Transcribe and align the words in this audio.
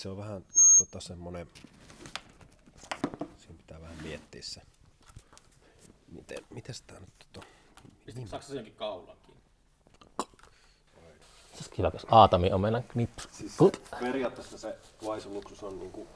se 0.00 0.08
on 0.08 0.16
vähän 0.16 0.44
tota 0.78 1.00
semmonen, 1.00 1.46
siinä 3.38 3.56
pitää 3.56 3.80
vähän 3.80 3.96
miettiä 4.02 4.42
se, 4.42 4.62
miten, 6.08 6.38
miten 6.50 6.74
sitä 6.74 7.00
nyt 7.00 7.08
tota, 7.32 7.46
Saako 8.26 8.46
se 8.46 8.54
senkin 8.54 8.74
kaulankin? 8.74 9.34
Se 11.50 11.56
olisi 11.56 11.70
kiva, 11.70 11.90
jos 11.94 12.06
Aatami 12.10 12.52
omena 12.52 12.82
knipsu. 12.82 13.28
Siis 13.32 13.56
Kun- 13.56 13.72
se, 13.74 13.96
periaatteessa 14.00 14.58
se 14.58 14.78
vaisuluksus 15.06 15.62
on 15.62 15.78
niinku, 15.78 16.06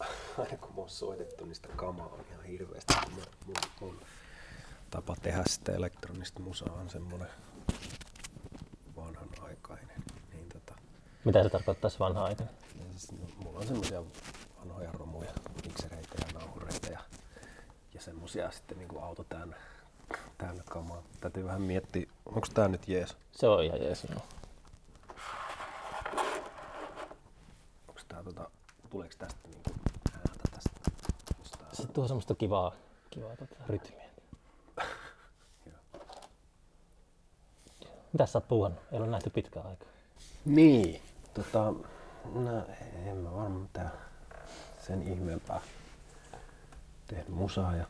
aina 0.38 0.56
kun 0.56 0.68
mä 0.74 0.76
oon 0.80 0.90
soitettu, 0.90 1.44
niin 1.44 1.54
sitä 1.54 1.68
kamaa 1.76 2.06
on 2.06 2.24
ihan 2.32 2.44
hirveästi. 2.44 2.94
kun 3.04 3.12
Mun, 3.14 3.24
mun, 3.46 3.56
mun 3.80 4.00
tapa 4.90 5.16
tehdä 5.22 5.42
sitä 5.46 5.72
elektronista 5.72 6.40
musaa 6.40 6.72
on 6.74 6.90
semmonen 6.90 7.28
vanhanaikainen. 8.96 10.02
Niin 10.32 10.48
tota, 10.48 10.74
Mitä 11.24 11.42
se 11.42 11.50
tarkoittaa 11.50 11.90
se 11.90 11.98
vanha 11.98 12.24
aika? 12.24 12.42
ja 12.78 12.84
siis, 12.90 13.12
no, 13.12 13.18
mulla 13.36 13.48
on 13.60 13.66
semmosia 13.66 14.02
vanhoja 14.60 14.92
romuja, 14.92 15.32
miksereitä 15.66 16.14
ja 16.18 16.40
nauhureita 16.40 16.86
ja, 16.86 17.00
ja 17.94 18.00
semmosia 18.00 18.50
sitten 18.50 18.78
niinku 18.78 18.98
auto 18.98 19.24
täynnä, 19.24 19.56
täynnä 20.38 20.62
kamaa. 20.68 21.02
Täytyy 21.20 21.44
vähän 21.44 21.62
miettiä, 21.62 22.06
onko 22.26 22.46
tää 22.54 22.68
nyt 22.68 22.88
jees? 22.88 23.16
Se 23.32 23.48
on 23.48 23.64
ihan 23.64 23.82
jees. 23.82 24.08
No. 24.08 24.20
Onko 27.88 28.00
tää 28.08 28.22
tota, 28.22 28.50
tuleeko 28.90 29.14
tästä 29.18 29.48
niinku 29.48 29.70
ääntä 30.14 30.44
tästä? 30.50 30.70
Se 31.72 31.86
tuo 31.86 32.08
semmoista 32.08 32.34
kivaa, 32.34 32.72
kivaa 33.10 33.36
tota, 33.36 33.54
rytmiä. 33.68 34.04
Mitä 38.12 38.26
sä 38.26 38.38
oot 38.38 38.48
puuhannut? 38.48 38.82
Ei 38.92 38.98
ole 38.98 39.06
nähty 39.06 39.30
pitkään 39.30 39.66
aikaa. 39.66 39.88
Niin, 40.44 41.02
tota, 41.34 41.74
no, 42.34 42.66
en 43.06 43.16
mä 43.16 43.30
varmaan 43.30 43.52
mitään 43.52 43.92
sen 44.86 45.02
ihmeempää 45.02 45.60
tehnyt 47.06 47.28
musaa 47.28 47.76
ja 47.76 47.84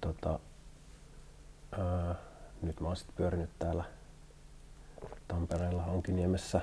tota, 0.00 0.38
ää, 1.78 2.14
nyt 2.62 2.80
mä 2.80 2.86
oon 2.86 2.96
sitten 2.96 3.16
pyörinyt 3.16 3.50
täällä 3.58 3.84
Tampereella 5.28 5.82
Hankiniemessä 5.82 6.60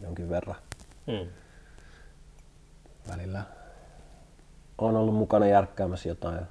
jonkin 0.00 0.28
verran 0.28 0.56
Mm. 1.06 1.28
välillä. 3.08 3.42
Oon 4.78 4.96
ollut 4.96 5.14
mukana 5.14 5.46
järkkäämässä 5.46 6.08
jotain 6.08 6.46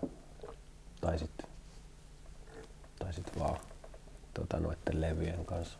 tai 1.01 1.19
sitten 1.19 1.47
tai 2.99 3.13
sit 3.13 3.39
vaan 3.39 3.57
tota, 4.33 4.59
noitten 4.59 5.01
levyjen 5.01 5.45
kanssa 5.45 5.77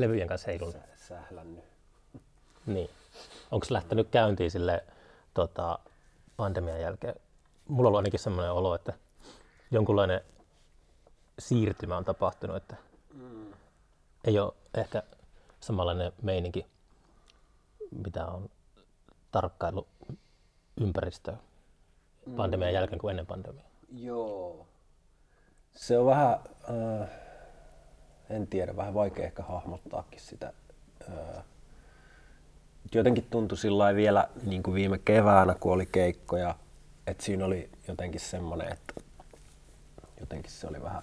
Levyjen 0.00 0.28
kanssa 0.28 0.46
heilunut. 0.50 0.74
sä- 0.74 1.06
sählännyt. 1.08 1.64
Niin. 2.66 2.90
Onko 3.50 3.64
se 3.66 3.74
lähtenyt 3.74 4.08
käyntiin 4.08 4.50
sille 4.50 4.84
tota, 5.34 5.78
pandemian 6.36 6.80
jälkeen? 6.80 7.14
Mulla 7.68 7.86
on 7.86 7.88
ollut 7.88 7.98
ainakin 7.98 8.20
sellainen 8.20 8.52
olo, 8.52 8.74
että 8.74 8.92
jonkunlainen 9.70 10.20
siirtymä 11.38 11.96
on 11.96 12.04
tapahtunut, 12.04 12.56
että 12.56 12.76
Mm. 13.14 13.52
ei 14.24 14.38
ole 14.38 14.52
ehkä 14.74 15.02
samanlainen 15.60 16.12
meininki, 16.22 16.66
mitä 18.04 18.26
on 18.26 18.50
tarkkailu 19.32 19.86
ympäristöä 20.80 21.36
pandemian 22.36 22.72
jälkeen 22.72 22.98
kuin 22.98 23.10
ennen 23.10 23.26
pandemiaa. 23.26 23.68
Joo. 23.92 24.66
Se 25.74 25.98
on 25.98 26.06
vähän, 26.06 26.40
äh, 27.02 27.08
en 28.30 28.46
tiedä, 28.46 28.76
vähän 28.76 28.94
vaikea 28.94 29.24
ehkä 29.24 29.42
hahmottaakin 29.42 30.20
sitä. 30.20 30.52
Äh, 31.08 31.44
jotenkin 32.94 33.26
tuntui 33.30 33.58
sillä 33.58 33.94
vielä 33.94 34.28
niin 34.42 34.62
kuin 34.62 34.74
viime 34.74 34.98
keväänä, 34.98 35.54
kun 35.60 35.72
oli 35.72 35.86
keikkoja, 35.86 36.54
että 37.06 37.24
siinä 37.24 37.44
oli 37.44 37.70
jotenkin 37.88 38.20
semmoinen, 38.20 38.72
että 38.72 38.94
jotenkin 40.20 40.50
se 40.50 40.66
oli 40.66 40.82
vähän 40.82 41.02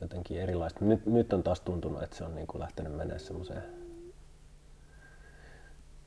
jotenkin 0.00 0.40
erilaista. 0.40 0.84
Nyt, 0.84 1.06
nyt 1.06 1.32
on 1.32 1.42
taas 1.42 1.60
tuntunut, 1.60 2.02
että 2.02 2.16
se 2.16 2.24
on 2.24 2.34
niin 2.34 2.46
kuin 2.46 2.60
lähtenyt 2.60 2.92
menemään 2.92 3.20
semmoiseen 3.20 3.62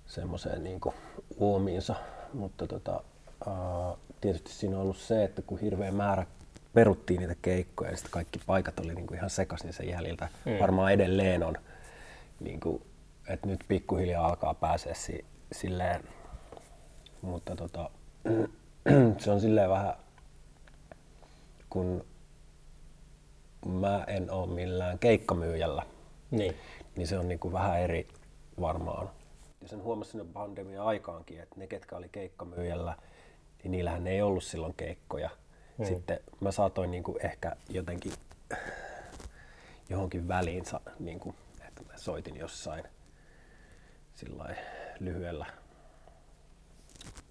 semmoiseen 0.06 0.64
niin 0.64 0.82
uomiinsa, 1.38 1.96
mutta 2.34 2.68
tota, 2.68 3.04
ää, 3.48 3.96
tietysti 4.22 4.52
siinä 4.52 4.76
on 4.76 4.82
ollut 4.82 4.98
se, 4.98 5.24
että 5.24 5.42
kun 5.42 5.60
hirveä 5.60 5.92
määrä 5.92 6.26
peruttiin 6.74 7.20
niitä 7.20 7.36
keikkoja, 7.42 7.90
niin 7.90 7.98
sitten 7.98 8.12
kaikki 8.12 8.40
paikat 8.46 8.80
oli 8.80 8.96
niin 8.96 9.08
kuin 9.08 9.18
ihan 9.18 9.30
sekaisin 9.30 9.74
sen 9.74 9.88
jäljiltä. 9.90 10.28
Mm. 10.46 10.60
Varmaan 10.60 10.94
edelleen 10.94 11.44
on, 11.44 11.58
niin 12.40 12.60
kuin, 12.60 12.84
että 13.28 13.48
nyt 13.48 13.60
pikkuhiljaa 13.68 14.28
alkaa 14.28 14.54
pääsee 14.54 14.96
si, 14.96 15.26
silleen, 15.52 16.04
mutta 17.22 17.56
tota, 17.56 17.90
se 19.24 19.32
on 19.32 19.42
silleen 19.42 19.70
vähän, 19.70 19.94
kun 21.70 22.06
mä 23.66 24.04
en 24.08 24.32
ole 24.32 24.48
millään 24.54 25.00
keikkamyyjällä, 25.00 25.84
Niin. 26.32 26.56
niin 26.96 27.08
se 27.08 27.18
on 27.18 27.28
niin 27.28 27.40
kuin 27.40 27.54
vähän 27.54 27.80
eri 27.80 28.08
varmaan. 28.62 29.10
Ja 29.62 29.68
sen 29.68 29.84
huomasin 29.84 30.12
sinne 30.12 30.26
pandemian 30.34 30.86
aikaankin, 30.86 31.42
että 31.42 31.56
ne, 31.60 31.68
ketkä 31.68 31.96
oli 31.98 32.10
keikkamyyjällä, 32.12 32.96
niin 33.64 33.72
niillähän 33.72 34.08
ei 34.08 34.22
ollut 34.22 34.44
silloin 34.44 34.74
keikkoja. 34.78 35.30
Mm. 35.80 35.86
Sitten 35.86 36.20
mä 36.40 36.52
saatoin 36.52 36.92
niin 36.92 37.04
kuin 37.04 37.26
ehkä 37.26 37.56
jotenkin 37.70 38.14
johonkin 39.90 40.28
väliin, 40.28 40.64
niin 41.00 41.20
kuin, 41.20 41.36
että 41.68 41.84
mä 41.84 41.98
soitin 41.98 42.36
jossain 42.36 42.84
sillai 44.14 44.56
lyhyellä 45.00 45.46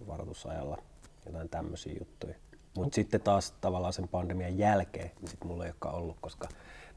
varoitusajalla 0.07 0.83
jotain 1.27 1.49
tämmöisiä 1.49 1.95
juttuja. 1.99 2.35
Mutta 2.77 2.95
sitten 2.95 3.21
taas 3.21 3.51
tavallaan 3.61 3.93
sen 3.93 4.09
pandemian 4.09 4.59
jälkeen, 4.59 5.11
niin 5.21 5.29
sit 5.29 5.45
mulla 5.45 5.65
ei 5.65 5.71
olekaan 5.71 5.95
ollut, 5.95 6.17
koska 6.21 6.49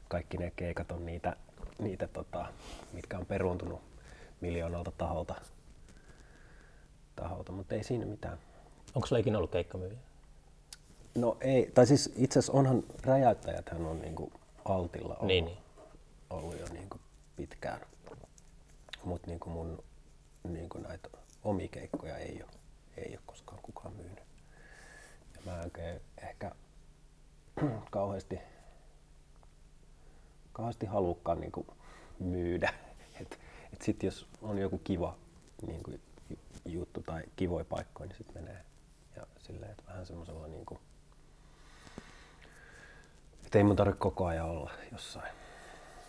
kaikki 0.08 0.36
ne 0.36 0.52
keikat 0.56 0.92
on 0.92 1.06
niitä, 1.06 1.36
niitä 1.78 2.08
tota, 2.08 2.46
mitkä 2.92 3.18
on 3.18 3.26
peruuntunut 3.26 3.80
miljoonalta 4.40 4.90
taholta. 4.90 5.34
taholta. 7.16 7.52
Mutta 7.52 7.74
ei 7.74 7.84
siinä 7.84 8.06
mitään. 8.06 8.38
Onko 8.94 9.06
sulla 9.06 9.20
ikinä 9.20 9.38
ollut 9.38 9.50
keikkamyyjä? 9.50 9.98
No 11.14 11.36
ei, 11.40 11.70
tai 11.74 11.86
siis 11.86 12.12
itse 12.16 12.38
asiassa 12.38 12.52
onhan 12.52 12.82
räjäyttäjäthän 13.02 13.86
on 13.86 13.98
niinku 14.00 14.32
altilla 14.64 15.14
ollut, 15.14 15.26
Niin, 15.26 15.44
niin. 15.44 15.58
ollut 16.30 16.60
jo 16.60 16.66
niinku 16.72 17.00
pitkään. 17.36 17.80
Mutta 19.04 19.26
niinku 19.28 19.50
mun 19.50 19.84
niinku 20.48 20.78
näitä 20.78 21.08
omia 21.44 21.68
keikkoja 21.68 22.16
ei 22.18 22.42
ole, 22.42 22.50
ei 22.96 23.10
ole 23.12 23.20
koskaan 23.26 23.62
kukaan 23.62 23.94
myynyt. 23.96 24.22
Ja 25.34 25.40
mä 25.44 25.58
en 25.58 25.64
oikein 25.64 26.00
ehkä 26.22 26.52
kauheasti, 27.90 28.38
kauheasti 30.52 30.86
halukkaan 30.86 31.40
niinku 31.40 31.66
myydä. 32.18 32.74
Et, 33.20 33.40
et 33.72 33.82
sit 33.82 34.02
jos 34.02 34.26
on 34.42 34.58
joku 34.58 34.78
kiva 34.84 35.16
niinku 35.66 35.90
ju- 35.90 36.38
juttu 36.64 37.02
tai 37.02 37.22
kivoja 37.36 37.64
paikkoja, 37.64 38.08
niin 38.08 38.16
sit 38.18 38.34
menee. 38.34 38.64
Ja 39.16 39.26
silleen, 39.38 39.70
että 39.70 39.84
vähän 39.86 40.06
semmoisella 40.06 40.46
niinku, 40.48 40.80
että 43.52 43.58
ei 43.58 43.64
mun 43.64 43.76
tarvitse 43.76 43.98
koko 43.98 44.26
ajan 44.26 44.50
olla 44.50 44.70
jossain. 44.92 45.32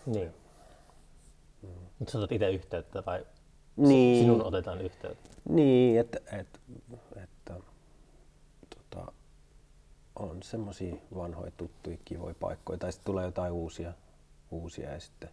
Niin. 0.06 0.34
Mm. 1.62 1.70
Mutta 2.00 2.12
sä 2.12 2.18
otat 2.18 2.32
itse 2.32 2.50
yhteyttä 2.52 3.04
vai 3.06 3.26
Niin. 3.76 4.24
sinun 4.24 4.44
otetaan 4.44 4.82
yhteyttä? 4.82 5.30
Niin, 5.50 6.00
että, 6.00 6.20
että, 6.40 6.60
että 7.24 7.54
tota, 8.70 9.12
on 10.16 10.44
semmoisia 10.44 10.96
vanhoja 11.16 11.52
tuttuja 11.58 11.98
kivoja 12.06 12.36
paikkoja, 12.40 12.80
tai 12.80 12.92
sitten 12.92 13.06
tulee 13.06 13.26
jotain 13.26 13.52
uusia, 13.52 13.94
uusia 14.52 14.92
ja 14.92 15.00
sitten 15.00 15.30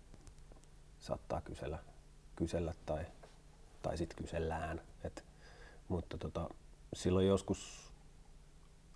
saattaa 0.98 1.40
kysellä, 1.40 1.78
kysellä 2.36 2.74
tai, 2.86 3.04
tai 3.82 3.96
sitten 3.96 4.16
kysellään. 4.24 4.80
Et, 5.04 5.24
mutta 5.88 6.18
tota, 6.18 6.48
silloin 6.92 7.26
joskus 7.26 7.92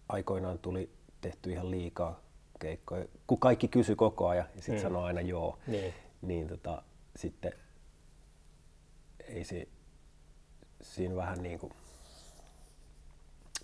aikoinaan 0.08 0.58
tuli 0.58 0.90
tehty 1.20 1.52
ihan 1.52 1.70
liikaa 1.70 2.20
keikkoja, 2.58 3.06
kun 3.26 3.38
kaikki 3.40 3.68
kysy 3.68 3.96
koko 3.96 4.28
ajan 4.28 4.46
ja 4.56 4.62
sitten 4.62 4.74
Mm. 4.74 4.82
sanoo 4.82 5.02
aina 5.04 5.20
joo, 5.20 5.58
Niin. 5.66 5.94
niin 6.22 6.48
tota, 6.48 6.82
sitten 7.16 7.52
ei 9.28 9.44
se, 9.44 9.68
siinä 10.82 11.16
vähän 11.16 11.42
niin 11.42 11.58
kuin 11.58 11.72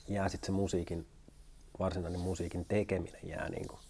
jää 0.08 0.28
sitten 0.28 0.46
se 0.46 0.52
musiikin, 0.52 1.06
varsinainen 1.78 2.20
musiikin 2.20 2.64
tekeminen 2.64 3.20
jää 3.28 3.48
niin 3.48 3.68
kuin 3.68 3.80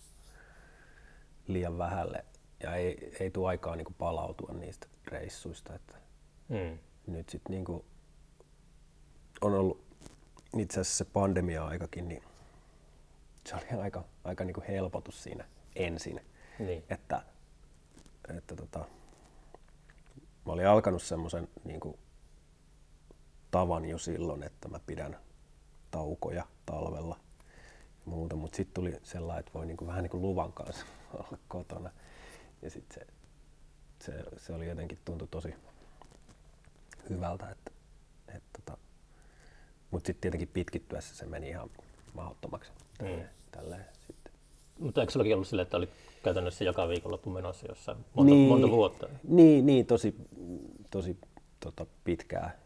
liian 1.46 1.79
vähälle 1.79 2.25
ja 2.62 2.75
ei, 2.75 3.17
ei 3.20 3.31
tule 3.31 3.49
aikaa 3.49 3.76
niin 3.76 3.85
kuin 3.85 3.96
palautua 3.99 4.53
niistä 4.55 4.87
reissuista. 5.06 5.75
Että 5.75 5.94
Mm. 6.49 6.79
nyt 7.06 7.29
sitten 7.29 7.50
niin 7.50 7.64
kuin 7.64 7.85
on 9.41 9.55
ollut 9.55 9.85
itse 10.58 10.81
asiassa 10.81 11.05
se 11.05 11.11
pandemia-aikakin, 11.11 12.08
niin 12.08 12.23
se 13.47 13.55
oli 13.57 13.83
aika, 13.83 14.05
aika 14.25 14.45
niin 14.45 14.55
kuin 14.55 14.67
helpotus 14.67 15.23
siinä 15.23 15.45
ensin, 15.77 16.21
Niin. 16.59 16.85
että, 16.91 17.23
että 18.39 18.57
tota, 18.57 18.79
mä 20.47 20.53
olin 20.53 20.67
alkanut 20.69 21.03
semmoisen 21.03 21.49
niin 21.65 21.81
kuin, 21.81 21.99
tavan 23.51 23.85
jo 23.85 23.99
silloin, 23.99 24.43
että 24.43 24.69
mä 24.69 24.81
pidän 24.87 25.19
taukoja 25.91 26.47
talvella 26.67 27.17
ja 27.77 28.05
muuta, 28.05 28.37
mutta 28.37 28.57
sitten 28.57 28.75
tuli 28.75 28.99
sellainen, 29.03 29.41
että 29.41 29.53
voi 29.55 29.67
niin 29.67 29.77
kuin, 29.77 29.89
vähän 29.89 30.03
niin 30.03 30.11
kuin 30.11 30.23
luvan 30.23 30.53
kanssa 30.53 30.87
olla 31.15 31.39
kotona. 31.49 31.91
Ja 32.63 32.71
sitten 32.71 32.95
se, 32.95 33.07
se, 34.05 34.25
se, 34.37 34.53
oli 34.53 34.69
jotenkin 34.69 34.99
tuntui 35.05 35.29
tosi 35.29 35.55
hyvältä, 37.11 37.51
että, 37.51 37.71
että 38.29 38.49
tota, 38.65 38.79
mutta 39.91 40.07
sitten 40.07 40.21
tietenkin 40.21 40.49
pitkittyessä 40.49 41.15
se 41.17 41.27
meni 41.27 41.49
ihan 41.49 41.71
mahdottomaksi. 42.15 42.71
Tälleen 43.51 43.85
sitten. 44.07 44.33
Mutta 44.79 45.01
eikö 45.01 45.12
sullakin 45.12 45.35
ollut 45.35 45.49
silleen, 45.49 45.65
että 45.65 45.77
oli 45.77 45.89
käytännössä 46.23 46.65
joka 46.65 46.89
viikonloppu 46.89 47.31
menossa 47.31 47.67
jossain 47.69 47.99
monta, 48.15 48.35
niin, 48.35 48.49
monta 48.49 48.71
vuotta? 48.71 49.09
Niin, 49.29 49.67
niin 49.67 49.87
tosi, 49.87 50.15
tosi 50.91 51.17
tota, 51.61 51.87
pitkää. 52.05 52.59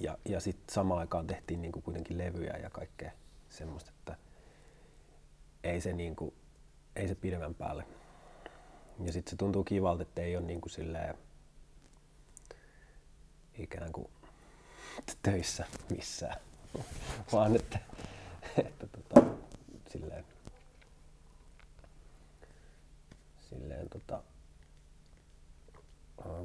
Ja, 0.00 0.18
ja 0.28 0.40
sitten 0.40 0.74
samaan 0.74 1.00
aikaan 1.00 1.26
tehtiin 1.26 1.62
niinku 1.62 1.80
kuitenkin 1.80 2.18
levyjä 2.18 2.56
ja 2.62 2.70
kaikkea 2.70 3.10
semmoista, 3.48 3.92
että 3.98 4.16
ei 5.64 5.80
se, 5.80 5.92
niinku, 5.92 6.34
ei 6.96 7.08
se 7.08 7.14
pidemmän 7.14 7.54
päälle. 7.54 7.84
Ja 9.04 9.12
sitten 9.12 9.30
se 9.30 9.36
tuntuu 9.36 9.64
kivalta, 9.64 10.02
että 10.02 10.22
ei 10.22 10.36
ole 10.36 10.46
niinku 10.46 10.68
silleen, 10.68 11.14
ikään 13.58 13.92
kuin 13.92 14.08
töissä 15.22 15.66
missään, 15.90 16.40
vaan 17.32 17.56
että, 17.56 17.78
että 18.58 18.86
tota, 18.86 19.26
silleen, 19.92 20.24
silleen 23.50 23.88
tota, 23.88 24.20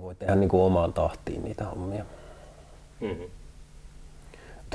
voi 0.02 0.16
tehdä 0.16 0.36
niin 0.36 0.50
kuin 0.50 0.62
omaan 0.62 0.94
tahtiin 0.94 1.44
niitä 1.44 1.66
hommia. 1.66 2.06
Mm-hmm. 3.02 3.30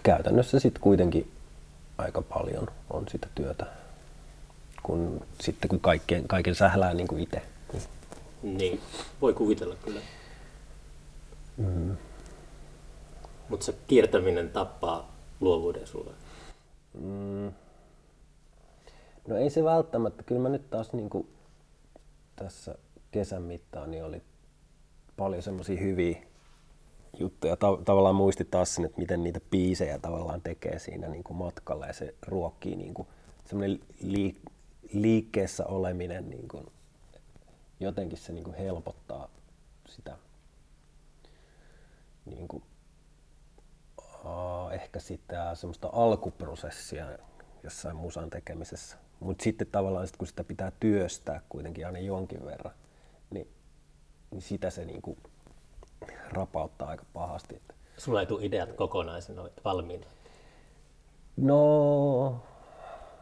käytännössä 0.02 0.60
sitten 0.60 0.82
kuitenkin 0.82 1.32
aika 1.98 2.22
paljon 2.22 2.68
on 2.90 3.04
sitä 3.08 3.26
työtä, 3.34 3.66
kun, 4.82 5.26
sitten 5.40 5.68
kun 5.68 5.80
kaiken, 5.80 6.28
kaiken 6.28 6.54
sählää 6.54 6.94
niin 6.94 7.08
kuin 7.08 7.22
itse. 7.22 7.42
Niin. 8.42 8.58
niin, 8.58 8.80
voi 9.20 9.34
kuvitella 9.34 9.74
kyllä. 9.84 10.00
Mm. 11.56 11.96
Mutta 13.48 13.66
se 13.66 13.74
kiertäminen 13.86 14.50
tappaa 14.50 15.12
luovuuden 15.40 15.86
sulle. 15.86 16.10
Mm. 16.94 17.52
No 19.28 19.36
ei 19.36 19.50
se 19.50 19.64
välttämättä. 19.64 20.22
Kyllä 20.22 20.40
mä 20.40 20.48
nyt 20.48 20.70
taas 20.70 20.92
niin 20.92 21.10
kuin 21.10 21.28
tässä 22.36 22.74
kesän 23.10 23.42
mittaan 23.42 23.90
niin 23.90 24.04
oli 24.04 24.22
paljon 25.16 25.42
semmoisia 25.42 25.80
hyviä 25.80 26.22
juttuja. 27.18 27.56
Ta- 27.56 27.78
tavallaan 27.84 28.14
muisti 28.14 28.44
taas 28.44 28.74
sen, 28.74 28.84
että 28.84 29.00
miten 29.00 29.22
niitä 29.22 29.40
biisejä 29.50 29.98
tavallaan 29.98 30.40
tekee 30.40 30.78
siinä 30.78 31.08
niin 31.08 31.24
kuin 31.24 31.36
matkalla 31.36 31.86
ja 31.86 31.92
se 31.92 32.14
ruokkii 32.26 32.76
niin 32.76 32.94
kuin 32.94 33.08
semmoinen 33.44 33.80
liik- 34.02 34.50
liikkeessä 34.92 35.66
oleminen 35.66 36.30
niin 36.30 36.48
kuin, 36.48 36.66
jotenkin 37.80 38.18
se 38.18 38.32
niin 38.32 38.44
kuin 38.44 38.56
helpottaa 38.56 39.28
sitä 39.88 40.16
niin 42.24 42.48
kuin, 42.48 42.62
uh, 44.24 44.72
ehkä 44.72 45.00
sitä 45.00 45.54
semmoista 45.54 45.88
alkuprosessia 45.92 47.06
jossain 47.62 47.96
musan 47.96 48.30
tekemisessä. 48.30 48.96
Mutta 49.20 49.44
sitten 49.44 49.66
tavallaan 49.66 50.06
sit, 50.06 50.16
kun 50.16 50.26
sitä 50.26 50.44
pitää 50.44 50.72
työstää 50.80 51.40
kuitenkin 51.48 51.86
aina 51.86 51.98
jonkin 51.98 52.44
verran, 52.44 52.74
niin, 53.30 53.48
niin 54.30 54.42
sitä 54.42 54.70
se 54.70 54.84
niinku 54.84 55.18
rapauttaa 56.32 56.88
aika 56.88 57.04
pahasti. 57.12 57.62
Sulla 57.98 58.20
ei 58.20 58.26
tule 58.26 58.44
ideat 58.44 58.72
kokonaisena 58.72 59.48
valmiina? 59.64 60.06
No, 61.36 62.42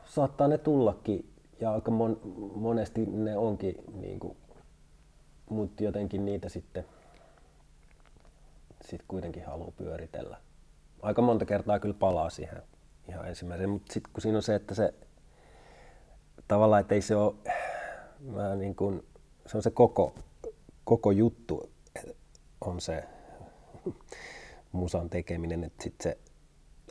saattaa 0.05 0.49
ne 0.49 0.59
tullakin 0.59 1.33
ja 1.61 1.73
aika 1.73 1.91
mon, 1.91 2.21
monesti 2.55 3.07
ne 3.07 3.37
onkin, 3.37 3.85
niinku, 3.93 4.37
mutta 5.49 5.85
jotenkin 5.85 6.25
niitä 6.25 6.49
sitten 6.49 6.85
sit 8.85 9.03
kuitenkin 9.09 9.45
haluaa 9.45 9.71
pyöritellä. 9.71 10.37
Aika 11.03 11.23
monta 11.23 11.45
kertaa 11.45 11.79
kyllä 11.79 11.95
palaa 11.95 12.31
siihen 12.31 12.63
ihan 13.09 13.29
ensimmäiseen, 13.29 13.71
mutta 13.71 13.93
sitten 13.93 14.13
kun 14.13 14.21
siinä 14.23 14.39
on 14.39 14.43
se, 14.43 14.55
että 14.55 14.75
se 14.75 14.95
tavallaan, 16.49 16.81
että 16.81 16.95
ei 16.95 17.03
se 17.03 17.17
ole, 17.17 17.35
mä 18.21 18.57
niin 18.57 18.77
kuin, 18.77 19.07
se 19.47 19.57
on 19.57 19.63
se 19.63 19.71
koko, 19.71 20.15
koko 20.85 21.11
juttu 21.11 21.71
on 22.61 22.81
se 22.81 23.05
musan 24.73 25.11
tekeminen, 25.11 25.65
että 25.65 25.83
sitten 25.83 26.13
se 26.13 26.19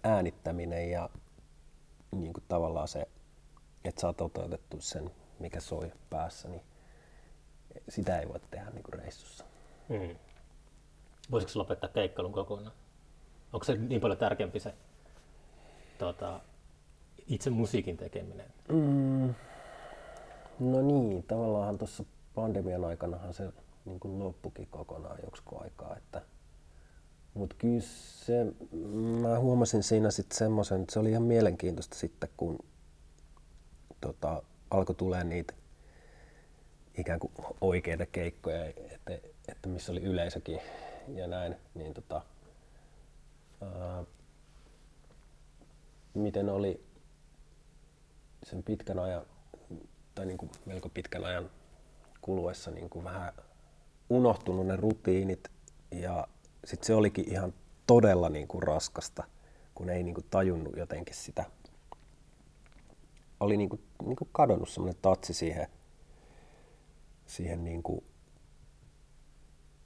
äänittäminen 0.03 0.91
ja 0.91 1.09
niin 2.11 2.33
kuin 2.33 2.43
tavallaan 2.47 2.87
se, 2.87 3.07
että 3.85 4.01
saa 4.01 4.13
toteutettu 4.13 4.81
sen, 4.81 5.11
mikä 5.39 5.59
soi 5.59 5.91
päässä, 6.09 6.49
niin 6.49 6.63
sitä 7.89 8.19
ei 8.19 8.27
voi 8.27 8.39
tehdä 8.51 8.69
niin 8.69 8.83
kuin 8.83 8.93
reissussa. 8.93 9.45
Hmm. 9.89 10.15
Voisiko 11.31 11.51
lopettaa 11.55 11.89
keikkailun 11.89 12.33
kokonaan? 12.33 12.75
Onko 13.57 13.65
se 13.65 13.75
niin 13.75 14.01
paljon 14.01 14.17
tärkeämpi 14.17 14.59
se 14.59 14.73
tota, 15.97 16.39
itse 17.27 17.49
musiikin 17.49 17.97
tekeminen? 17.97 18.45
Mm, 18.69 19.33
no 20.59 20.81
niin, 20.81 21.23
tavallaan 21.23 21.77
tuossa 21.77 22.03
pandemian 22.35 22.85
aikanahan 22.85 23.33
se 23.33 23.49
niin 23.85 23.99
kuin 23.99 24.19
loppukin 24.19 24.67
kokonaan 24.71 25.19
joksikin 25.23 25.61
aikaa. 25.61 25.97
Että, 25.97 26.21
mutta 27.33 27.55
kyllä 27.59 27.81
se, 27.81 28.45
mä 29.21 29.39
huomasin 29.39 29.83
siinä 29.83 30.11
sitten 30.11 30.37
semmoisen, 30.37 30.81
että 30.81 30.93
se 30.93 30.99
oli 30.99 31.11
ihan 31.11 31.23
mielenkiintoista 31.23 31.97
sitten, 31.97 32.29
kun 32.37 32.59
tota, 34.01 34.43
alkoi 34.71 34.95
tulee 34.95 35.23
niitä 35.23 35.53
ikään 36.97 37.19
kuin 37.19 37.31
oikeita 37.61 38.05
keikkoja, 38.05 38.65
että, 38.65 39.11
että 39.47 39.69
missä 39.69 39.91
oli 39.91 40.03
yleisökin 40.03 40.59
ja 41.07 41.27
näin, 41.27 41.55
niin 41.75 41.93
tota, 41.93 42.21
ää, 43.61 44.03
miten 46.13 46.49
oli 46.49 46.83
sen 48.43 48.63
pitkän 48.63 48.99
ajan, 48.99 49.25
tai 50.15 50.25
niin 50.25 50.37
kuin 50.37 50.51
melko 50.65 50.89
pitkän 50.89 51.25
ajan 51.25 51.49
kuluessa 52.21 52.71
niin 52.71 52.89
kuin 52.89 53.05
vähän 53.05 53.33
unohtunut 54.09 54.67
ne 54.67 54.75
rutiinit 54.75 55.51
ja 55.91 56.27
sitten 56.65 56.87
se 56.87 56.93
olikin 56.93 57.31
ihan 57.31 57.53
todella 57.87 58.29
niin 58.29 58.47
kuin 58.47 58.63
raskasta, 58.63 59.23
kun 59.75 59.89
ei 59.89 60.03
niin 60.03 60.15
kuin 60.15 60.25
tajunnut 60.29 60.77
jotenkin 60.77 61.15
sitä. 61.15 61.45
Oli 63.39 63.57
niin 63.57 63.69
kuin, 63.69 63.81
niin 64.05 64.15
kuin 64.15 64.29
kadonnut 64.31 64.69
semmoinen 64.69 65.01
tatsi 65.01 65.33
siihen, 65.33 65.67
siihen 67.25 67.63
niin 67.63 67.83
kuin, 67.83 68.03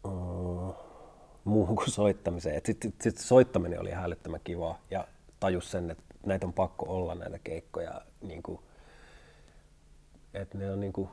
uh, 0.05 0.75
muuhun 1.43 1.75
kuin 1.75 1.91
soittamiseen. 1.91 2.62
Sitten 2.65 2.91
sit, 2.91 3.01
sit 3.01 3.17
soittaminen 3.17 3.79
oli 3.79 3.91
hälyttömän 3.91 4.39
kivaa 4.43 4.79
ja 4.91 5.07
tajus 5.39 5.71
sen, 5.71 5.91
että 5.91 6.03
näitä 6.25 6.48
on 6.48 6.53
pakko 6.53 6.86
olla 6.88 7.15
näitä 7.15 7.39
keikkoja. 7.43 8.01
Niin 8.21 8.43
kuin, 8.43 8.60
että 10.33 10.57
ne 10.57 10.71
on, 10.71 10.79
niin 10.79 10.93
kuin, 10.93 11.10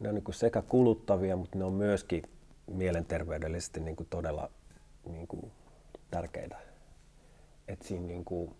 ne 0.00 0.08
on 0.08 0.14
niin 0.14 0.24
kuin 0.24 0.34
sekä 0.34 0.62
kuluttavia, 0.62 1.36
mutta 1.36 1.58
ne 1.58 1.64
on 1.64 1.72
myöskin 1.72 2.22
mielenterveydellisesti 2.66 3.80
niin 3.80 3.96
kuin 3.96 4.06
todella 4.10 4.50
niin 5.04 5.26
kuin 5.26 5.52
tärkeitä. 6.10 6.56
Et 7.68 7.82
siinä 7.82 8.06
niin 8.06 8.24
kuin, 8.24 8.56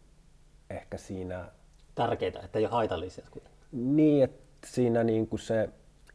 ehkä 0.70 0.98
siinä... 0.98 1.48
Tärkeitä, 1.94 2.40
että 2.40 2.58
ei 2.58 2.64
ole 2.64 2.72
haitallisia. 2.72 3.26
Niin, 3.72 4.24
että 4.24 4.44
siinä 4.66 5.04
niin 5.04 5.26
kuin 5.26 5.40
se 5.40 5.68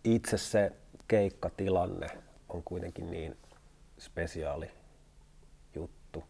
itse 0.04 0.38
se 0.38 0.72
keikkatilanne 1.08 2.08
on 2.50 2.64
kuitenkin 2.64 3.12
niin 3.12 3.38
spesiaali 4.00 4.72
juttu. 5.76 6.24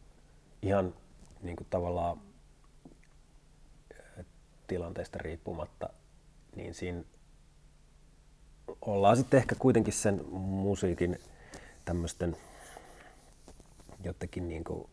Ihan 0.62 0.94
niin 1.42 1.56
kuin 1.56 1.68
tavallaan 1.70 2.22
tilanteesta 4.68 5.18
riippumatta, 5.18 5.90
niin 6.56 6.74
siinä 6.74 7.04
ollaan 8.82 9.18
sitten 9.18 9.38
ehkä 9.38 9.56
kuitenkin 9.56 9.94
sen 9.94 10.26
musiikin 10.34 11.20
tämmöisten 11.86 12.38
jotenkin 14.04 14.50
niin 14.50 14.64
kuin 14.64 14.90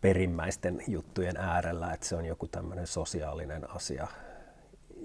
perimmäisten 0.00 0.82
juttujen 0.88 1.36
äärellä, 1.36 1.92
että 1.92 2.06
se 2.06 2.16
on 2.16 2.24
joku 2.24 2.48
tämmöinen 2.48 2.86
sosiaalinen 2.86 3.70
asia 3.70 4.06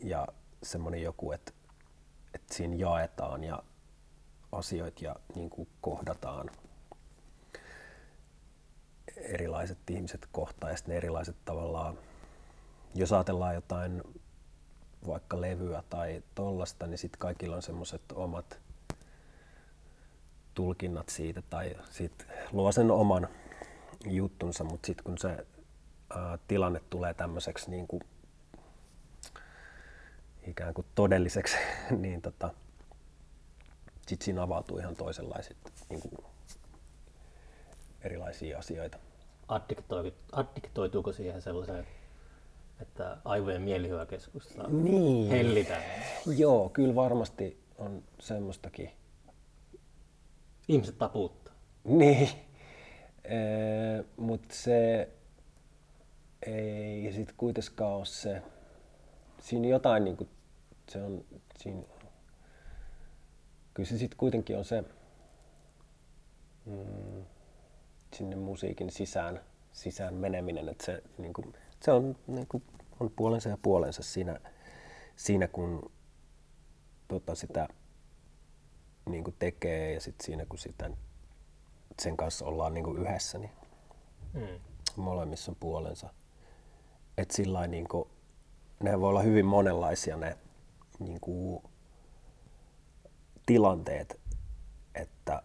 ja 0.04 0.28
semmoinen 0.64 1.02
joku, 1.02 1.32
että, 1.32 1.52
että 2.34 2.54
siinä 2.54 2.76
jaetaan 2.76 3.44
ja 3.44 3.64
asioita 4.52 5.06
ja 5.06 5.16
niin 5.36 5.50
kuin 5.50 5.68
kohdataan 5.82 6.50
erilaiset 9.18 9.90
ihmiset 9.90 10.28
kohtaa 10.32 10.70
ja 10.70 10.78
sitten 10.78 10.96
erilaiset 10.96 11.36
tavallaan, 11.46 11.98
jos 12.96 13.14
ajatellaan 13.14 13.56
jotain 13.56 14.04
vaikka 15.08 15.42
levyä 15.42 15.84
tai 15.90 16.24
tollasta, 16.36 16.88
niin 16.88 16.98
sitten 16.98 17.20
kaikilla 17.20 17.56
on 17.56 17.62
semmoiset 17.62 18.02
omat 18.14 18.60
tulkinnat 20.54 21.10
siitä 21.10 21.42
tai 21.50 21.76
sit 21.90 22.28
luo 22.52 22.72
sen 22.72 22.92
oman 22.92 23.28
juttunsa, 24.06 24.64
mutta 24.64 24.88
sitten 24.88 25.04
kun 25.04 25.18
se 25.18 25.46
ää, 26.10 26.38
tilanne 26.48 26.82
tulee 26.90 27.14
tämmöiseksi 27.14 27.72
niin 27.72 27.88
kuin, 27.88 28.04
ikään 30.48 30.74
kuin 30.74 30.88
todelliseksi, 30.96 31.58
niin 31.98 32.22
tota, 32.22 32.54
sitten 34.12 34.26
siinä 34.26 34.42
avautuu 34.42 34.78
ihan 34.78 34.96
toisenlaiset 34.96 35.58
niin 35.90 36.02
kuin, 36.02 36.26
erilaisia 38.02 38.60
asioita. 38.60 38.98
Addiktoituuko, 40.32 41.14
siihen 41.14 41.42
sellaiseen, 41.42 41.88
että 42.82 43.18
aivojen 43.26 43.62
mielihyväkeskusta 43.62 44.64
Niin. 44.68 45.30
hellitään? 45.32 45.84
Joo, 46.38 46.70
kyllä 46.70 46.96
varmasti 46.96 47.64
on 47.78 48.04
semmoistakin. 48.20 48.92
Ihmiset 50.68 50.98
tapuuttaa. 50.98 51.54
Niin, 51.84 52.30
mutta 54.18 54.56
se 54.56 55.10
ei 56.46 57.14
sitten 57.14 57.36
kuitenkaan 57.38 57.92
ole 57.94 58.06
se, 58.06 58.42
siinä 59.42 59.68
jotain 59.68 60.04
niinku, 60.04 60.28
se 60.90 61.04
on, 61.04 61.26
siinä, 61.58 61.82
kyllä 63.74 63.90
se 63.90 63.98
sitten 63.98 64.18
kuitenkin 64.18 64.58
on 64.58 64.66
se 64.66 64.84
mm, 66.66 67.26
sinne 68.16 68.36
musiikin 68.36 68.92
sisään, 68.92 69.42
sisään 69.72 70.14
meneminen, 70.14 70.70
että 70.70 70.86
se, 70.86 71.04
niinku, 71.18 71.54
se 71.80 71.92
on, 71.92 72.16
niinku, 72.28 72.62
on 73.00 73.12
puolensa 73.16 73.50
ja 73.50 73.58
puolensa 73.62 74.04
siinä, 74.04 74.40
siinä 75.16 75.48
kun 75.48 75.92
tota, 77.08 77.36
sitä 77.36 77.68
niin 79.10 79.24
kuin 79.24 79.36
tekee 79.40 79.94
ja 79.94 80.02
sitten 80.02 80.26
siinä 80.26 80.46
kun 80.46 80.60
sitä, 80.60 80.90
sen 82.02 82.18
kanssa 82.18 82.46
ollaan 82.46 82.74
niin 82.74 82.84
kuin 82.84 82.98
yhdessä, 82.98 83.38
niin 83.38 83.52
Mm. 84.34 84.60
molemmissa 84.96 85.52
on 85.52 85.58
puolensa. 85.60 86.10
Et 87.18 87.32
sillä 87.32 87.68
niin 87.68 87.88
kuin, 87.88 88.10
ne 88.84 89.00
voi 89.00 89.10
olla 89.10 89.22
hyvin 89.22 89.46
monenlaisia 89.46 90.18
ne 90.18 90.38
niin 91.00 91.20
kuin, 91.22 91.64
tilanteet, 93.52 94.20
että 94.96 95.44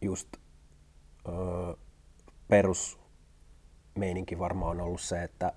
just 0.00 0.28
öö, 1.28 1.74
perusmeininki 2.48 4.38
varmaan 4.38 4.80
on 4.80 4.86
ollut 4.86 5.00
se, 5.00 5.22
että 5.22 5.52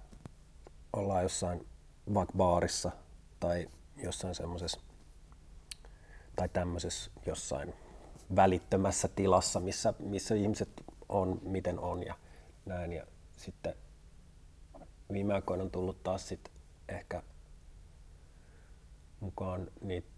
ollaan 0.93 1.23
jossain 1.23 1.67
vaikka 2.13 2.33
baarissa 2.37 2.91
tai 3.39 3.69
jossain 3.97 4.35
semmoisessa 4.35 4.79
tai 6.35 6.49
tämmöisessä 6.49 7.11
jossain 7.25 7.73
välittömässä 8.35 9.07
tilassa, 9.07 9.59
missä, 9.59 9.93
missä 9.99 10.35
ihmiset 10.35 10.83
on, 11.09 11.39
miten 11.43 11.79
on 11.79 12.05
ja 12.05 12.15
näin. 12.65 12.93
Ja 12.93 13.07
sitten 13.37 13.75
viime 15.13 15.33
aikoina 15.33 15.63
on 15.63 15.71
tullut 15.71 16.03
taas 16.03 16.27
sit 16.27 16.51
ehkä 16.89 17.23
mukaan 19.19 19.71
niitä, 19.81 20.12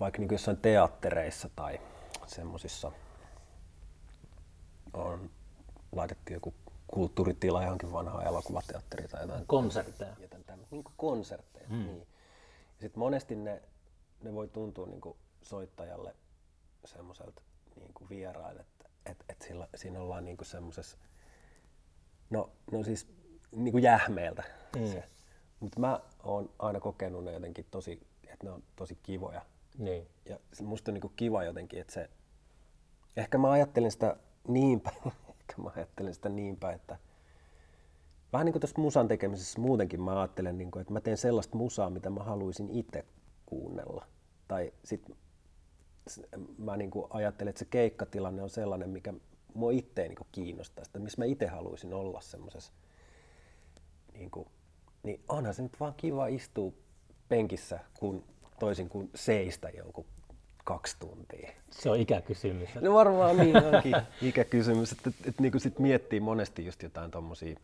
vaikka 0.00 0.18
niin 0.18 0.32
jossain 0.32 0.56
teattereissa 0.56 1.50
tai 1.56 1.80
semmoisissa 2.26 2.92
on 4.92 5.30
laitettu 5.92 6.32
joku 6.32 6.54
kulttuuritila 6.86 7.62
johonkin 7.62 7.92
vanhaan 7.92 8.26
elokuvateatteriin 8.26 9.10
tai 9.10 9.20
jotain 9.20 9.46
Konsertteja. 9.46 10.16
jotain 10.20 10.44
tämmöistä, 10.44 10.76
niin 10.76 10.84
konsertteja. 10.96 11.68
Mm. 11.68 11.76
Niin. 11.76 12.06
Sitten 12.80 12.98
monesti 12.98 13.36
ne, 13.36 13.62
ne 14.22 14.34
voi 14.34 14.48
tuntua 14.48 14.86
niin 14.86 15.00
kuin 15.00 15.16
soittajalle 15.42 16.14
semmoiselta 16.84 17.42
niin 17.76 17.94
kuin 17.94 18.08
vieraille, 18.08 18.60
että 18.60 18.84
et, 19.06 19.24
et 19.28 19.42
sillä, 19.42 19.68
siinä 19.74 20.00
ollaan 20.00 20.24
niin 20.24 20.36
kuin 20.36 20.46
semmoisessa, 20.46 20.98
no, 22.30 22.50
no 22.72 22.84
siis 22.84 23.08
niin 23.52 23.72
kuin 23.72 23.84
jähmeeltä 23.84 24.42
mm. 24.76 24.86
se. 24.86 25.04
Mutta 25.60 25.80
mä 25.80 26.00
oon 26.22 26.50
aina 26.58 26.80
kokenut 26.80 27.24
ne 27.24 27.32
jotenkin 27.32 27.66
tosi, 27.70 28.06
että 28.28 28.46
ne 28.46 28.50
on 28.50 28.62
tosi 28.76 28.98
kivoja. 29.02 29.42
Niin. 29.78 30.06
Ja 30.24 30.38
musta 30.62 30.90
on 30.90 30.94
niin 30.94 31.00
kuin 31.02 31.12
kiva 31.16 31.44
jotenkin, 31.44 31.80
että 31.80 31.92
se, 31.92 32.10
ehkä 33.16 33.38
mä 33.38 33.50
ajattelin 33.50 33.90
sitä 33.90 34.16
niin 34.48 34.80
päin, 34.80 34.96
ehkä 35.40 35.62
mä 35.62 35.70
ajattelin 35.76 36.14
sitä 36.14 36.28
niin 36.28 36.56
päin, 36.56 36.76
että 36.76 36.98
vähän 38.32 38.44
niin 38.44 38.52
kuin 38.52 38.60
tässä 38.60 38.80
musan 38.80 39.08
tekemisessä 39.08 39.60
muutenkin 39.60 40.02
mä 40.02 40.20
ajattelen, 40.20 40.58
niin 40.58 40.70
kuin, 40.70 40.80
että 40.80 40.92
mä 40.92 41.00
teen 41.00 41.16
sellaista 41.16 41.56
musaa, 41.56 41.90
mitä 41.90 42.10
mä 42.10 42.22
haluaisin 42.22 42.70
itse 42.70 43.04
kuunnella. 43.46 44.06
Tai 44.48 44.72
sit 44.84 45.10
mä 46.58 46.76
niin 46.76 46.90
kuin 46.90 47.06
ajattelen, 47.10 47.50
että 47.50 47.58
se 47.58 47.64
keikkatilanne 47.64 48.42
on 48.42 48.50
sellainen, 48.50 48.90
mikä 48.90 49.14
mua 49.54 49.70
itse 49.70 50.08
niin 50.08 50.18
kiinnostaa, 50.32 50.84
sitä, 50.84 50.98
missä 50.98 51.20
mä 51.20 51.24
itse 51.24 51.46
haluaisin 51.46 51.94
olla 51.94 52.20
semmoisessa. 52.20 52.72
Niin, 54.12 54.30
niin 55.02 55.20
onhan 55.28 55.54
se 55.54 55.62
nyt 55.62 55.80
vaan 55.80 55.94
kiva 55.96 56.26
istua 56.26 56.72
penkissä, 57.28 57.80
kun 57.98 58.24
toisin 58.60 58.88
kuin 58.88 59.10
seistä 59.14 59.68
jonkun 59.68 60.06
kaksi 60.64 60.96
tuntia. 60.98 61.50
Se 61.70 61.90
on 61.90 61.98
ikäkysymys. 61.98 62.74
No 62.74 62.94
varmaan 62.94 63.36
niin 63.36 63.56
onkin 63.56 63.96
ikäkysymys, 64.28 64.92
että, 64.92 65.10
että, 65.10 65.28
että 65.28 65.42
niin 65.42 65.52
kuin 65.52 65.60
sit 65.60 65.78
miettii 65.78 66.20
monesti 66.20 66.66
just 66.66 66.82
jotain 66.82 67.10
tommosia 67.10 67.56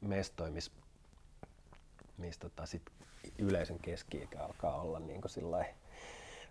mestoja, 0.00 0.50
missä 0.50 0.72
mis 2.18 2.38
tota 2.38 2.66
sit 2.66 2.82
yleisön 3.38 3.78
keski-ikä 3.82 4.44
alkaa 4.44 4.80
olla 4.80 4.98
niin 4.98 5.20
kuin 5.20 5.30
sillai, 5.30 5.64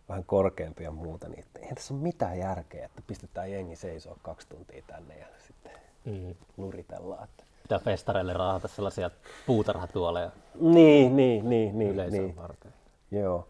vähän 0.10 0.24
korkeampi 0.24 0.84
ja 0.84 0.92
muuta, 0.92 1.30
niin 1.30 1.46
eihän 1.60 1.76
tässä 1.76 1.94
ole 1.94 2.04
mitään 2.04 2.40
järkeä, 2.40 2.86
että 2.86 3.02
pistetään 3.08 3.52
jengi 3.52 3.76
seisoo 3.76 4.18
kaksi 4.22 4.48
tuntia 4.50 4.84
tänne 4.88 5.18
ja 5.18 5.26
sitten 5.48 5.72
Mm. 6.06 6.36
luritellaan. 6.58 7.24
Että... 7.24 7.44
Pitää 7.62 7.80
festareille 7.80 8.34
raahata 8.34 8.68
sellaisia 8.68 9.12
puutarhatuoleja 9.48 10.32
Niin, 10.60 11.16
niin, 11.16 11.50
niin, 11.50 11.80
niin, 11.80 11.92
yleisön 11.92 12.20
niin. 12.24 12.36
varten. 12.36 12.74
Joo. 13.12 13.48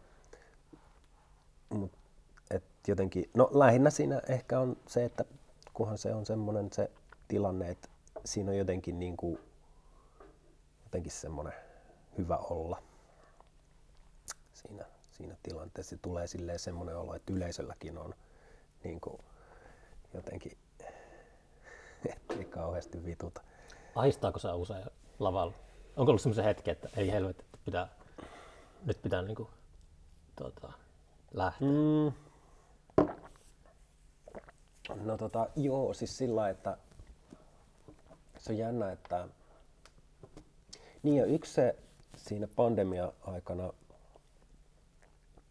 Mut, 1.69 1.91
et 2.51 2.63
jotenkin, 2.87 3.29
no 3.33 3.49
lähinnä 3.53 3.89
siinä 3.89 4.21
ehkä 4.29 4.59
on 4.59 4.77
se, 4.87 5.05
että 5.05 5.25
kunhan 5.73 5.97
se 5.97 6.13
on 6.13 6.25
semmoinen 6.25 6.69
se 6.73 6.91
tilanne, 7.27 7.69
että 7.69 7.89
siinä 8.25 8.51
on 8.51 8.57
jotenkin 8.57 8.99
niin 8.99 9.17
kuin, 9.17 9.39
jotenkin 10.83 11.11
semmoinen 11.11 11.53
hyvä 12.17 12.37
olla 12.37 12.83
siinä, 14.53 14.85
siinä 15.11 15.35
tilanteessa. 15.43 15.97
Tulee 16.01 16.27
silleen 16.27 16.59
semmoinen 16.59 16.97
olo, 16.97 17.15
että 17.15 17.33
yleisölläkin 17.33 17.97
on 17.97 18.13
niin 18.83 19.01
kuin, 19.01 19.21
jotenkin, 20.13 20.57
ettei 22.13 22.45
kauheasti 22.45 23.05
vituta. 23.05 23.41
Aistaako 23.95 24.39
sä 24.39 24.55
usein 24.55 24.85
lavalla? 25.19 25.53
Onko 25.95 26.09
ollut 26.09 26.21
semmoisen 26.21 26.45
hetki, 26.45 26.71
että 26.71 26.89
ei 26.97 27.11
helvetti, 27.11 27.45
pitää, 27.65 27.87
nyt 28.85 29.01
pitää 29.01 29.21
niinku, 29.21 29.49
tota, 30.35 30.73
lähteä? 31.33 31.67
Mm. 31.67 32.11
No 34.95 35.17
tota, 35.17 35.49
joo, 35.55 35.93
siis 35.93 36.17
sillä 36.17 36.49
että 36.49 36.77
se 38.37 38.51
on 38.51 38.57
jännä, 38.57 38.91
että 38.91 39.27
niin 41.03 41.17
ja 41.17 41.25
yksi 41.25 41.53
se 41.53 41.75
siinä 42.17 42.47
pandemia-aikana, 42.55 43.73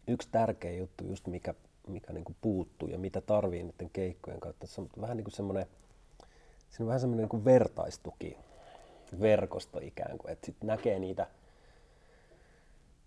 yksi 0.07 0.29
tärkeä 0.31 0.71
juttu 0.71 1.03
just 1.03 1.27
mikä, 1.27 1.53
mikä 1.87 2.13
niinku 2.13 2.35
puuttuu 2.41 2.87
ja 2.87 2.97
mitä 2.97 3.21
tarvii 3.21 3.63
niiden 3.63 3.89
keikkojen 3.89 4.39
kautta, 4.39 4.67
se 4.67 4.81
on 4.81 4.89
vähän 5.01 5.17
niin 5.17 5.25
kuin 5.25 5.35
semmoinen, 5.35 5.65
siinä 6.69 6.83
on 6.83 6.87
vähän 6.87 6.99
semmoinen 6.99 7.23
niin 7.23 7.29
kuin 7.29 7.45
vertaistuki, 7.45 8.37
verkosto 9.19 9.79
ikään 9.81 10.17
kuin, 10.17 10.31
että 10.31 10.45
sitten 10.45 10.67
näkee 10.67 10.99
niitä, 10.99 11.27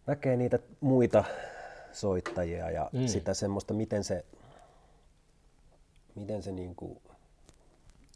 näkee 0.07 0.37
niitä 0.37 0.59
muita 0.81 1.25
soittajia 1.93 2.71
ja 2.71 2.91
Mm. 2.93 3.07
sitä 3.07 3.35
semmoista, 3.35 3.75
miten 3.75 4.05
se, 4.05 4.25
miten 6.15 6.43
se 6.43 6.53
niinku 6.53 7.03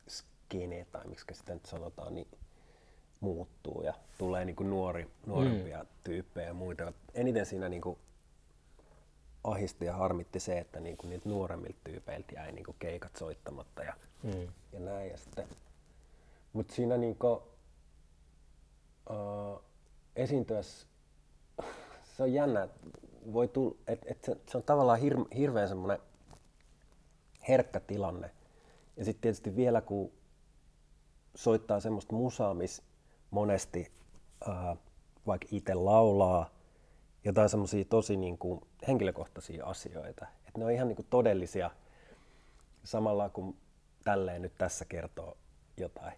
skene 0.08 0.86
tai 0.92 1.06
miksi 1.06 1.26
sitä 1.34 1.54
nyt 1.54 1.66
sanotaan, 1.66 2.14
niin 2.14 2.28
muuttuu 3.20 3.82
ja 3.82 3.94
tulee 4.18 4.44
niinku 4.44 4.62
nuori, 4.62 5.10
nuorempia 5.26 5.78
mm. 5.82 5.88
tyyppejä 6.04 6.46
ja 6.46 6.54
muita. 6.54 6.92
Eniten 7.14 7.46
siinä 7.46 7.68
niinku 7.68 7.98
ahisti 9.44 9.84
ja 9.84 9.92
harmitti 9.96 10.40
se, 10.40 10.58
että 10.58 10.80
niinku 10.80 11.06
niiltä 11.06 11.28
nuoremmilta 11.28 11.78
tyypeiltä 11.84 12.32
jäi 12.34 12.52
niinku 12.52 12.76
keikat 12.78 13.16
soittamatta 13.16 13.82
ja, 13.84 13.94
Mm. 14.22 14.48
ja 14.72 14.80
näin. 14.80 15.10
Ja 15.10 15.16
sitten, 15.16 15.48
mutta 16.52 16.74
siinä 16.74 16.96
niinku, 16.96 17.42
uh, 19.10 19.62
esiintyessä 20.16 20.86
se 22.16 22.22
on 22.22 22.32
jännä, 22.32 22.62
että 22.62 22.80
voi 23.32 23.48
tulla, 23.48 23.76
että 23.86 24.06
et 24.10 24.24
se, 24.24 24.36
se 24.50 24.56
on 24.56 24.62
tavallaan 24.62 24.98
hir, 24.98 25.16
hirveän 25.36 25.68
semmoinen 25.68 25.98
herkkä 27.48 27.80
tilanne. 27.80 28.30
Ja 28.96 29.04
sitten 29.04 29.22
tietysti 29.22 29.56
vielä 29.56 29.80
kun 29.80 30.12
soittaa 31.34 31.80
semmoista 31.80 32.14
musaa, 32.14 32.54
missä 32.54 32.82
monesti 33.30 33.92
ää, 34.48 34.76
vaikka 35.26 35.46
itse 35.50 35.74
laulaa 35.74 36.50
jotain 37.24 37.48
semmoisia 37.48 37.84
tosi 37.84 38.16
niin 38.16 38.38
kuin 38.38 38.60
henkilökohtaisia 38.88 39.66
asioita. 39.66 40.26
Että 40.46 40.58
ne 40.58 40.64
on 40.64 40.70
ihan 40.70 40.88
niin 40.88 40.96
kuin 40.96 41.06
todellisia, 41.10 41.70
samalla 42.84 43.28
kun 43.28 43.56
tälleen 44.04 44.42
nyt 44.42 44.52
tässä 44.58 44.84
kertoo 44.84 45.36
jotain, 45.76 46.12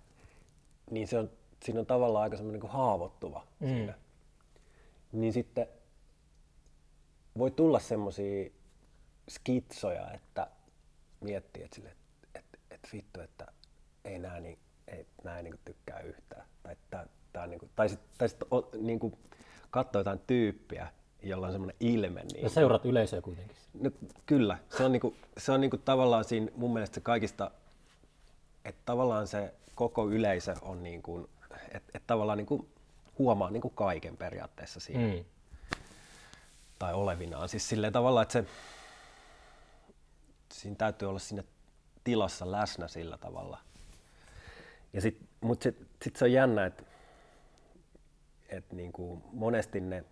niin 0.90 1.08
se 1.08 1.18
on, 1.18 1.30
siinä 1.64 1.80
on 1.80 1.86
tavallaan 1.86 2.22
aika 2.22 2.36
semmoinen 2.36 2.60
niin 2.60 2.70
haavoittuva 2.70 3.46
mm. 3.60 3.66
siinä. 3.66 3.94
Niin 5.12 5.32
sitten 5.32 5.68
voi 7.38 7.50
tulla 7.50 7.78
semmoisia 7.78 8.50
skitsoja, 9.28 10.10
että 10.10 10.46
miettii, 11.20 11.62
että, 11.62 11.74
sille, 11.74 11.88
että, 11.88 12.04
että, 12.34 12.58
että 12.70 12.88
vittu, 12.92 13.20
että 13.20 13.46
ei 14.04 14.18
nää, 14.18 14.40
niin, 14.40 14.58
ei, 14.88 15.06
nää 15.24 15.36
ei 15.36 15.42
niin 15.42 15.58
tykkää 15.64 16.00
yhtään. 16.00 16.46
Tai, 16.62 16.76
tää, 16.90 17.06
tää 17.32 17.42
on 17.42 17.50
niin 17.50 17.60
kuin, 17.60 17.70
tai 17.76 17.88
sitten 17.88 18.08
tai 18.18 18.28
sit, 18.28 18.40
niin 18.80 18.98
kuin, 18.98 19.18
katsoo 19.70 20.00
jotain 20.00 20.20
tyyppiä, 20.26 20.88
jolla 21.22 21.46
on 21.46 21.52
semmoinen 21.52 21.76
ilme. 21.80 22.24
Niin, 22.24 22.42
Ja 22.42 22.48
seurat 22.48 22.84
yleisöä 22.84 23.20
kuitenkin. 23.20 23.56
No, 23.80 23.90
kyllä, 24.26 24.58
se 24.76 24.84
on, 24.84 24.92
niinku, 24.92 25.14
se 25.38 25.52
on 25.52 25.60
niinku 25.60 25.76
tavallaan 25.76 26.24
siinä 26.24 26.52
mun 26.56 26.72
mielestä 26.72 26.94
se 26.94 27.00
kaikista, 27.00 27.50
että 28.64 28.82
tavallaan 28.84 29.26
se 29.26 29.54
koko 29.74 30.08
yleisö 30.08 30.54
on 30.62 30.82
niinku, 30.82 31.28
että 31.72 31.92
et 31.94 32.02
tavallaan 32.06 32.38
niinku 32.38 32.68
huomaa 33.18 33.50
niinku 33.50 33.70
kaiken 33.70 34.16
periaatteessa 34.16 34.80
siinä. 34.80 35.14
Mm. 35.14 35.24
Tai 36.78 36.94
olevinaan. 36.94 37.48
Siis 37.48 37.68
silleen 37.68 37.92
tavallaan, 37.92 38.22
että 38.22 38.32
se, 38.32 38.44
siinä 40.52 40.76
täytyy 40.76 41.08
olla 41.08 41.18
siinä 41.18 41.42
tilassa 42.04 42.50
läsnä 42.50 42.88
sillä 42.88 43.18
tavalla. 43.18 43.60
Ja 44.92 45.00
sit, 45.00 45.28
mut 45.40 45.62
sit, 45.62 45.86
sit 46.02 46.16
se 46.16 46.24
on 46.24 46.32
jännä, 46.32 46.66
että 46.66 46.82
et 48.48 48.72
niinku 48.72 49.22
monesti 49.32 49.80
ne 49.80 50.04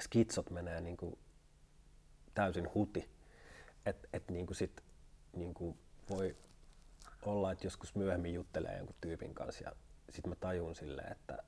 skitsot 0.00 0.50
menee 0.50 0.80
niinku 0.80 1.18
täysin 2.34 2.74
huti. 2.74 3.10
Että 3.86 4.08
et 4.12 4.30
niinku 4.30 4.54
sit 4.54 4.82
niinku 5.32 5.76
voi 6.10 6.36
olla, 7.22 7.52
että 7.52 7.66
joskus 7.66 7.94
myöhemmin 7.94 8.34
juttelee 8.34 8.76
jonkun 8.76 8.96
tyypin 9.00 9.34
kanssa 9.34 9.64
ja 9.64 9.72
sitten 10.10 10.30
mä 10.30 10.36
tajun 10.40 10.74
silleen, 10.74 11.12
että 11.12 11.42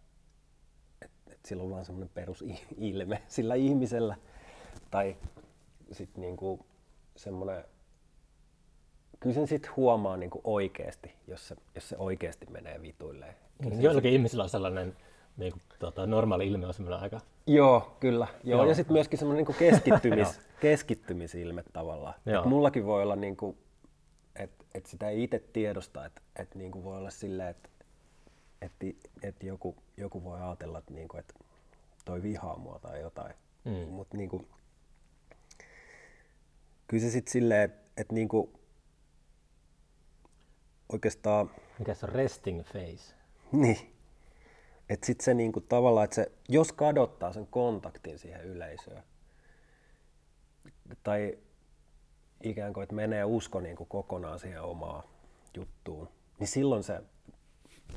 et, 1.03 1.11
et 1.33 1.39
sillä 1.47 1.63
on 1.63 1.71
vaan 1.71 1.85
semmoinen 1.85 2.11
perusilme 2.15 3.23
sillä 3.29 3.55
ihmisellä. 3.55 4.17
Tai 4.91 5.17
sitten 5.93 6.21
niinku 6.21 6.67
semmoinen, 7.17 7.65
kyllä 9.21 9.35
sen 9.35 9.49
sitten 9.49 9.71
huomaa 9.77 10.17
niinku 10.17 10.41
oikeasti, 10.45 11.15
jos 11.27 11.49
se, 11.49 11.57
jos 11.75 11.89
se 11.89 11.97
oikeasti 11.99 12.47
menee 12.51 12.83
vituilleen. 12.83 13.35
Joillakin 13.81 14.13
ihmisillä 14.13 14.43
on 14.43 14.49
sellainen 14.49 14.97
niin 15.37 15.53
kuin, 15.53 15.63
tota, 15.79 16.07
normaali 16.07 16.49
ilme 16.49 16.67
on 16.67 16.75
semmoinen 16.75 17.01
aika... 17.01 17.21
Joo, 17.47 17.97
kyllä. 18.01 18.27
Joo. 18.45 18.61
Joo. 18.61 18.69
Ja 18.69 18.75
sitten 18.75 18.93
myöskin 18.93 19.19
semmoinen 19.19 19.39
niinku 19.39 19.59
keskittymis, 19.59 20.41
keskittymisilme 20.61 21.65
tavallaan. 21.73 22.15
Joo. 22.27 22.43
Et 22.43 22.49
mullakin 22.49 22.87
voi 22.87 23.03
olla, 23.03 23.17
niinku, 23.17 23.57
että 24.37 24.65
et 24.75 24.87
sitä 24.87 25.09
ei 25.09 25.23
itse 25.23 25.39
tiedosta, 25.53 26.07
että 26.07 26.23
et 26.37 26.55
niinku 26.55 26.85
voi 26.85 26.99
olla 26.99 27.11
silleen, 27.11 27.49
että 27.49 27.69
et, 28.63 28.73
et 29.23 29.43
joku, 29.43 29.77
joku 29.97 30.25
voi 30.25 30.41
ajatella, 30.41 30.79
että 30.79 30.95
niinku, 30.95 31.17
et 31.17 31.35
toi 32.05 32.23
vihaa 32.23 32.59
mua 32.59 32.79
tai 32.79 33.01
jotain. 33.01 33.35
Mm. 33.65 33.89
Mutta 33.89 34.17
niinku, 34.17 34.49
kyllä 36.87 37.03
se 37.03 37.11
sitten 37.11 37.33
silleen, 37.33 37.63
että 37.63 37.89
et 37.97 38.13
niinku, 38.13 38.61
oikeastaan 40.93 41.51
Mikä 41.79 41.95
se 41.95 42.07
on 42.07 42.13
resting 42.13 42.63
face? 42.63 43.15
niin. 43.53 43.95
Että 44.89 45.07
sitten 45.07 45.25
se 45.25 45.35
niinku 45.35 45.61
tavallaan, 45.61 46.05
että 46.05 46.15
se, 46.15 46.33
jos 46.49 46.73
kadottaa 46.73 47.33
sen 47.33 47.47
kontaktin 47.47 48.19
siihen 48.19 48.45
yleisöön, 48.45 49.03
tai 51.03 51.39
ikään 52.43 52.73
kuin, 52.73 52.83
että 52.83 52.95
menee 52.95 53.25
usko 53.25 53.61
niinku 53.61 53.85
kokonaan 53.85 54.39
siihen 54.39 54.63
omaan 54.63 55.03
juttuun, 55.57 56.09
niin 56.39 56.49
silloin 56.49 56.83
se 56.83 57.01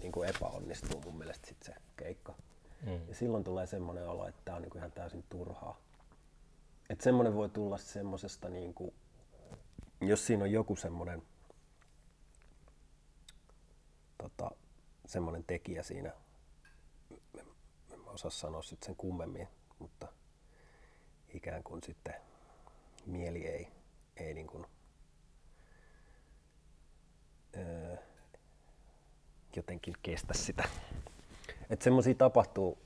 niinku 0.02 0.24
epäonnistuu 0.24 1.02
mun 1.02 1.18
mielestä 1.18 1.48
sit 1.48 1.64
se 1.64 1.74
keikka. 1.98 2.36
Mm. 2.86 3.08
Ja 3.08 3.16
silloin 3.16 3.44
tulee 3.44 3.68
semmoinen 3.68 4.08
olo, 4.08 4.28
että 4.28 4.42
tämä 4.46 4.56
on 4.56 4.62
niinku 4.62 4.78
ihan 4.78 4.92
täysin 4.92 5.24
turhaa. 5.30 5.82
Että 6.90 7.04
semmoinen 7.04 7.36
voi 7.36 7.50
tulla 7.50 7.78
semmoisesta, 7.78 8.50
niinku, 8.50 8.94
jos 10.02 10.28
siinä 10.28 10.44
on 10.44 10.52
joku 10.52 10.76
semmoinen 10.76 11.24
tota, 14.18 14.52
semmoinen 15.06 15.44
tekijä 15.44 15.84
siinä, 15.84 16.12
en, 17.40 17.46
en 17.92 18.00
mä 18.00 18.12
osaa 18.12 18.32
sanoa 18.32 18.62
sit 18.62 18.84
sen 18.84 18.96
kummemmin, 18.96 19.48
mutta 19.80 20.08
ikään 21.34 21.64
kuin 21.64 21.84
sitten 21.84 22.16
mieli 23.06 23.48
ei, 23.48 23.68
ei 24.18 24.34
niin 24.34 24.48
kuin, 24.48 24.66
öö, 27.58 27.98
jotenkin 29.56 29.94
kestä 30.04 30.34
sitä. 30.34 30.64
Että 31.70 31.84
semmoisia 31.84 32.16
tapahtuu, 32.16 32.78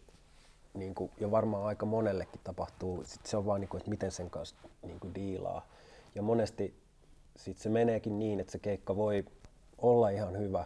niin 0.74 0.96
kuin, 0.96 1.12
ja 1.20 1.32
varmaan 1.32 1.66
aika 1.66 1.86
monellekin 1.86 2.42
tapahtuu, 2.44 3.04
sit 3.06 3.26
se 3.26 3.38
on 3.38 3.46
vaan, 3.46 3.62
niin 3.62 3.70
kuin, 3.70 3.80
että 3.80 3.90
miten 3.90 4.12
sen 4.12 4.30
kanssa 4.30 4.56
niin 4.84 5.00
kuin 5.00 5.16
diilaa. 5.16 5.68
Ja 6.16 6.22
monesti 6.22 6.76
sit 7.36 7.58
se 7.58 7.70
meneekin 7.70 8.20
niin, 8.20 8.40
että 8.40 8.52
se 8.52 8.60
keikka 8.60 8.96
voi 8.96 9.26
olla 9.78 10.10
ihan 10.10 10.38
hyvä, 10.38 10.66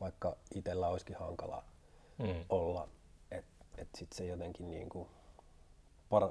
vaikka 0.00 0.36
itsellä 0.54 0.88
olisikin 0.88 1.16
hankalaa 1.16 1.70
Mm. 2.18 2.44
olla. 2.48 2.88
Että 3.30 3.64
et 3.78 3.88
sitten 3.94 4.16
se 4.16 4.26
jotenkin 4.26 4.70
niin 4.70 4.88
kuin, 4.88 5.08
par, 6.10 6.28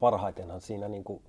parhaitenhan 0.00 0.60
siinä 0.60 0.88
niin 0.88 1.04
kuin, 1.04 1.22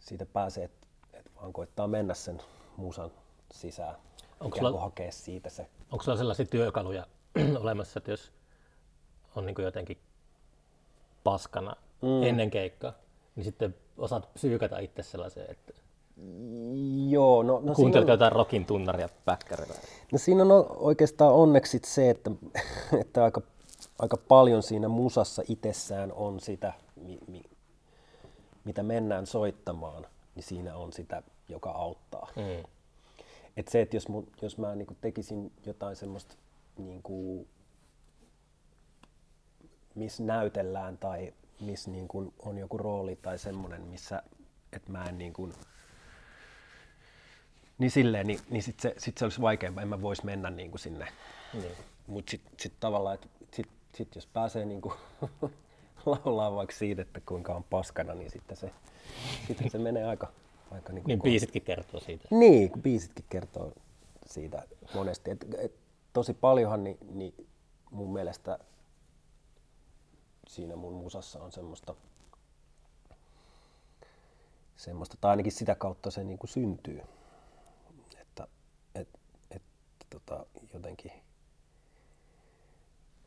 siitä 0.00 0.26
pääsee, 0.26 0.64
että 0.64 0.86
et 1.12 1.30
vaan 1.36 1.52
koittaa 1.52 1.86
mennä 1.88 2.14
sen 2.14 2.42
musan 2.76 3.10
sisään. 3.52 3.96
Onko 4.40 4.56
sulla- 4.56 4.80
hakea 4.80 5.12
siitä 5.12 5.50
se. 5.50 5.66
Onko 5.92 6.04
sulla 6.04 6.18
sellaisia 6.18 6.46
työkaluja 6.46 7.06
olemassa, 7.60 7.98
että 7.98 8.10
jos 8.10 8.32
on 9.36 9.46
niin 9.46 9.54
kuin 9.54 9.64
jotenkin 9.64 9.98
paskana 11.24 11.76
mm. 12.02 12.22
ennen 12.22 12.50
keikkaa, 12.50 12.92
niin 13.36 13.44
sitten 13.44 13.74
osaat 13.98 14.34
psyykata 14.34 14.78
itse 14.78 15.02
sellaiseen, 15.02 15.50
että 15.50 15.72
Joo, 17.08 17.42
no, 17.42 17.60
no, 17.64 17.74
on, 17.78 18.08
jotain 18.08 18.32
rockin 18.32 18.64
tunnaria 18.64 19.08
päkkärillä. 19.24 19.74
no 20.12 20.18
siinä 20.18 20.42
on 20.42 20.66
oikeastaan 20.76 21.32
onneksi 21.34 21.80
se, 21.84 22.10
että, 22.10 22.30
että 23.00 23.24
aika, 23.24 23.40
aika 23.98 24.16
paljon 24.16 24.62
siinä 24.62 24.88
musassa 24.88 25.42
itsessään 25.48 26.12
on 26.12 26.40
sitä, 26.40 26.72
mi, 26.96 27.18
mi, 27.28 27.42
mitä 28.64 28.82
mennään 28.82 29.26
soittamaan, 29.26 30.06
niin 30.34 30.42
siinä 30.42 30.76
on 30.76 30.92
sitä, 30.92 31.22
joka 31.48 31.70
auttaa. 31.70 32.28
Mm. 32.36 32.64
Et 33.56 33.68
se, 33.68 33.80
että 33.80 33.96
jos, 33.96 34.08
mun, 34.08 34.28
jos 34.42 34.58
mä 34.58 34.74
niinku 34.74 34.96
tekisin 35.00 35.52
jotain 35.66 35.96
semmoista, 35.96 36.34
niinku, 36.78 37.46
missä 39.94 40.22
näytellään 40.22 40.98
tai 40.98 41.34
missä 41.60 41.90
niinku 41.90 42.34
on 42.38 42.58
joku 42.58 42.78
rooli 42.78 43.16
tai 43.16 43.38
semmoinen, 43.38 43.82
missä 43.82 44.22
et 44.72 44.88
mä 44.88 45.04
en 45.04 45.18
niinku, 45.18 45.52
niin 47.78 47.90
silleen, 47.90 48.26
niin, 48.26 48.40
niin 48.50 48.62
sit 48.62 48.80
se, 48.80 48.94
sit 48.98 49.18
se 49.18 49.24
olisi 49.24 49.40
vaikeampaa, 49.40 49.82
en 49.82 49.88
mä 49.88 50.02
vois 50.02 50.22
mennä 50.22 50.50
niinku 50.50 50.78
sinne. 50.78 51.08
Niin. 51.52 51.72
Mutta 52.06 52.30
sitten 52.30 52.52
sit 52.60 52.72
tavallaan, 52.80 53.14
että 53.14 53.28
sit, 53.52 53.68
sit 53.94 54.14
jos 54.14 54.26
pääsee 54.26 54.64
niinku 54.64 54.92
laulaa 56.06 56.54
vaikka 56.54 56.74
siitä, 56.74 57.02
että 57.02 57.20
kuinka 57.26 57.54
on 57.54 57.64
paskana, 57.64 58.14
niin 58.14 58.30
sitten 58.30 58.56
se, 58.56 58.70
sitten 59.46 59.70
se 59.70 59.78
menee 59.78 60.04
aika, 60.04 60.32
aika 60.70 60.92
niinku 60.92 61.08
Niin 61.08 61.18
ko- 61.18 61.22
biisitkin 61.22 61.62
kertoo 61.62 62.00
siitä. 62.00 62.28
niin, 62.30 62.70
kun 62.70 62.82
biisitkin 62.82 63.24
kertoo 63.30 63.72
siitä 64.26 64.62
monesti. 64.94 65.30
Et, 65.30 65.46
et, 65.58 65.74
tosi 66.12 66.34
paljonhan 66.34 66.84
niin, 66.84 66.98
niin 67.10 67.48
mun 67.90 68.12
mielestä 68.12 68.58
siinä 70.48 70.76
mun 70.76 70.92
musassa 70.92 71.42
on 71.42 71.52
semmoista, 71.52 71.94
semmoista 74.76 75.16
tai 75.20 75.30
ainakin 75.30 75.52
sitä 75.52 75.74
kautta 75.74 76.10
se 76.10 76.24
niin 76.24 76.38
kuin 76.38 76.50
syntyy. 76.50 77.00
Että 78.20 78.48
et, 78.94 79.08
et, 79.50 79.62
tota, 80.10 80.46
jotenkin 80.74 81.12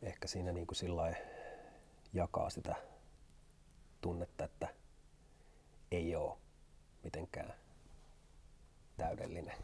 ehkä 0.02 0.28
siinä 0.28 0.52
niin 0.52 0.68
kuin 0.68 0.76
sillai 0.76 1.14
jakaa 2.14 2.50
sitä 2.50 2.76
tunnetta, 4.02 4.44
että 4.46 4.68
ei 5.92 6.16
ole 6.16 6.38
mitenkään 7.04 7.54
täydellinen 8.98 9.56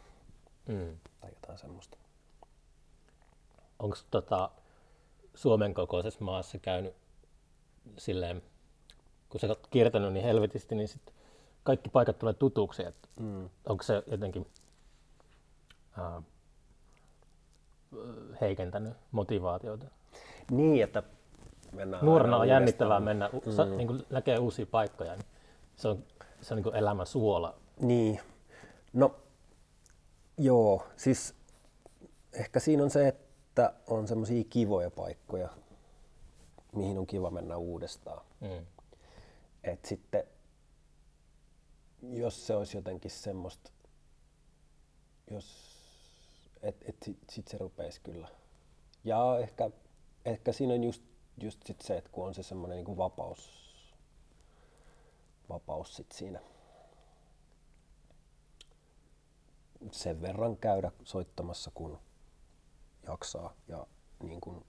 Mm. 0.68 0.98
tai 1.22 1.30
jotain 1.30 1.58
semmoista. 1.58 1.98
Onko 3.80 3.98
tota, 4.12 4.50
Suomen 5.36 5.74
kokoisessa 5.74 6.24
maassa 6.24 6.58
käynyt 6.60 6.94
silleen, 7.98 8.42
kun 9.30 9.40
sä 9.40 9.48
oot 9.48 9.68
kiertänyt 9.68 10.14
niin 10.14 10.26
helvetisti, 10.26 10.76
niin 10.76 10.88
sit 10.88 11.14
kaikki 11.64 11.90
paikat 11.90 12.20
tulee 12.20 12.34
tutuksi. 12.34 12.86
Et 12.86 13.10
Mm. 13.20 13.50
onko 13.66 13.84
se 13.84 14.04
jotenkin 14.08 14.48
ää, 15.98 16.22
heikentänyt 18.42 18.94
motivaatiota? 19.12 19.86
Niin, 20.52 20.84
että 20.84 21.04
mennään 21.72 22.06
Nuorena 22.06 22.38
on 22.38 22.48
jännittävää 22.48 23.00
mennä, 23.00 23.30
mm. 23.34 23.78
niin 23.78 23.88
kun 23.88 24.06
näkee 24.10 24.38
uusia 24.38 24.66
paikkoja, 24.66 25.16
niin 25.16 25.26
se 25.76 25.88
on, 25.88 26.04
se 26.42 26.54
on 26.54 26.62
niin 26.62 26.76
elämän 26.76 27.08
suola. 27.08 27.60
Niin. 27.80 28.20
No, 28.94 29.16
joo, 30.38 30.88
siis 30.96 31.36
ehkä 32.34 32.60
siinä 32.60 32.84
on 32.84 32.90
se, 32.90 33.08
että 33.08 33.74
on 33.88 34.08
semmoisia 34.08 34.44
kivoja 34.44 34.92
paikkoja, 34.92 35.50
mihin 36.76 36.98
on 36.98 37.08
kiva 37.08 37.32
mennä 37.32 37.58
uudestaan. 37.58 38.26
Mm. 38.42 38.66
Et 39.64 39.86
sitten, 39.86 40.24
jos 42.02 42.48
se 42.48 42.56
olisi 42.56 42.78
jotenkin 42.78 43.12
semmoista, 43.12 43.72
jos, 45.32 45.76
et, 46.62 46.84
et 46.90 46.96
sit, 47.04 47.18
sit 47.30 47.48
se 47.48 47.58
rupeisi 47.58 48.02
kyllä. 48.02 48.28
Ja 49.04 49.40
ehkä, 49.40 49.70
ehkä 50.26 50.52
siinä 50.52 50.74
on 50.74 50.84
just, 50.84 51.04
just 51.42 51.60
sit 51.66 51.82
se, 51.82 51.98
että 51.98 52.10
kun 52.10 52.28
on 52.28 52.34
se 52.34 52.44
semmoinen 52.44 52.84
niin 52.84 52.98
vapaus, 52.98 53.65
vapaus 55.50 55.96
sit 55.96 56.12
siinä 56.12 56.40
sen 59.92 60.22
verran 60.22 60.58
käydä 60.58 60.92
soittamassa, 61.04 61.72
kun 61.74 62.00
jaksaa 63.08 63.54
ja 63.68 63.88
niin 64.24 64.42
kuin, 64.42 64.66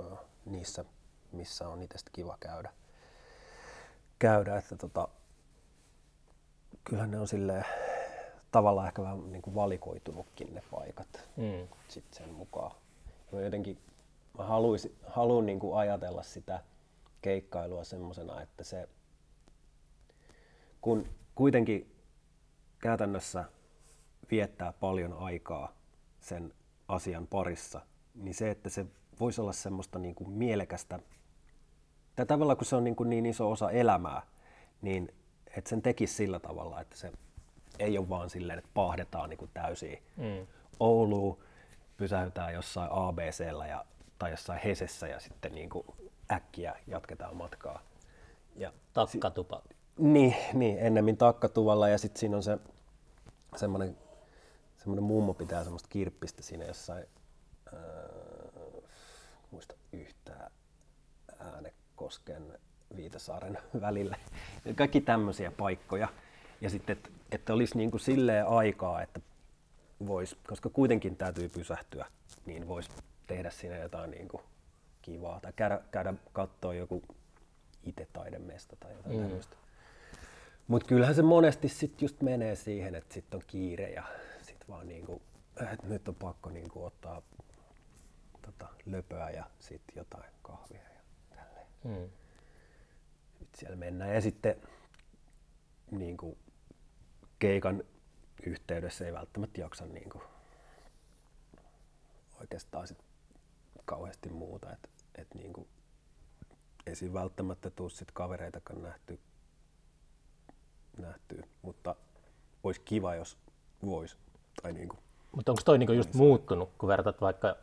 äh, 0.00 0.18
niissä, 0.44 0.84
missä 1.32 1.68
on 1.68 1.82
itse 1.82 1.98
kiva 2.12 2.36
käydä. 2.40 2.72
käydä 4.18 4.56
että 4.58 4.76
tota, 4.76 5.08
kyllähän 6.84 7.10
ne 7.10 7.18
on 7.20 7.28
sille 7.28 7.64
tavallaan 8.52 8.86
ehkä 8.88 9.02
vähän 9.02 9.32
niin 9.32 9.42
kuin 9.42 9.54
valikoitunutkin 9.54 10.54
ne 10.54 10.62
paikat 10.70 11.28
Mm. 11.36 11.68
sit 11.88 12.04
sen 12.12 12.28
mukaan. 12.32 12.76
Mä 13.32 13.40
jotenkin 13.40 13.78
mä 14.38 14.44
haluaisin, 14.44 14.96
haluan 15.06 15.46
niin 15.46 15.60
kuin 15.60 15.78
ajatella 15.78 16.22
sitä 16.22 16.60
keikkailua 17.22 17.84
semmosena, 17.84 18.40
että 18.42 18.64
se 18.64 18.88
kun 20.82 21.08
kuitenkin 21.34 21.96
käytännössä 22.78 23.44
viettää 24.30 24.72
paljon 24.72 25.12
aikaa 25.12 25.72
sen 26.20 26.54
asian 26.88 27.26
parissa, 27.26 27.80
niin 28.14 28.34
se, 28.34 28.50
että 28.50 28.70
se 28.70 28.86
voisi 29.20 29.40
olla 29.40 29.52
semmoista 29.52 29.98
niin 29.98 30.14
kuin 30.14 30.30
mielekästä, 30.30 30.98
tai 32.16 32.26
tavallaan 32.26 32.56
kun 32.56 32.66
se 32.66 32.76
on 32.76 32.84
niin, 32.84 32.96
kuin 32.96 33.10
niin 33.10 33.26
iso 33.26 33.50
osa 33.50 33.70
elämää, 33.70 34.22
niin 34.82 35.14
että 35.56 35.70
sen 35.70 35.82
tekisi 35.82 36.14
sillä 36.14 36.38
tavalla, 36.38 36.80
että 36.80 36.96
se 36.96 37.12
ei 37.78 37.98
ole 37.98 38.08
vaan 38.08 38.30
silleen, 38.30 38.58
että 38.58 38.70
pahdetaan 38.74 39.30
niin 39.30 39.38
kuin 39.38 39.50
täysin 39.54 40.02
Mm. 40.16 40.46
Ouluun, 40.80 41.38
pysähytään 41.96 42.54
jossain 42.54 42.88
ABCllä 42.92 43.66
ja, 43.66 43.84
tai 44.18 44.30
jossain 44.30 44.60
Hesessä 44.64 45.06
ja 45.06 45.20
sitten 45.20 45.54
niin 45.54 45.70
kuin 45.70 45.86
äkkiä 46.32 46.76
jatketaan 46.86 47.36
matkaa. 47.36 47.82
Ja 48.56 48.72
Takkatupa. 48.92 49.62
Niin, 49.98 50.36
niin, 50.54 50.78
ennemmin 50.78 51.16
takkatuvalla 51.16 51.88
ja 51.88 51.98
sitten 51.98 52.20
siinä 52.20 52.36
on 52.36 52.42
se 52.42 52.58
semmoinen, 53.56 53.96
semmoinen 54.76 55.04
mummo 55.04 55.34
pitää 55.34 55.62
semmoista 55.62 55.88
kirppistä 55.88 56.42
siinä 56.42 56.64
jossain, 56.64 57.06
ää, 57.72 57.80
muista 59.50 59.74
yhtään 59.92 60.50
Äänekosken 61.38 62.58
Viitasaaren 62.96 63.58
välillä. 63.80 64.16
Kaikki 64.76 65.00
tämmöisiä 65.00 65.50
paikkoja. 65.50 66.08
Ja 66.60 66.70
sitten, 66.70 66.96
että, 66.96 67.10
että 67.32 67.52
olisi 67.52 67.78
niin 67.78 67.90
kuin 67.90 68.00
silleen 68.00 68.46
aikaa, 68.46 69.02
että 69.02 69.20
vois, 70.06 70.36
koska 70.48 70.68
kuitenkin 70.68 71.16
täytyy 71.16 71.48
pysähtyä, 71.48 72.06
niin 72.46 72.68
voisi 72.68 72.90
tehdä 73.26 73.50
siinä 73.50 73.76
jotain 73.76 74.10
niin 74.10 74.28
kuin 74.28 74.42
kivaa. 75.02 75.40
Tai 75.40 75.52
käydä, 75.56 75.80
käydä 75.90 76.14
katsoa 76.32 76.74
joku 76.74 77.02
itse 77.84 78.08
taidemesta 78.12 78.76
tai 78.80 78.92
jotain 78.92 79.16
mm. 79.16 79.22
tämmöistä. 79.22 79.56
Mutta 80.72 80.88
kyllähän 80.88 81.14
se 81.14 81.22
monesti 81.22 81.68
sitten 81.68 82.04
just 82.04 82.22
menee 82.22 82.56
siihen, 82.56 82.94
että 82.94 83.14
sitten 83.14 83.38
on 83.38 83.42
kiire 83.46 83.90
ja 83.90 84.04
sitten 84.42 84.68
vaan 84.68 84.88
niinku, 84.88 85.22
että 85.72 85.86
nyt 85.86 86.08
on 86.08 86.14
pakko 86.14 86.50
niinku 86.50 86.84
ottaa 86.84 87.22
tota, 88.42 88.68
löpöä 88.86 89.30
ja 89.30 89.44
sitten 89.58 89.94
jotain 89.96 90.32
kahvia 90.42 90.80
ja 90.80 91.00
tälleen. 91.36 91.66
Mm. 91.84 92.10
Sitten 93.38 93.60
siellä 93.60 93.76
mennään 93.76 94.14
ja 94.14 94.20
sitten 94.20 94.56
niinku, 95.90 96.38
keikan 97.38 97.84
yhteydessä 98.46 99.06
ei 99.06 99.12
välttämättä 99.12 99.60
jaksa 99.60 99.86
niinku, 99.86 100.22
oikeastaan 102.40 102.88
sit 102.88 103.04
kauheasti 103.84 104.28
muuta. 104.28 104.72
Et, 104.72 104.90
et 105.14 105.34
niinku, 105.34 105.68
ei 106.86 106.96
siinä 106.96 107.14
välttämättä 107.14 107.70
tuu 107.70 107.88
sit 107.88 108.12
kavereitakaan 108.12 108.82
nähty, 108.82 109.20
nähty, 110.98 111.42
mutta 111.62 111.94
olisi 112.64 112.80
kiva, 112.80 113.14
jos 113.14 113.36
vois. 113.86 114.16
Tai 114.62 114.72
niinku, 114.72 114.96
Mutta 115.36 115.52
onko 115.52 115.62
toi 115.64 115.78
niinku 115.78 115.92
just 115.92 116.14
muuttunut, 116.14 116.70
kun 116.78 116.88
vertaat 116.88 117.20
vaikka 117.20 117.56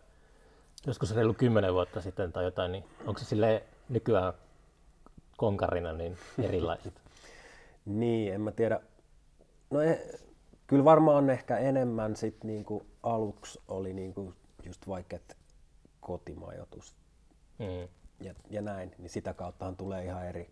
joskus 0.88 1.16
reilu 1.16 1.34
kymmenen 1.34 1.74
vuotta 1.74 2.02
sitten 2.02 2.32
tai 2.32 2.44
jotain, 2.44 2.72
niin 2.72 2.84
onko 3.06 3.20
se 3.20 3.26
sille 3.26 3.64
nykyään 3.90 4.34
konkarina 5.38 5.94
niin 5.94 6.18
erilaiset? 6.48 6.94
Niin, 7.86 8.34
en 8.34 8.42
mä 8.42 8.52
tiedä. 8.52 8.80
No 9.70 9.82
e, 9.82 10.08
kyllä 10.68 10.84
varmaan 10.86 11.30
ehkä 11.30 11.58
enemmän 11.58 12.16
sit 12.16 12.44
niinku 12.44 12.86
aluksi 13.04 13.60
oli 13.68 13.94
niinku 13.94 14.34
just 14.66 14.88
vaikka 14.88 15.18
kotimajoitus 16.00 16.96
Mm. 17.60 17.88
ja, 18.20 18.34
ja 18.50 18.62
näin, 18.62 18.92
niin 18.98 19.10
sitä 19.10 19.34
kauttahan 19.34 19.76
tulee 19.78 20.06
ihan 20.06 20.28
eri. 20.28 20.50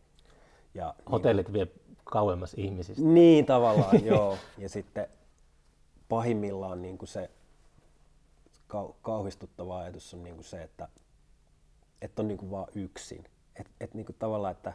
Ja 0.74 0.96
Hotellit 1.12 1.54
vie 1.54 1.68
kauemmas 2.12 2.54
ihmisistä. 2.54 3.02
Niin, 3.04 3.14
niin 3.14 3.46
tavallaan, 3.46 4.06
joo. 4.12 4.38
Ja 4.58 4.70
sitten 4.70 5.08
pahimmillaan 6.10 6.82
niinku 6.82 7.06
se 7.06 7.30
kau, 8.68 8.94
kauhistuttava 9.02 9.80
ajatus 9.80 10.14
on 10.14 10.24
niinku 10.24 10.44
se, 10.44 10.64
että 10.64 10.88
et 12.02 12.20
on 12.20 12.28
niinku 12.28 12.52
vaan 12.52 12.68
yksin. 12.76 13.24
Et, 13.60 13.68
et 13.80 13.94
niinku 13.94 14.14
tavallaan, 14.14 14.52
että 14.52 14.74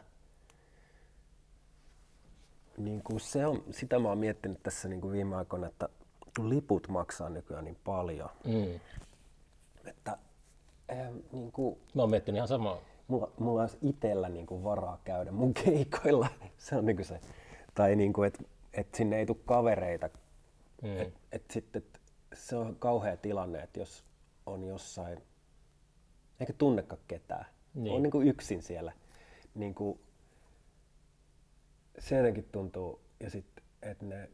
niinku 2.77 3.19
se 3.19 3.45
on, 3.47 3.63
sitä 3.71 3.99
mä 3.99 4.07
oon 4.09 4.17
miettinyt 4.17 4.63
tässä 4.63 4.87
niinku 4.87 5.11
viime 5.11 5.35
aikoina, 5.35 5.67
että 5.67 5.89
kun 6.35 6.49
liput 6.49 6.87
maksaa 6.87 7.29
nykyään 7.29 7.65
niin 7.65 7.77
paljon, 7.83 8.29
Mm. 8.45 8.79
että 9.85 10.17
ähm, 10.91 11.15
niinku, 11.31 11.77
Mä 11.95 12.01
oon 12.01 12.09
miettinyt 12.09 12.37
ihan 12.37 12.47
samaa. 12.47 12.77
Mulla, 13.07 13.31
mulla 13.39 13.61
olisi 13.61 13.77
itsellä 13.81 14.29
niinku 14.29 14.63
varaa 14.63 15.01
käydä 15.03 15.31
mun 15.31 15.53
keikoilla. 15.53 16.27
Se 16.57 16.75
on 16.75 16.85
niinku 16.85 17.03
se. 17.03 17.19
Tai 17.73 17.95
niinku, 17.95 18.23
että 18.23 18.43
et 18.73 18.95
sinne 18.95 19.19
ei 19.19 19.25
tule 19.25 19.37
kavereita. 19.45 20.09
Mm. 20.81 20.97
Et, 21.01 21.13
et 21.31 21.51
sitten, 21.51 21.81
et 21.81 22.01
se 22.33 22.55
on 22.55 22.75
kauhea 22.79 23.17
tilanne, 23.17 23.59
että 23.59 23.79
jos 23.79 24.03
on 24.45 24.63
jossain, 24.63 25.17
eikä 26.39 26.53
tunnekaan 26.53 27.01
ketään, 27.07 27.45
Niin. 27.73 27.83
niin. 27.83 27.95
on 27.95 28.03
niinku 28.03 28.21
yksin 28.21 28.61
siellä. 28.61 28.91
Niinku, 29.55 29.99
se 31.99 32.17
jotenkin 32.17 32.47
tuntuu, 32.51 32.99
ja 33.19 33.29
sitten, 33.29 33.63
että 33.81 34.05
ne, 34.05 34.29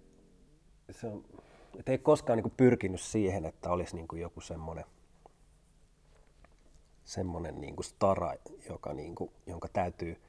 se 0.92 1.08
on, 1.08 1.26
et 1.80 1.90
ei 1.90 1.98
koskaan 1.98 2.38
niinku 2.38 2.54
pyrkinyt 2.58 3.02
siihen, 3.02 3.46
että 3.46 3.72
olisi 3.72 3.96
niinku 3.96 4.16
joku 4.16 4.42
semmoinen 4.42 4.86
semmoinen 7.10 7.62
niin 7.62 7.76
kuin 7.76 7.86
stara, 7.86 8.34
joka, 8.70 8.94
niin 8.94 9.16
kuin, 9.16 9.32
jonka 9.46 9.68
täytyy, 9.68 10.22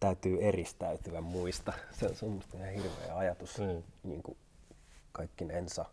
täytyy 0.00 0.42
eristäytyä 0.42 1.20
muista. 1.20 1.72
Se 1.98 2.06
on, 2.06 2.16
se 2.16 2.26
on 2.26 2.32
musta 2.32 2.56
ihan 2.56 2.70
hirveä 2.70 3.16
ajatus 3.16 3.58
Mm. 3.58 3.82
niin 4.02 4.22
kuin 4.22 4.38
kaikkinensa. 5.12 5.84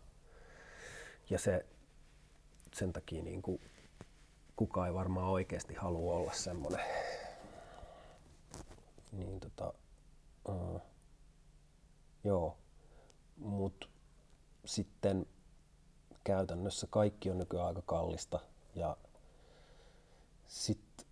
Ja 1.30 1.38
se, 1.38 1.66
sen 2.74 2.92
takia 2.92 3.22
niin 3.22 3.42
kuin, 3.42 3.60
kukaan 4.56 4.88
ei 4.88 4.94
varmaan 4.94 5.26
oikeasti 5.28 5.74
halua 5.74 6.14
olla 6.14 6.32
semmoinen. 6.32 6.84
Niin 9.12 9.40
tota, 9.40 9.72
uh, 10.48 10.80
joo, 12.24 12.56
mutta 13.36 13.86
sitten 14.64 15.26
käytännössä 16.24 16.86
kaikki 16.90 17.30
on 17.30 17.38
nykyään 17.38 17.66
aika 17.66 17.82
kallista 17.86 18.40
ja 18.74 18.96
sitten 20.52 21.06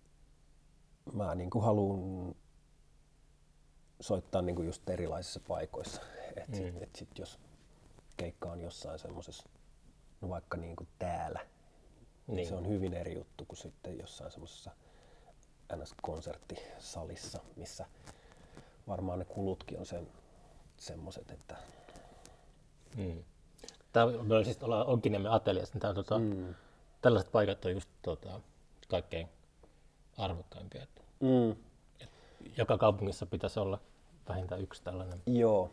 mä 1.13 1.35
niinku 1.35 1.59
haluan 1.61 2.35
soittaa 3.99 4.41
niinku 4.41 4.61
just 4.61 4.89
erilaisissa 4.89 5.39
paikoissa. 5.47 6.01
Et 6.35 6.47
Mm. 6.47 6.55
sit, 6.55 6.81
et 6.81 6.95
sit 6.95 7.19
jos 7.19 7.39
keikka 8.17 8.51
on 8.51 8.59
jossain 8.61 8.99
semmoisessa, 8.99 9.49
no 10.21 10.29
vaikka 10.29 10.57
niinku 10.57 10.87
täällä, 10.99 11.39
niin. 12.27 12.35
Niin. 12.35 12.47
se 12.47 12.55
on 12.55 12.67
hyvin 12.67 12.93
eri 12.93 13.15
juttu 13.15 13.45
kuin 13.45 13.57
sitten 13.57 13.97
jossain 13.99 14.31
semmoisessa 14.31 14.71
NS-konserttisalissa, 15.75 17.39
missä 17.55 17.85
varmaan 18.87 19.19
ne 19.19 19.25
kulutkin 19.25 19.79
on 19.79 19.85
sen 19.85 20.07
semmoiset, 20.77 21.31
että 21.31 21.57
Mm. 22.97 23.23
Tää, 23.93 24.05
me 24.05 24.35
oli 24.35 24.45
siis 24.45 24.63
ollaan 24.63 24.87
Onkiniemen 24.87 25.31
ateliassa, 25.31 25.73
niin 25.73 25.81
tää, 25.81 25.89
on 25.89 25.95
tota, 25.95 26.19
mm, 26.19 26.55
tällaiset 27.01 27.31
paikat 27.31 27.65
on 27.65 27.71
just 27.71 27.89
tota, 28.01 28.41
kaikkein 28.91 29.29
arvokkaimpia. 30.17 30.87
Mm, 31.19 31.55
joka 32.57 32.77
kaupungissa 32.77 33.25
pitäisi 33.25 33.59
olla 33.59 33.79
vähintään 34.29 34.61
yksi 34.61 34.83
tällainen. 34.83 35.21
Joo, 35.25 35.71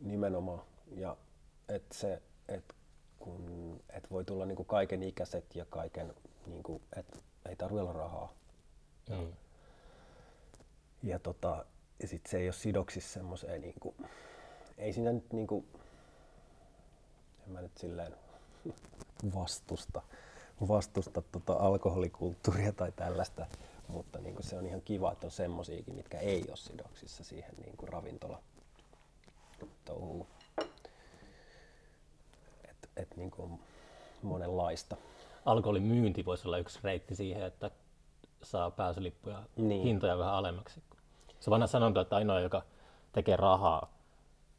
nimenomaan. 0.00 0.62
Ja 0.96 1.16
että 1.68 1.94
se, 1.94 2.22
että 2.48 2.74
kun, 3.18 3.80
et 3.90 4.10
voi 4.10 4.24
tulla 4.24 4.46
niinku 4.46 4.64
kaiken 4.64 5.02
ikäiset 5.02 5.54
ja 5.54 5.64
kaiken, 5.64 6.14
niinku, 6.46 6.82
että 6.96 7.18
ei 7.48 7.56
tarvitse 7.56 7.80
olla 7.80 7.92
rahaa. 7.92 8.32
Mm. 9.10 9.32
Ja, 11.02 11.18
tota, 11.18 11.64
ja 12.02 12.08
sit 12.08 12.26
se 12.26 12.38
ei 12.38 12.46
ole 12.46 12.52
sidoksissa 12.52 13.12
semmoiseen, 13.12 13.60
niinku, 13.60 13.94
ei 14.78 14.92
siinä 14.92 15.12
nyt 15.12 15.32
niinku, 15.32 15.64
en 17.46 17.52
mä 17.52 17.60
nyt 17.60 17.76
silleen 17.78 18.16
vastusta, 19.34 20.02
vastusta 20.68 21.22
tota 21.32 21.52
alkoholikulttuuria 21.52 22.72
tai 22.72 22.92
tällaista, 22.92 23.46
mutta 23.88 24.18
niinku 24.18 24.42
se 24.42 24.56
on 24.58 24.66
ihan 24.66 24.82
kiva, 24.82 25.12
että 25.12 25.26
on 25.26 25.30
semmosiakin, 25.30 25.94
mitkä 25.94 26.18
ei 26.18 26.44
ole 26.48 26.56
sidoksissa 26.56 27.24
siihen 27.24 27.54
niinku 27.64 27.86
ravintola 27.86 28.38
touhuun. 29.84 30.26
Et, 32.68 32.90
et 32.96 33.16
niinku 33.16 33.42
on 33.42 33.58
monenlaista. 34.22 34.96
Alkoholin 35.44 35.82
myynti 35.82 36.24
voisi 36.24 36.48
olla 36.48 36.58
yksi 36.58 36.78
reitti 36.82 37.14
siihen, 37.14 37.42
että 37.42 37.70
saa 38.42 38.70
pääsylippuja 38.70 39.42
Niin. 39.56 39.82
hintoja 39.82 40.18
vähän 40.18 40.34
alemmaksi. 40.34 40.82
Se 41.40 41.50
vanha 41.50 41.66
sanonta, 41.66 42.00
että 42.00 42.16
ainoa, 42.16 42.40
joka 42.40 42.62
tekee 43.12 43.36
rahaa, 43.36 43.92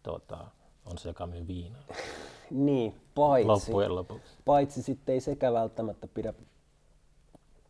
tuota, 0.03 0.37
on 0.85 0.97
se, 0.97 1.09
joka 1.09 1.27
myy 1.27 1.47
viinaa. 1.47 1.83
Niin, 2.53 2.95
paitsi, 3.15 3.47
Loppujen 3.47 3.95
lopuksi. 3.95 4.37
paitsi 4.45 4.83
sitten 4.83 5.13
ei 5.13 5.19
sekä 5.21 5.53
välttämättä 5.53 6.07
pidä 6.07 6.33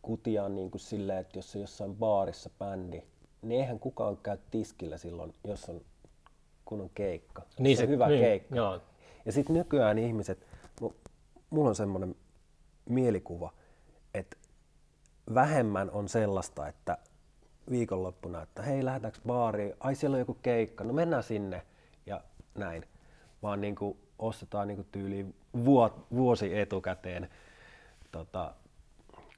kutiaan 0.02 0.54
niin 0.54 0.70
kuin 0.70 0.80
silleen, 0.80 1.18
että 1.18 1.38
jos 1.38 1.54
on 1.54 1.60
jossain 1.60 1.96
baarissa 1.96 2.50
bändi, 2.58 3.02
niin 3.42 3.60
eihän 3.60 3.78
kukaan 3.78 4.16
käy 4.16 4.38
tiskillä 4.50 4.98
silloin, 4.98 5.34
jos 5.44 5.68
on 5.68 5.80
kun 6.64 6.80
on 6.80 6.90
keikka. 6.94 7.42
Niin 7.58 7.76
se 7.76 7.82
on 7.82 7.88
hyvä 7.88 8.08
niin, 8.08 8.20
keikka. 8.20 8.56
Joo, 8.56 8.80
Ja 9.24 9.32
sitten 9.32 9.56
nykyään 9.56 9.98
ihmiset, 9.98 10.46
mu- 10.84 10.94
mulla 11.50 11.68
on 11.68 11.74
semmoinen 11.74 12.14
mielikuva, 12.88 13.52
että 14.14 14.36
vähemmän 15.34 15.90
on 15.90 16.08
sellaista, 16.08 16.68
että 16.68 16.98
viikonloppuna, 17.70 18.42
että 18.42 18.62
hei 18.62 18.84
lähdetäänkö 18.84 19.18
baariin, 19.26 19.74
ai 19.80 19.94
siellä 19.94 20.14
on 20.14 20.18
joku 20.18 20.36
keikka, 20.42 20.84
no 20.84 20.92
mennään 20.92 21.22
sinne 21.22 21.62
ja 22.06 22.20
näin. 22.54 22.84
Vaan 23.42 23.60
niin 23.60 23.74
kuin 23.74 23.98
ostetaan 24.18 24.68
niin 24.68 24.76
kuin 24.76 24.88
tyyliin 24.92 25.34
vuo, 25.64 26.06
vuosi 26.14 26.58
etukäteen 26.58 27.28
tota, 28.12 28.54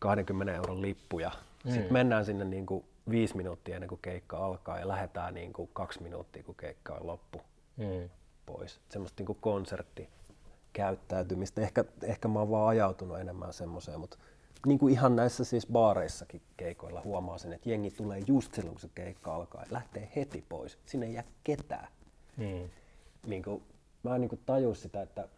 20 0.00 0.54
euron 0.54 0.82
lippuja. 0.82 1.30
Mm. 1.64 1.70
Sitten 1.70 1.92
mennään 1.92 2.24
sinne 2.24 2.44
niin 2.44 2.66
kuin 2.66 2.84
viisi 3.10 3.36
minuuttia 3.36 3.74
ennen 3.74 3.88
kuin 3.88 4.00
keikka 4.02 4.36
alkaa 4.36 4.78
ja 4.78 4.88
lähdetään 4.88 5.34
niin 5.34 5.52
kuin 5.52 5.70
kaksi 5.72 6.02
minuuttia, 6.02 6.42
kun 6.42 6.54
keikka 6.54 6.94
on 6.94 7.06
loppu 7.06 7.40
mm. 7.76 8.10
pois. 8.46 8.80
Semmoista 8.88 9.22
niin 9.22 9.36
konserttikäyttäytymistä. 9.40 11.60
Ehkä, 11.60 11.84
ehkä 12.02 12.28
mä 12.28 12.38
oon 12.38 12.50
vaan 12.50 12.68
ajautunut 12.68 13.20
enemmän 13.20 13.52
semmoiseen, 13.52 14.00
mutta 14.00 14.18
niin 14.66 14.78
kuin 14.78 14.92
ihan 14.92 15.16
näissä 15.16 15.44
siis 15.44 15.66
baareissakin 15.66 16.42
keikoilla 16.56 17.00
huomaa 17.00 17.38
sen, 17.38 17.52
että 17.52 17.70
jengi 17.70 17.90
tulee 17.90 18.22
just 18.26 18.54
silloin, 18.54 18.74
kun 18.74 18.80
se 18.80 18.88
keikka 18.94 19.34
alkaa 19.34 19.62
ja 19.62 19.68
lähtee 19.70 20.08
heti 20.16 20.44
pois. 20.48 20.78
Sinne 20.86 21.06
ei 21.06 21.14
jää 21.14 21.24
ketään. 21.44 21.88
Mm. 22.36 22.70
Niin 23.26 23.42
kuin, 23.42 23.62
mä 24.06 24.14
en 24.14 24.20
niin 24.20 24.28
kuin 24.28 24.42
tajua 24.46 24.74
sitä, 24.74 25.02
että 25.02 25.28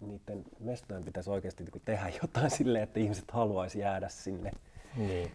niiden 0.00 0.44
mestojen 0.60 1.04
pitäisi 1.04 1.30
oikeasti 1.30 1.64
niin 1.64 1.72
kuin 1.72 1.82
tehdä 1.84 2.12
jotain 2.22 2.50
silleen, 2.50 2.84
että 2.84 3.00
ihmiset 3.00 3.30
haluaisi 3.30 3.78
jäädä 3.78 4.08
sinne. 4.08 4.52
Niin. 4.96 5.32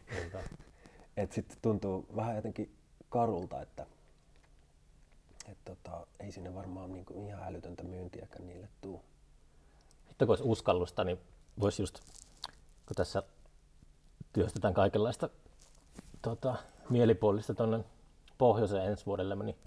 Et 1.17 1.31
sitten 1.31 1.57
tuntuu 1.61 2.05
vähän 2.15 2.35
jotenkin 2.35 2.75
karulta, 3.09 3.61
että 3.61 3.85
et 5.51 5.57
tota, 5.65 6.07
ei 6.19 6.31
sinne 6.31 6.55
varmaan 6.55 6.93
niinku 6.93 7.27
ihan 7.27 7.43
älytöntä 7.43 7.83
myyntiäkään 7.83 8.47
niille 8.47 8.69
tuu. 8.81 9.01
Sitten 10.07 10.27
kun 10.27 10.31
olisi 10.31 10.43
uskallusta, 10.43 11.03
niin 11.03 11.17
voisi 11.59 11.81
just, 11.81 11.99
kun 12.85 12.95
tässä 12.95 13.23
työstetään 14.33 14.73
kaikenlaista 14.73 15.29
tota, 16.21 16.55
mielipuolista 16.89 17.53
tuonne 17.53 17.83
pohjoiseen 18.37 18.85
ensi 18.85 19.05
vuodelle, 19.05 19.35
niin 19.35 19.57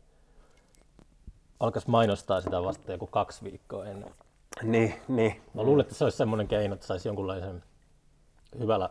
alkaisi 1.61 1.91
mainostaa 1.91 2.41
sitä 2.41 2.63
vasta 2.63 2.93
joku 2.93 3.07
kaksi 3.07 3.45
viikkoa 3.45 3.87
ennen. 3.87 4.15
Niin, 4.63 4.95
niin. 5.09 5.43
Mä 5.55 5.63
luulen, 5.63 5.81
että 5.81 5.95
se 5.95 6.05
olisi 6.05 6.17
semmoinen 6.17 6.49
keino, 6.49 6.75
että 6.75 6.87
saisi 6.87 7.09
jonkunlaisen 7.09 7.63
hyvällä 8.59 8.91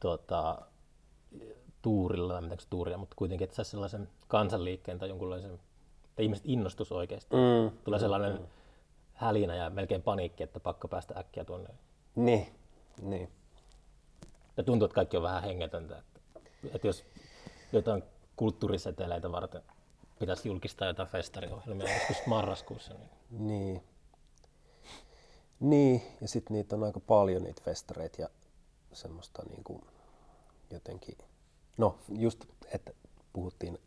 tota, 0.00 0.58
tuurilla, 1.82 2.42
tai 2.42 2.60
se 2.60 2.68
tuuria, 2.70 2.98
mutta 2.98 3.16
kuitenkin, 3.18 3.44
että 3.44 3.56
saisi 3.56 3.70
sellaisen 3.70 4.08
kansanliikkeen 4.28 4.98
tai 4.98 5.08
jonkunlaisen, 5.08 5.54
että 6.04 6.22
ihmiset 6.22 6.44
innostus 6.46 6.92
oikeasti. 6.92 7.36
Mm. 7.36 7.78
Tulee 7.84 8.00
sellainen 8.00 8.48
hälinä 9.14 9.54
ja 9.54 9.70
melkein 9.70 10.02
paniikki, 10.02 10.42
että 10.42 10.60
pakko 10.60 10.88
päästä 10.88 11.14
äkkiä 11.18 11.44
tuonne. 11.44 11.68
Niin, 12.14 12.46
niin. 13.02 13.30
Ja 14.56 14.62
tuntuu, 14.62 14.86
että 14.86 14.94
kaikki 14.94 15.16
on 15.16 15.22
vähän 15.22 15.42
hengetöntä. 15.42 15.98
Että, 15.98 16.20
että 16.74 16.86
jos 16.86 17.04
jotain 17.72 18.02
kulttuuriseteleitä 18.36 19.32
varten 19.32 19.62
pitäisi 20.18 20.48
julkistaa 20.48 20.88
jotain 20.88 21.08
festariohjelmia 21.08 21.94
joskus 21.94 22.26
marraskuussa, 22.26 22.94
niin 22.94 23.10
Niin. 23.30 23.82
Niin, 25.60 26.02
ja 26.20 26.28
sitten 26.28 26.54
niitä 26.54 26.76
on 26.76 26.84
aika 26.84 27.00
paljon 27.00 27.42
niitä 27.42 27.62
festareita 27.64 28.22
ja 28.22 28.28
semmoista 28.92 29.42
niinku 29.48 29.84
jotenkin, 30.70 31.18
no 31.76 31.98
just, 32.08 32.44
että 32.72 32.92
puhuttiin 33.32 33.78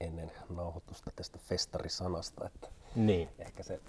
ennen 0.00 0.32
nauhoitusta 0.48 1.10
tästä 1.16 1.38
festarisanasta, 1.38 2.46
että 2.46 2.68
niin. 2.94 3.28
ehkä 3.38 3.62
se, 3.62 3.80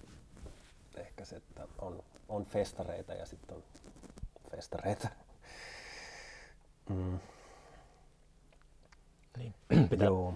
ehkä 0.96 1.26
se 1.26 1.36
että 1.36 1.68
on, 1.80 2.04
on 2.30 2.46
festareita 2.46 3.14
ja 3.14 3.26
sitten 3.26 3.56
on 3.58 3.64
festareita. 4.52 5.10
Mm, 6.90 7.20
niin. 9.38 9.54
pitää, 9.90 10.06
joo. 10.06 10.34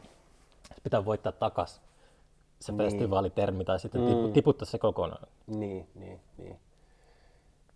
Pitää 0.83 1.05
voittaa 1.05 1.31
takas 1.31 1.81
se 2.59 2.71
Niin. 2.71 2.77
festivaalitermi 2.77 3.65
tai 3.65 3.79
sitten 3.79 4.01
Mm. 4.01 4.07
tipu, 4.07 4.27
tiputtaa 4.27 4.65
se 4.65 4.77
kokonaan. 4.77 5.27
Niin, 5.47 5.89
niin, 5.95 6.21
niin. 6.37 6.59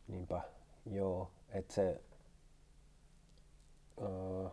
Niinpä, 0.08 0.41
joo. 0.86 1.32
Että 1.49 1.73
se 1.73 2.02
öö, 4.02 4.49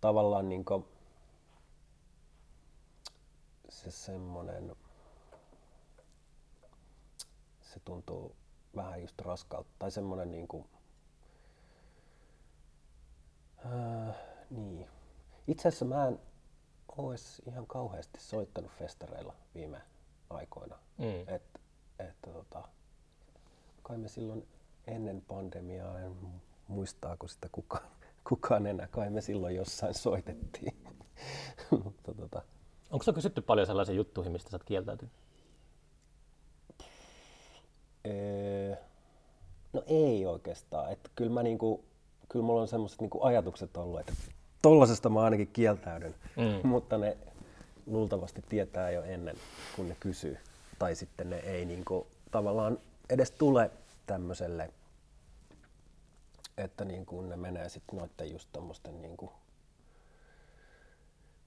tavallaan 0.00 0.48
niinku 0.48 0.88
se 3.68 3.90
semmonen, 3.90 4.76
se 7.60 7.80
tuntuu 7.84 8.36
vähän 8.76 9.00
just 9.00 9.20
raskalta. 9.20 9.68
Tai 9.78 9.90
semmonen 9.90 10.30
niinku, 10.30 10.66
öö, 13.66 14.12
niin. 14.50 14.88
Itse 15.46 15.68
asiassa 15.68 15.84
mä 15.84 16.08
en 16.08 16.20
ois 16.96 17.42
ihan 17.46 17.66
kauheasti 17.66 18.20
soittanut 18.20 18.72
festareilla 18.78 19.34
viime 19.54 19.82
aikoina. 20.30 20.78
Mm. 20.98 21.34
Et, 21.34 21.42
että 21.98 22.30
tota, 22.32 22.68
kai 23.82 23.98
me 23.98 24.08
silloin 24.08 24.46
ennen 24.86 25.22
pandemiaa, 25.28 26.00
en 26.00 26.16
muistaako 26.68 27.28
sitä 27.28 27.48
kukaan, 27.52 27.84
kukaan 28.28 28.66
enää, 28.66 28.86
kai 28.86 29.10
me 29.10 29.20
silloin 29.20 29.56
jossain 29.56 29.94
soitettiin. 29.94 30.76
Mutta 31.84 32.14
tota, 32.14 32.42
Onko 32.90 33.02
se 33.02 33.12
kysytty 33.12 33.40
paljon 33.40 33.66
sellaisia 33.66 33.94
juttuihin, 33.94 34.32
mistä 34.32 34.50
sä 34.50 34.56
oot 34.56 34.64
kieltäytynyt? 34.64 35.12
Öö, 38.06 38.76
no 39.72 39.82
ei 39.86 40.26
oikeastaan. 40.26 40.92
Että 40.92 41.10
kyllä, 41.14 41.32
mä 41.32 41.42
niinku, 41.42 41.84
kyllä 42.28 42.44
mulla 42.44 42.60
on 42.60 42.68
semmoiset 42.68 43.00
niinku 43.00 43.22
ajatukset 43.22 43.76
ollut, 43.76 44.00
että 44.00 44.12
tollasesta 44.62 45.08
mä 45.08 45.20
ainakin 45.22 45.48
kieltäydyn, 45.52 46.14
Mm. 46.36 46.68
mutta 46.68 46.98
ne 46.98 47.16
luultavasti 47.86 48.44
tietää 48.48 48.90
jo 48.90 49.02
ennen 49.02 49.36
kuin 49.76 49.88
ne 49.88 49.96
kysyy. 50.00 50.38
Tai 50.78 50.94
sitten 50.94 51.30
ne 51.30 51.36
ei 51.36 51.64
niinku, 51.64 52.06
tavallaan 52.30 52.78
edes 53.10 53.30
tule 53.30 53.70
tämmöiselle, 54.06 54.70
että 56.56 56.84
niinku 56.84 57.20
ne 57.20 57.36
menee 57.36 57.68
sitten 57.68 57.98
noiden 57.98 58.32
just 58.32 58.48
tommosten 58.52 59.02
niinku 59.02 59.32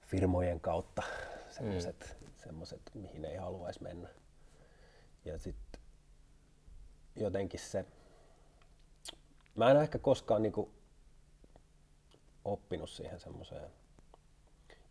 firmojen 0.06 0.60
kautta 0.60 1.02
semmoiset, 1.56 2.16
mm. 2.20 2.26
semmoset, 2.36 2.80
mihin 2.94 3.24
ei 3.24 3.36
haluaisi 3.36 3.82
mennä. 3.82 4.08
Ja 5.24 5.38
sitten 5.38 5.80
jotenkin 7.16 7.60
se, 7.60 7.84
mä 9.54 9.70
en 9.70 9.76
ehkä 9.76 9.98
koskaan 9.98 10.42
niinku 10.42 10.70
oppinut 12.52 12.90
siihen 12.90 13.20
semmoiseen, 13.20 13.70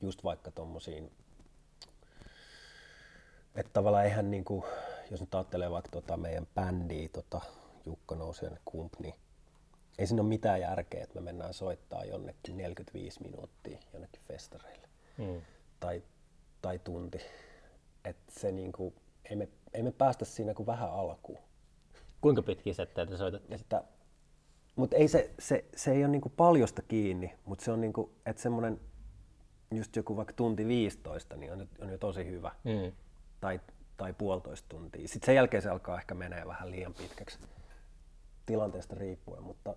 just 0.01 0.23
vaikka 0.23 0.51
tommosiin, 0.51 1.11
että 3.55 3.73
tavallaan 3.73 4.05
eihän 4.05 4.31
niinku, 4.31 4.65
jos 5.11 5.21
nyt 5.21 5.35
ajattelee 5.35 5.71
vaikka 5.71 5.91
tota 5.91 6.17
meidän 6.17 6.47
bändiä, 6.55 7.09
tota 7.09 7.41
Jukka 7.85 8.15
Nousiainen 8.15 8.59
Kump, 8.65 8.93
niin 8.99 9.13
ei 9.97 10.07
siinä 10.07 10.21
ole 10.21 10.29
mitään 10.29 10.61
järkeä, 10.61 11.03
että 11.03 11.15
me 11.15 11.21
mennään 11.21 11.53
soittaa 11.53 12.05
jonnekin 12.05 12.57
45 12.57 13.21
minuuttia 13.21 13.79
jonnekin 13.93 14.21
festareille 14.27 14.87
Mm. 15.17 15.41
tai, 15.79 16.03
tai 16.61 16.79
tunti. 16.79 17.21
Et 18.05 18.17
se 18.29 18.51
niinku, 18.51 18.93
ei 19.29 19.35
me, 19.35 19.49
ei 19.73 19.83
me 19.83 19.91
päästä 19.91 20.25
siinä 20.25 20.53
kuin 20.53 20.65
vähän 20.67 20.91
alkuun. 20.91 21.39
Kuinka 22.21 22.41
pitkiä 22.41 22.73
settejä 22.73 23.05
te 23.05 23.17
soitatte? 23.17 23.55
Että, 23.55 23.83
mutta 24.75 24.95
ei 24.95 25.07
se, 25.07 25.33
se, 25.39 25.65
se 25.75 25.91
ei 25.91 26.03
ole 26.03 26.11
niinku 26.11 26.29
paljosta 26.29 26.81
kiinni, 26.81 27.35
mutta 27.45 27.65
se 27.65 27.71
on 27.71 27.81
niinku, 27.81 28.11
että 28.25 28.41
semmoinen 28.41 28.79
just 29.71 29.95
joku 29.95 30.17
vaikka 30.17 30.33
tunti 30.33 30.67
15, 30.67 31.37
niin 31.37 31.53
on, 31.53 31.59
jo- 31.59 31.67
on 31.81 31.89
jo 31.89 31.97
tosi 31.97 32.25
hyvä. 32.25 32.51
Mm. 32.63 32.91
Tai, 33.41 33.61
tai 33.97 34.13
puolitoista 34.13 34.69
tuntia. 34.69 35.07
Sitten 35.07 35.25
sen 35.25 35.35
jälkeen 35.35 35.63
se 35.63 35.69
alkaa 35.69 35.97
ehkä 35.97 36.15
menee 36.15 36.47
vähän 36.47 36.71
liian 36.71 36.93
pitkäksi 36.93 37.39
tilanteesta 38.45 38.95
riippuen, 38.95 39.43
mutta, 39.43 39.75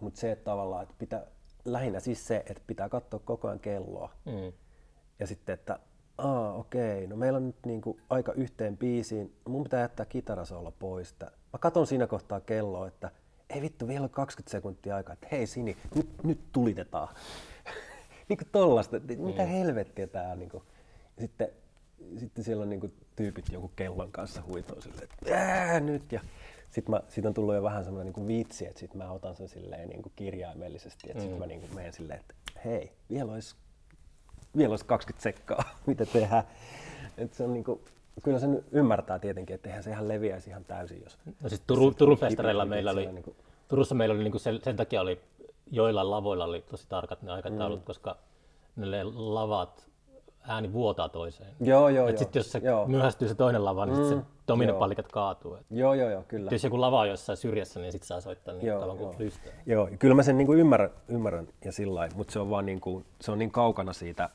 mutta 0.00 0.20
se, 0.20 0.32
että 0.32 0.44
tavallaan, 0.44 0.82
että 0.82 0.94
pitää, 0.98 1.26
lähinnä 1.64 2.00
siis 2.00 2.26
se, 2.26 2.36
että 2.36 2.62
pitää 2.66 2.88
katsoa 2.88 3.20
koko 3.24 3.48
ajan 3.48 3.60
kelloa. 3.60 4.10
Mm. 4.24 4.52
Ja 5.18 5.26
sitten, 5.26 5.52
että 5.52 5.78
aa 6.18 6.54
okei, 6.54 7.06
no 7.06 7.16
meillä 7.16 7.36
on 7.36 7.46
nyt 7.46 7.66
niinku 7.66 8.00
aika 8.10 8.32
yhteen 8.32 8.76
biisiin, 8.76 9.36
mun 9.48 9.62
pitää 9.62 9.80
jättää 9.80 10.06
kitarasolla 10.06 10.70
pois. 10.70 11.16
Mä 11.22 11.58
katon 11.60 11.86
siinä 11.86 12.06
kohtaa 12.06 12.40
kelloa, 12.40 12.88
että 12.88 13.10
ei 13.54 13.62
vittu, 13.62 13.88
vielä 13.88 14.04
on 14.04 14.10
20 14.10 14.50
sekuntia 14.50 14.96
aikaa, 14.96 15.12
että 15.12 15.26
hei 15.32 15.46
Sini, 15.46 15.76
nyt, 15.94 16.08
nyt 16.22 16.40
tulitetaan. 16.52 17.08
niinku 18.28 18.44
tollasta, 18.52 18.96
että 18.96 19.12
mitä 19.16 19.44
helvettiä 19.44 20.06
tää 20.06 20.32
on. 20.32 20.38
Niinku. 20.38 20.62
Ja 21.16 21.22
sitten, 21.22 21.48
sitten 22.16 22.44
siellä 22.44 22.62
on 22.62 22.70
niinku 22.70 22.90
tyypit 23.16 23.48
joku 23.52 23.68
kellon 23.76 24.12
kanssa 24.12 24.42
huitoo 24.46 24.80
silleen, 24.80 25.04
että 25.04 25.36
ää, 25.36 25.80
nyt. 25.80 26.12
Ja 26.12 26.20
sitten 26.70 26.94
mä, 26.94 27.00
sit 27.08 27.26
on 27.26 27.34
tullut 27.34 27.54
jo 27.54 27.62
vähän 27.62 27.84
semmoinen 27.84 28.06
niinku 28.06 28.26
vitsi, 28.26 28.66
että 28.66 28.80
sit 28.80 28.94
mä 28.94 29.10
otan 29.10 29.36
sen 29.36 29.48
silleen 29.48 29.88
niinku 29.88 30.12
kirjaimellisesti, 30.16 31.10
että 31.10 31.22
mm. 31.22 31.28
sit 31.28 31.38
mä 31.38 31.46
niinku 31.46 31.74
menen 31.74 31.92
silleen, 31.92 32.20
että 32.20 32.34
hei, 32.64 32.92
vielä 33.10 33.32
olisi 33.32 33.56
vielä 34.56 34.72
olisi 34.72 34.84
20 34.84 35.22
sekkaa, 35.22 35.64
mitä 35.86 36.06
tehdään. 36.06 36.42
Et 37.18 37.34
se 37.34 37.44
on 37.44 37.52
niinku, 37.52 37.80
kyllä 38.22 38.38
sen 38.38 38.64
ymmärtää 38.72 39.18
tietenkin, 39.18 39.54
että 39.54 39.68
eihän 39.68 39.82
se 39.82 39.90
ihan 39.90 40.08
leviäisi 40.08 40.50
ihan 40.50 40.64
täysin, 40.64 41.02
jos... 41.04 41.18
No 41.40 41.48
siis 41.48 41.62
Turun, 41.66 41.94
Turun 41.94 42.18
festareilla 42.18 42.64
meillä 42.64 42.90
oli, 42.90 43.00
siellä 43.00 43.14
niinku- 43.14 43.36
Turussa 43.68 43.94
meillä 43.94 44.14
oli 44.14 44.22
niinku 44.22 44.38
sen, 44.38 44.60
sen 44.62 44.76
takia 44.76 45.00
oli, 45.00 45.20
joillain 45.70 46.10
lavoilla 46.10 46.44
oli 46.44 46.64
tosi 46.70 46.86
tarkat 46.88 47.22
ne 47.22 47.32
aikataulut, 47.32 47.80
mm. 47.80 47.84
koska 47.84 48.16
ne 48.76 49.04
lavat 49.04 49.88
ääni 50.48 50.72
vuotaa 50.72 51.08
toiseen. 51.08 51.50
Joo, 51.60 51.88
joo, 51.88 52.08
Et 52.08 52.12
joo. 52.12 52.18
sitten 52.18 52.40
jos 52.40 52.52
se 52.52 52.58
joo. 52.58 52.86
myöhästyy 52.86 53.28
se 53.28 53.34
toinen 53.34 53.64
lava, 53.64 53.86
niin 53.86 53.98
mm. 53.98 54.08
sit 54.08 54.18
se 54.18 54.24
dominopallikat 54.48 55.08
kaatuu. 55.08 55.54
Et 55.54 55.66
joo, 55.70 55.94
joo, 55.94 56.10
joo, 56.10 56.24
kyllä. 56.28 56.50
jos 56.50 56.64
joku 56.64 56.80
lava 56.80 57.00
on 57.00 57.08
jossain 57.08 57.36
syrjässä, 57.36 57.80
niin 57.80 57.92
sitten 57.92 58.06
saa 58.06 58.20
soittaa 58.20 58.54
niin 58.54 58.66
Joo, 58.66 58.80
kauan 58.80 58.96
kuin 58.96 59.06
joo. 59.06 59.14
lystää. 59.18 59.52
Joo, 59.66 59.88
kyllä 59.98 60.14
mä 60.14 60.22
sen 60.22 60.38
niinku 60.38 60.54
ymmärrän, 60.54 60.90
ymmärrän 61.08 61.48
ja 61.64 61.72
sillä 61.72 61.94
lailla, 61.94 62.16
mutta 62.16 62.32
se 62.32 62.38
on 62.38 62.50
vaan 62.50 62.66
niinku, 62.66 63.02
se 63.20 63.32
on 63.32 63.38
niin 63.38 63.50
kaukana 63.50 63.92
siitä 63.92 64.30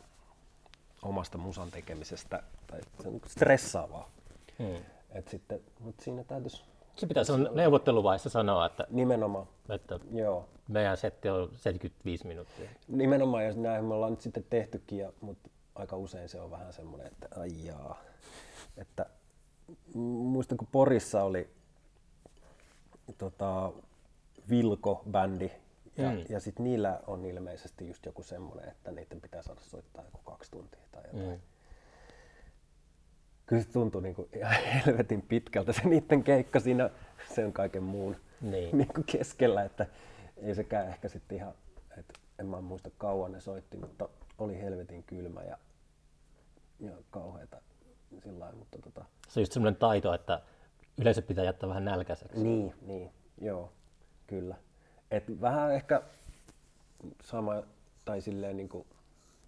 omasta 1.02 1.38
musan 1.38 1.72
tekemisestä, 1.72 2.44
tai 2.68 2.80
se 3.02 3.08
on 3.08 3.14
niinku 3.14 3.30
stressaavaa. 3.30 4.10
Hmm. 4.60 4.76
Et 5.12 5.28
sitten, 5.28 5.60
mutta 5.80 6.04
siinä 6.04 6.24
täytyisi 6.24 6.64
Se 7.00 7.08
pitää 7.08 7.24
silloin 7.24 7.56
neuvotteluvaiheessa 7.56 8.30
sanoa, 8.30 8.66
että, 8.66 8.88
nimenomaan, 8.90 9.48
että 9.70 10.00
joo, 10.12 10.50
meidän 10.68 10.98
setti 10.98 11.30
on 11.30 11.50
75 11.56 12.28
minuuttia. 12.28 12.70
Nimenomaan, 12.88 13.46
ja 13.46 13.54
näin 13.54 13.86
me 13.86 13.94
ollaan 13.94 14.12
nyt 14.12 14.22
sitten 14.22 14.46
tehtykin, 14.50 14.98
ja, 14.98 15.12
mutta 15.22 15.50
aika 15.76 15.98
usein 15.98 16.30
se 16.30 16.42
on 16.42 16.52
vähän 16.52 16.74
semmoinen, 16.74 17.08
että 17.08 17.28
ai 17.40 17.50
jaa. 17.66 18.00
Että 18.78 19.06
muistan, 19.96 20.58
kun 20.58 20.68
Porissa 20.72 21.24
oli 21.24 21.50
tota, 23.18 23.72
Vilko-bändi, 24.50 25.52
ja, 25.98 26.12
mm. 26.12 26.26
ja 26.30 26.40
sitten 26.40 26.64
niillä 26.64 27.00
on 27.08 27.26
ilmeisesti 27.26 27.88
just 27.88 28.06
joku 28.06 28.24
semmoinen, 28.24 28.70
että 28.70 28.92
niiden 28.92 29.22
pitää 29.22 29.42
saada 29.42 29.62
soittaa 29.62 30.04
joku 30.04 30.20
kaksi 30.24 30.52
tuntia 30.52 30.82
tai 30.92 31.04
jotain. 31.14 31.30
Mm. 31.30 31.40
Kyllä 33.50 33.62
se 33.62 33.70
tuntui 33.72 34.02
niin 34.02 34.16
kuin 34.16 34.30
ihan 34.36 34.56
helvetin 34.86 35.22
pitkältä 35.22 35.74
se 35.74 35.82
niiden 35.88 36.24
keikka 36.24 36.60
siinä 36.60 36.90
sen 37.36 37.54
kaiken 37.54 37.84
muun 37.84 38.16
Niin. 38.42 38.70
niin 38.78 38.94
kuin 38.94 39.04
keskellä, 39.04 39.64
että 39.64 39.86
ei 40.38 40.56
sekään 40.56 40.88
ehkä 40.88 41.10
sitten 41.10 41.38
ihan, 41.38 41.54
että 41.98 42.14
en 42.40 42.46
mä 42.46 42.62
muista 42.62 42.90
kauan 42.98 43.32
ne 43.32 43.40
soitti, 43.40 43.78
mutta 43.78 44.10
oli 44.38 44.62
helvetin 44.62 45.04
kylmä 45.04 45.42
ja, 45.44 45.58
ja 46.80 46.92
kauheata 47.12 47.62
sillä 48.24 48.40
lailla, 48.40 48.60
mutta 48.60 48.78
tota, 48.78 49.06
Se 49.28 49.40
on 49.40 49.42
just 49.42 49.52
semmoinen 49.52 49.80
taito, 49.80 50.14
että 50.14 50.42
yleisö 50.98 51.22
pitää 51.22 51.46
jättää 51.46 51.70
vähän 51.70 51.86
nälkäiseksi. 51.86 52.44
niin, 52.44 52.76
niin, 52.82 53.12
joo, 53.42 53.72
kyllä. 54.28 54.56
Et 55.12 55.42
vähän 55.42 55.72
ehkä 55.72 56.02
sama, 57.24 57.64
tai 58.06 58.22
silleen 58.22 58.58
niin 58.58 58.70
kuin, 58.70 58.88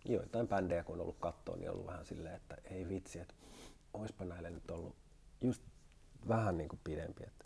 joitain 0.06 0.48
bändejä 0.48 0.84
kun 0.84 0.96
on 0.96 1.02
ollut 1.02 1.18
kattoon, 1.20 1.60
niin 1.60 1.70
on 1.70 1.74
ollut 1.76 1.88
vähän 1.88 2.06
silleen, 2.06 2.36
että 2.36 2.58
ei 2.72 2.90
vitsi, 2.90 3.20
että 3.20 3.34
oispa 3.94 4.26
näille 4.26 4.50
nyt 4.50 4.72
ollut 4.72 4.96
just 5.42 5.62
vähän 6.28 6.58
niin 6.58 6.70
kuin 6.70 6.80
pidempi. 6.84 7.24
Että 7.24 7.46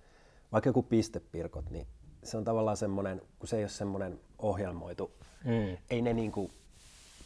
vaikka 0.51 0.69
joku 0.69 0.84
pistepirkot, 0.84 1.69
niin 1.69 1.88
se 2.23 2.38
on 2.38 2.43
tavallaan 2.43 2.77
semmoinen, 2.77 3.21
kun 3.39 3.47
se 3.47 3.58
ei 3.58 3.63
ole 3.63 3.69
semmoinen 3.69 4.19
ohjelmoitu, 4.39 5.12
Mm. 5.43 5.77
ei 5.89 6.01
ne 6.01 6.13
niin 6.13 6.31
kuin, 6.31 6.51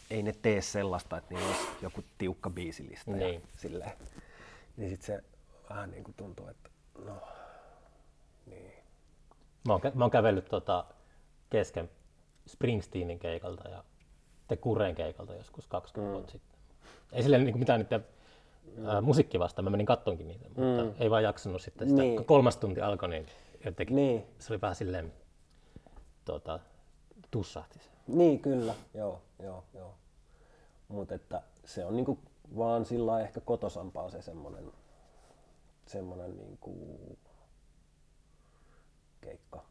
ei 0.10 0.24
ne 0.24 0.34
tee 0.42 0.62
sellaista, 0.62 1.18
että 1.18 1.34
niillä 1.34 1.48
olisi 1.50 1.68
joku 1.82 2.04
tiukka 2.18 2.50
biisilista 2.50 3.12
Niin. 3.12 3.34
ja 3.34 3.42
silleen. 3.56 3.92
Niin 4.78 4.90
sit 4.90 5.02
se 5.02 5.24
vähän 5.70 5.92
niin 5.92 6.04
kuin 6.04 6.14
tuntuu, 6.18 6.48
että 6.48 6.70
no, 7.06 7.22
niin. 8.46 8.74
Mä 9.68 9.74
oon, 9.74 9.82
kä- 9.82 9.92
mä 9.96 10.04
oon 10.04 10.12
kävellyt 10.12 10.46
tota 10.46 10.86
kesken 11.50 11.90
Springsteenin 12.48 13.20
keikalta 13.20 13.70
ja 13.70 13.84
te 14.48 14.58
Kureen 14.58 14.96
keikalta 14.96 15.34
joskus 15.34 15.68
20 15.68 16.10
mm. 16.10 16.14
vuotta 16.14 16.32
sitten. 16.32 16.60
Ei 17.12 17.24
sille 17.24 17.38
niin 17.38 17.60
mitään 17.60 17.80
niitä 17.80 18.00
ää, 18.86 19.02
musiikki 19.02 19.40
vastaan, 19.40 19.64
mä 19.64 19.70
menin 19.70 19.86
kattonkin 19.86 20.28
niitä, 20.28 20.46
mutta 20.48 20.84
mm. 20.84 20.94
ei 21.00 21.10
vaan 21.10 21.24
jaksanut 21.24 21.62
sitten 21.62 21.90
sitä. 21.90 22.02
Niin. 22.02 22.16
Kun 22.16 22.26
kolmas 22.26 22.58
tunti 22.58 22.82
alkoi, 22.82 23.10
niin 23.10 23.26
jotenkin 23.66 23.96
Niin. 23.96 24.24
se 24.40 24.54
oli 24.54 24.62
vähän 24.62 24.76
silleen, 24.76 25.14
tota, 26.26 26.60
tussahti 27.32 27.80
se. 27.80 27.90
Niin, 28.08 28.40
kyllä, 28.40 28.76
joo, 28.94 29.22
joo, 29.44 29.64
joo. 29.74 29.94
Mutta 30.88 31.16
että 31.16 31.42
se 31.66 31.86
on 31.86 31.96
niinku 31.96 32.20
vaan 32.58 32.86
sillä 32.86 33.22
ehkä 33.22 33.40
kotosampaa 33.40 34.10
se 34.10 34.22
semmonen, 34.22 34.72
semmonen 35.86 36.38
niinku 36.38 36.98
keikka 39.22 39.66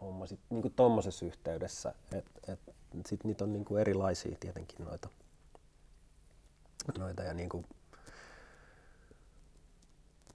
homma 0.00 0.26
sit 0.26 0.40
niinku 0.50 0.70
tommosessa 0.70 1.26
yhteydessä, 1.26 1.94
että 2.12 2.52
et, 2.52 2.60
sit 3.06 3.24
niitä 3.24 3.44
on 3.44 3.52
niinku 3.52 3.76
erilaisia 3.76 4.36
tietenkin 4.40 4.84
noita, 4.86 5.08
noita 6.98 7.22
ja 7.22 7.34
niinku 7.34 7.64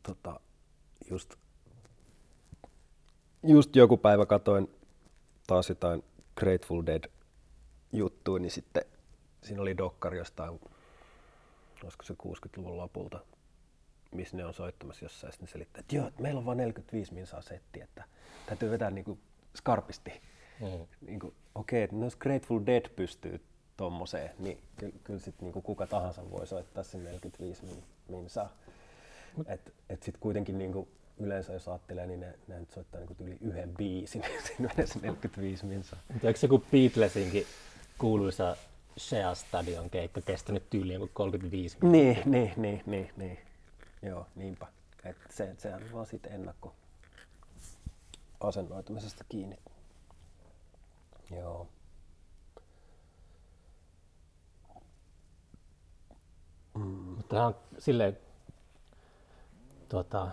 tota, 0.03 0.39
just, 1.09 1.35
just 3.43 3.75
joku 3.75 3.97
päivä 3.97 4.25
katoin 4.25 4.75
taas 5.47 5.69
jotain 5.69 6.03
Grateful 6.35 6.85
Dead 6.85 7.03
juttuja, 7.91 8.39
niin 8.39 8.51
sitten 8.51 8.83
siinä 9.43 9.61
oli 9.61 9.77
dokkari 9.77 10.17
jostain, 10.17 10.59
olisiko 11.83 12.03
se 12.03 12.13
60-luvun 12.13 12.77
lopulta, 12.77 13.19
missä 14.11 14.37
ne 14.37 14.45
on 14.45 14.53
soittamassa 14.53 15.05
jossain, 15.05 15.27
ja 15.27 15.31
sitten 15.31 15.45
ne 15.45 15.51
selittää, 15.51 15.79
että 15.79 15.95
joo, 15.95 16.07
että 16.07 16.21
meillä 16.21 16.39
on 16.39 16.45
vain 16.45 16.57
45 16.57 17.13
minsaa 17.13 17.41
setti, 17.41 17.81
että 17.81 18.03
täytyy 18.45 18.71
vetää 18.71 18.91
niinku 18.91 19.19
skarpisti. 19.55 20.21
Mm. 20.59 20.87
Niinku, 21.01 21.33
Okei, 21.55 21.83
että 21.83 21.95
no 21.95 22.03
jos 22.03 22.15
Grateful 22.15 22.59
Dead 22.65 22.89
pystyy 22.89 23.41
tommoseen, 23.77 24.29
niin 24.39 24.57
ky- 24.77 24.93
kyllä 25.03 25.19
sitten 25.19 25.45
niinku 25.45 25.61
kuka 25.61 25.87
tahansa 25.87 26.31
voi 26.31 26.47
soittaa 26.47 26.83
sen 26.83 27.03
45 27.03 27.65
min- 27.65 27.83
minsaa. 28.07 28.49
Et, 29.45 29.73
et 29.89 30.03
sitten 30.03 30.21
kuitenkin 30.21 30.57
niinku 30.57 30.87
yleensä 31.17 31.53
jos 31.53 31.67
ajattelee, 31.67 32.07
niin 32.07 32.19
ne, 32.19 32.33
ne 32.47 32.59
nyt 32.59 32.71
soittaa 32.71 32.99
niinku 33.01 33.23
yli 33.23 33.37
yhden 33.41 33.75
biisin, 33.75 34.21
niin 34.27 34.41
siinä 34.47 34.67
menee 34.75 34.87
se 34.87 34.99
45 34.99 35.65
minsaa. 35.65 35.99
Mutta 36.13 36.27
eikö 36.27 36.39
joku 36.41 36.63
Beatlesinkin 36.71 37.45
kuuluisa 37.97 38.57
Shea 38.99 39.35
Stadion 39.35 39.89
keikka 39.89 40.21
kestänyt 40.21 40.69
tyyliin 40.69 40.93
joku 41.01 41.09
35 41.13 41.77
minuuttia? 41.81 42.13
Niin, 42.13 42.31
niin, 42.31 42.53
niin, 42.57 42.83
niin, 42.85 43.11
niin. 43.17 43.39
Joo, 44.01 44.25
niinpä. 44.35 44.67
Et 45.03 45.17
se, 45.29 45.55
se 45.57 45.75
on 45.75 45.81
vaan 45.93 46.05
siitä 46.05 46.29
ennakko 46.29 46.73
asennoitumisesta 48.39 49.23
kiinni. 49.29 49.57
Joo. 51.31 51.67
Mutta 56.73 57.27
tämä 57.35 57.47
on 57.47 57.55
silleen 57.79 58.17
tuota, 59.89 60.27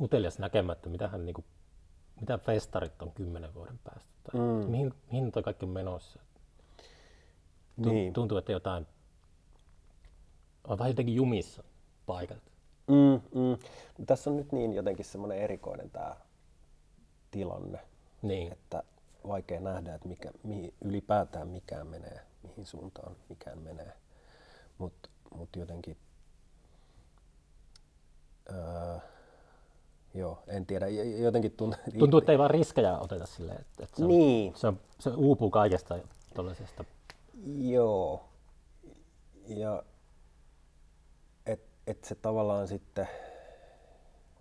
utelias 0.00 0.38
näkemättä, 0.38 0.88
mitähän 0.88 1.24
niinku, 1.26 1.44
mitä 2.20 2.38
festarit 2.38 3.02
on 3.02 3.10
kymmenen 3.12 3.54
vuoden 3.54 3.78
päästä. 3.84 4.10
Tai 4.32 4.40
Mm. 4.40 4.70
mihin, 4.70 4.94
mihin 5.10 5.32
toi 5.32 5.42
kaikki 5.42 5.64
on 5.64 5.70
menossa. 5.70 6.20
Niin. 7.76 8.12
Tuntuu, 8.12 8.38
että 8.38 8.52
jotain 8.52 8.86
on 10.64 10.78
vähän 10.78 10.90
jotenkin 10.90 11.14
jumissa 11.14 11.64
paikat. 12.06 12.42
Mm, 12.88 13.20
mm. 13.40 14.06
Tässä 14.06 14.30
on 14.30 14.36
nyt 14.36 14.52
niin 14.52 14.72
jotenkin 14.72 15.04
semmoinen 15.04 15.38
erikoinen 15.38 15.90
tämä 15.90 16.16
tilanne, 17.30 17.78
Niin. 18.22 18.52
että 18.52 18.82
vaikea 19.28 19.60
nähdä, 19.60 19.94
että 19.94 20.08
mikä, 20.08 20.30
mihin 20.42 20.74
ylipäätään 20.84 21.48
mikään 21.48 21.86
menee, 21.86 22.20
mihin 22.42 22.66
suuntaan 22.66 23.16
mikään 23.28 23.58
menee. 23.58 23.92
Mutta 24.78 25.08
mut 25.34 25.56
jotenkin, 25.56 25.96
öö, 28.50 28.98
joo, 30.14 30.42
en 30.46 30.66
tiedä, 30.66 30.88
jotenkin 31.18 31.52
tuntuu, 31.52 31.80
Tuntuu, 31.98 32.18
että 32.18 32.32
ei 32.32 32.38
vaan 32.38 32.50
riskejä 32.50 32.98
oteta 32.98 33.26
silleen, 33.26 33.60
että, 33.60 33.84
että 33.84 33.96
se, 33.96 34.02
on, 34.04 34.08
Niin. 34.08 34.56
se, 34.56 34.66
on, 34.66 34.80
se 34.98 35.10
uupuu 35.10 35.50
kaikesta 35.50 35.98
tuollaisesta. 36.34 36.84
Joo. 37.46 38.24
Ja 39.46 39.82
et, 41.46 41.60
et 41.86 42.04
se 42.04 42.14
tavallaan 42.14 42.68
sitten, 42.68 43.08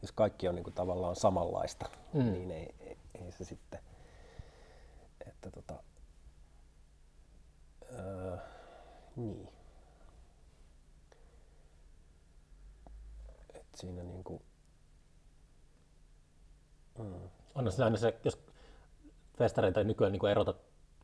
jos 0.02 0.12
kaikki 0.12 0.48
on 0.48 0.56
niinku 0.56 0.72
tavallaan 0.72 1.16
samanlaista, 1.16 1.90
mm. 2.14 2.24
niin 2.24 2.52
ei, 2.52 2.76
ei, 2.80 2.98
ei 3.14 3.32
se 3.32 3.44
sitten, 3.44 3.80
että 5.28 5.52
tota, 5.52 5.84
öö, 7.94 8.38
niin. 9.16 9.55
Et 13.76 13.80
siinä 13.80 14.04
niinku, 14.04 14.42
On 17.56 17.72
se 17.72 17.84
aina 17.84 17.98
se, 17.98 18.20
jos 18.24 18.40
festareita 19.38 19.84
nykyään 19.84 20.12
niin 20.12 20.26
erotat 20.26 20.58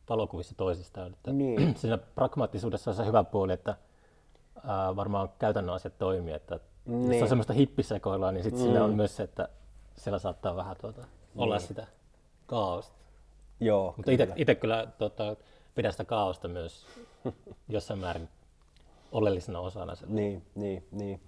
valokuvissa 0.08 0.54
toisistaan. 0.54 1.12
Että 1.12 1.32
Niin. 1.32 1.74
Siinä 1.78 1.98
pragmaattisuudessa 1.98 2.90
on 2.90 2.96
se 2.96 3.06
hyvä 3.06 3.24
puoli, 3.24 3.52
että 3.52 3.76
ää, 4.64 4.96
varmaan 4.96 5.28
käytännön 5.38 5.74
asiat 5.74 5.98
toimii. 5.98 6.34
Että 6.34 6.60
niin. 6.86 7.00
Jos 7.02 7.08
Niin. 7.08 7.22
on 7.22 7.28
semmoista 7.28 7.52
hippisekoilua, 7.52 8.32
niin 8.32 8.42
sitten 8.42 8.60
mm. 8.60 8.64
siinä 8.64 8.84
on 8.84 8.94
myös 8.94 9.16
se, 9.16 9.22
että 9.22 9.48
siellä 9.96 10.18
saattaa 10.18 10.56
vähän 10.56 10.76
tuota, 10.80 11.06
olla 11.36 11.58
sitä 11.58 11.86
kaaosta. 12.46 12.96
joo, 13.60 13.94
Mutta 13.96 14.10
itse 14.36 14.54
kyllä 14.54 14.86
tota, 14.98 15.36
pidän 15.74 15.92
sitä 15.92 16.04
kaaosta 16.04 16.48
myös 16.48 16.86
jossain 17.68 18.00
määrin 18.00 18.28
oleellisena 19.12 19.60
osana. 19.60 19.94
Sitä. 19.94 20.12
Niin, 20.12 20.42
niin, 20.54 20.86
niin. 20.90 21.20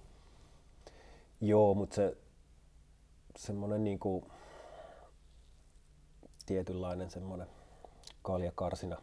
Joo, 1.41 1.73
mutta 1.73 1.95
se 1.95 2.17
semmoinen 3.37 3.83
niinku 3.83 4.31
tietynlainen 6.45 7.09
semmoinen 7.09 7.47
kaljakarsina 8.21 8.97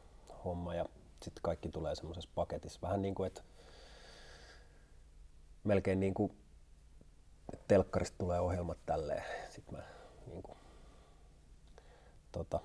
homma 0.45 0.75
ja 0.75 0.85
sitten 1.23 1.43
kaikki 1.43 1.69
tulee 1.69 1.95
semmoisessa 1.95 2.31
paketissa. 2.35 2.81
Vähän 2.83 3.03
niin 3.03 3.15
kuin, 3.15 3.27
että 3.27 3.43
melkein 5.65 6.01
niin 6.01 6.15
kuin 6.15 6.37
telkkarista 7.69 8.19
tulee 8.19 8.41
ohjelmat 8.41 8.79
tälleen. 8.87 9.25
Sitten 9.51 9.75
mä 9.75 9.83
niin 10.27 10.43
kuin, 10.43 10.59
tota, 12.33 12.61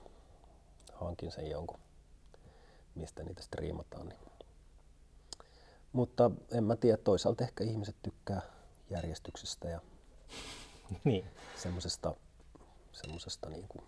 hankin 0.94 1.32
sen 1.32 1.50
jonkun, 1.50 1.80
mistä 2.96 3.24
niitä 3.24 3.42
striimataan. 3.42 4.08
Niin 4.08 4.20
mutta 5.94 6.32
en 6.52 6.64
mä 6.64 6.76
tiedä, 6.76 6.98
toisaalta 6.98 7.44
ehkä 7.44 7.64
ihmiset 7.64 7.96
tykkää 8.02 8.42
järjestyksestä 8.90 9.70
ja 9.70 9.82
niin. 11.04 11.26
semmoisesta 11.56 12.16
semmosesta 12.92 13.50
niinku 13.50 13.84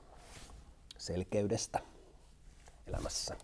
selkeydestä 0.97 1.80
elämässä. 2.88 3.38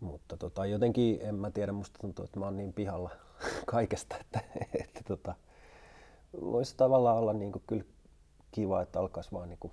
Mutta 0.00 0.36
tota, 0.36 0.66
jotenkin, 0.66 1.18
en 1.22 1.34
mä 1.34 1.50
tiedä, 1.50 1.72
musta 1.72 1.98
tuntuu, 2.00 2.24
että 2.24 2.38
mä 2.38 2.44
oon 2.44 2.56
niin 2.56 2.72
pihalla 2.72 3.10
kaikesta, 3.66 4.16
että, 4.20 4.40
että 4.80 5.00
tota, 5.08 5.34
voisi 6.40 6.76
tavallaan 6.76 7.16
olla 7.16 7.32
niinku 7.32 7.62
kyllä 7.66 7.84
kiva, 8.52 8.82
että 8.82 9.00
alkaisi 9.00 9.32
vaan 9.32 9.48
niinku 9.48 9.72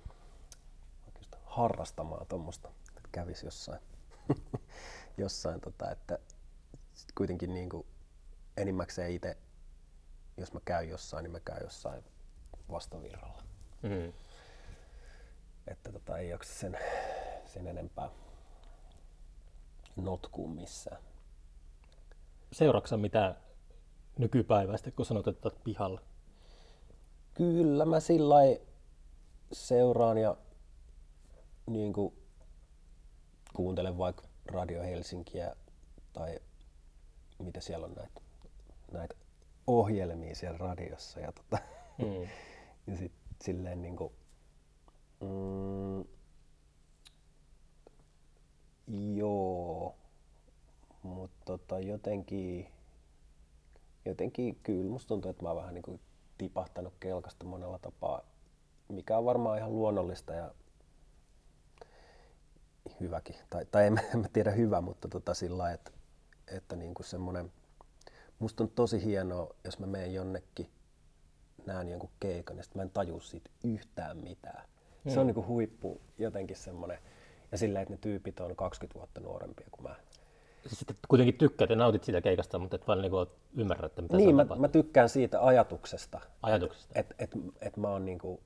oikeastaan 1.06 1.42
harrastamaan 1.46 2.26
tuommoista, 2.26 2.68
että 2.96 3.08
kävisi 3.12 3.46
jossain, 3.46 3.80
jossain 5.18 5.60
tota, 5.60 5.90
että 5.90 6.18
kuitenkin 7.14 7.54
niinku 7.54 7.86
enimmäkseen 8.58 9.10
itse, 9.10 9.36
jos 10.36 10.52
mä 10.52 10.60
käyn 10.64 10.88
jossain, 10.88 11.22
niin 11.22 11.32
mä 11.32 11.40
käyn 11.40 11.62
jossain 11.62 12.04
vastavirralla. 12.70 13.42
Mm. 13.82 14.12
Että 15.66 15.92
tota, 15.92 16.18
ei 16.18 16.28
jaksa 16.28 16.54
sen, 16.54 16.78
sen 17.46 17.66
enempää 17.66 18.10
notkuun 19.96 20.54
missään. 20.54 21.02
Seuraatko 22.52 22.88
sä 22.88 22.96
mitään 22.96 23.36
nykypäiväistä, 24.18 24.90
kun 24.90 25.06
sanot, 25.06 25.28
että 25.28 25.50
pihalla? 25.64 26.00
Kyllä 27.34 27.84
mä 27.84 28.00
sillä 28.00 28.36
seuraan 29.52 30.18
ja 30.18 30.36
niin 31.66 31.92
kuin, 31.92 32.14
kuuntelen 33.54 33.98
vaikka 33.98 34.22
Radio 34.46 34.82
Helsinkiä 34.82 35.56
tai 36.12 36.40
mitä 37.38 37.60
siellä 37.60 37.86
on 37.86 37.92
näitä, 37.92 38.20
näitä 38.92 39.14
ohjelmia 39.66 40.34
siellä 40.34 40.58
radiossa. 40.58 41.20
Ja, 41.20 41.32
tota, 41.32 41.58
Mm. 41.98 42.28
ja 42.86 42.96
sit 42.96 43.12
silleen 43.42 43.82
niin 43.82 43.96
kuin, 43.96 44.12
mm, 45.20 46.04
joo, 49.16 49.94
mutta 51.02 51.44
tota, 51.44 51.78
jotenkin, 51.78 52.72
jotenkin 54.04 54.58
kyllä 54.62 54.90
musta 54.90 55.08
tuntuu, 55.08 55.30
että 55.30 55.42
mä 55.42 55.48
oon 55.48 55.56
vähän 55.56 55.74
niin 55.74 55.82
kuin 55.82 56.00
tipahtanut 56.38 56.94
kelkasta 57.00 57.44
monella 57.46 57.78
tapaa, 57.78 58.22
mikä 58.88 59.18
on 59.18 59.24
varmaan 59.24 59.58
ihan 59.58 59.72
luonnollista 59.76 60.32
ja 60.34 60.54
hyväkin. 63.00 63.36
Tai, 63.50 63.66
tai 63.66 63.86
en, 63.86 63.92
mä- 63.92 64.00
en 64.14 64.20
mä 64.20 64.28
tiedä 64.32 64.50
hyvä, 64.50 64.80
mutta 64.80 65.08
tota 65.08 65.34
sillä 65.34 65.58
lailla, 65.58 65.74
että, 65.74 65.90
että 66.46 66.76
niin 66.76 66.94
kuin 66.94 67.06
semmoinen, 67.06 67.52
musta 68.38 68.64
on 68.64 68.70
tosi 68.70 69.04
hienoa, 69.04 69.54
jos 69.64 69.78
mä 69.78 69.86
menen 69.86 70.14
jonnekin, 70.14 70.70
näen 71.66 71.88
jonkun 71.88 72.10
keikan 72.20 72.56
ja 72.56 72.62
sit 72.62 72.74
mä 72.74 72.82
en 72.82 72.90
taju 72.90 73.20
siitä 73.20 73.50
yhtään 73.64 74.16
mitään. 74.16 74.64
Se 75.08 75.20
on 75.20 75.26
niin 75.26 75.34
kuin 75.34 75.46
huippu 75.46 76.00
jotenkin 76.18 76.56
semmoinen, 76.56 76.98
ja 77.52 77.58
silleen, 77.58 77.82
että 77.82 77.94
ne 77.94 77.98
tyypit 78.00 78.40
on 78.40 78.56
20 78.56 78.98
vuotta 78.98 79.20
nuorempia 79.20 79.66
kuin 79.70 79.82
mä. 79.82 79.94
Siis 80.66 80.78
Sitten 80.78 80.96
kuitenkin 81.08 81.38
tykkäät 81.38 81.70
ja 81.70 81.76
nautit 81.76 82.04
siitä 82.04 82.20
keikasta, 82.20 82.58
mutta 82.58 82.76
et 82.76 82.86
paljon 82.86 83.02
niin 83.02 83.10
kuin 83.10 83.26
ymmärrä, 83.56 83.86
että 83.86 84.02
mitä 84.02 84.16
niin, 84.16 84.28
se 84.28 84.34
mä, 84.34 84.42
tapahtuu. 84.44 84.60
mä 84.60 84.68
tykkään 84.68 85.08
siitä 85.08 85.46
ajatuksesta, 85.46 86.20
Ajatuksesta. 86.42 86.92
että 86.94 87.14
et, 87.18 87.30
et 87.60 87.76
mä 87.76 87.88
oon 87.88 88.04
niinku, 88.04 88.40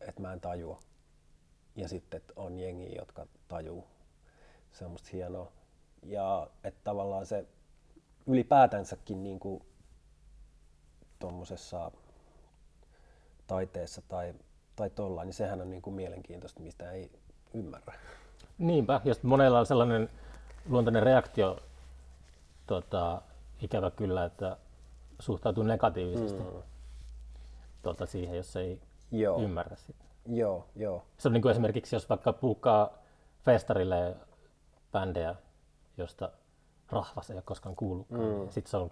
että 0.00 0.22
mä 0.22 0.32
en 0.32 0.40
tajua. 0.40 0.80
Ja 1.76 1.88
sitten, 1.88 2.18
että 2.18 2.32
on 2.36 2.58
jengiä, 2.58 2.92
jotka 2.98 3.26
tajuu. 3.48 3.84
Se 4.72 4.84
on 4.84 4.90
musta 4.90 5.08
hienoa. 5.12 5.52
Ja 6.02 6.50
että 6.64 6.80
tavallaan 6.84 7.26
se 7.26 7.46
ylipäätänsäkin 8.26 9.22
niinku 9.22 9.62
tuommoisessa 11.18 11.90
taiteessa 13.46 14.02
tai, 14.08 14.34
tai 14.76 14.90
tollain, 14.90 15.26
niin 15.26 15.34
sehän 15.34 15.60
on 15.60 15.70
niinku 15.70 15.90
mielenkiintoista, 15.90 16.60
mistä 16.60 16.92
ei 16.92 17.10
ymmärrä. 17.54 17.94
Niinpä, 18.58 19.00
ja 19.04 19.14
monella 19.22 19.58
on 19.58 19.66
sellainen 19.66 20.10
luontainen 20.68 21.02
reaktio, 21.02 21.58
tota, 22.66 23.22
ikävä 23.62 23.90
kyllä, 23.90 24.24
että 24.24 24.56
suhtautuu 25.20 25.64
negatiivisesti 25.64 26.42
mm. 26.42 26.62
tota, 27.82 28.06
siihen, 28.06 28.36
jos 28.36 28.56
ei 28.56 28.80
Joo. 29.10 29.42
ymmärrä 29.42 29.76
sitä. 29.76 30.04
Joo, 30.26 30.66
joo. 30.76 31.04
Se 31.18 31.28
on 31.28 31.32
niin 31.32 31.42
kuin 31.42 31.50
esimerkiksi, 31.50 31.96
jos 31.96 32.08
vaikka 32.08 32.32
puukkaa 32.32 32.98
festarille 33.44 34.16
bändejä, 34.92 35.34
josta 35.96 36.32
rahvas 36.90 37.30
ei 37.30 37.34
ole 37.34 37.42
koskaan 37.42 37.76
kuullutkaan, 37.76 38.20
mm. 38.20 38.48
sitten 38.50 38.70
se 38.70 38.76
on 38.76 38.90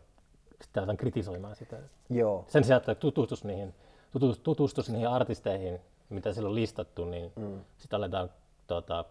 sitten 0.63 0.81
aletaan 0.81 0.97
kritisoimaan 0.97 1.57
sitä. 1.57 1.79
Joo, 2.11 2.45
Sen 2.49 2.65
sijaan, 2.65 2.79
että 2.79 2.95
tutustus 2.95 3.45
niihin, 3.45 3.75
tutus, 4.11 4.39
tutustus 4.39 4.91
niihin 4.91 5.09
artisteihin, 5.09 5.81
mitä 6.09 6.33
siellä 6.33 6.49
on 6.49 6.55
listattu, 6.55 7.05
niin 7.05 7.33
mm. 7.37 7.61
sitten 7.79 7.97
aletaan, 7.97 8.31
tota, 8.67 9.05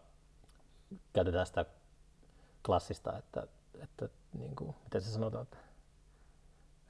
käytetään 1.14 1.46
sitä 1.46 1.66
klassista, 2.66 3.18
että, 3.18 3.48
että 3.84 4.10
niin 4.40 4.56
kuin, 4.56 4.76
miten 4.84 5.02
se 5.02 5.12
sanotaan, 5.12 5.44
että, 5.44 5.58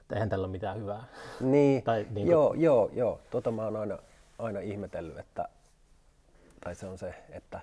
että 0.00 0.14
eihän 0.14 0.28
tällä 0.28 0.44
ole 0.44 0.52
mitään 0.52 0.76
hyvää. 0.76 1.04
Niin, 1.40 1.82
Tai 1.84 2.02
niin 2.02 2.14
niin 2.14 2.26
kuin- 2.26 2.32
joo, 2.32 2.54
joo, 2.54 2.90
joo. 2.92 3.20
Tota 3.30 3.50
mä 3.50 3.64
oon 3.64 3.76
aina, 3.76 3.98
aina 4.38 4.60
ihmetellyt, 4.60 5.18
että, 5.18 5.48
tai 6.64 6.74
se 6.74 6.86
on 6.86 6.98
se, 6.98 7.14
että 7.30 7.60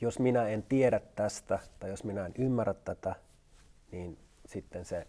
jos 0.00 0.18
minä 0.18 0.48
en 0.48 0.62
tiedä 0.62 1.00
tästä, 1.14 1.58
tai 1.80 1.90
jos 1.90 2.04
minä 2.04 2.26
en 2.26 2.34
ymmärrä 2.38 2.74
tätä, 2.74 3.14
niin 3.94 4.18
sitten 4.46 4.84
se 4.84 5.06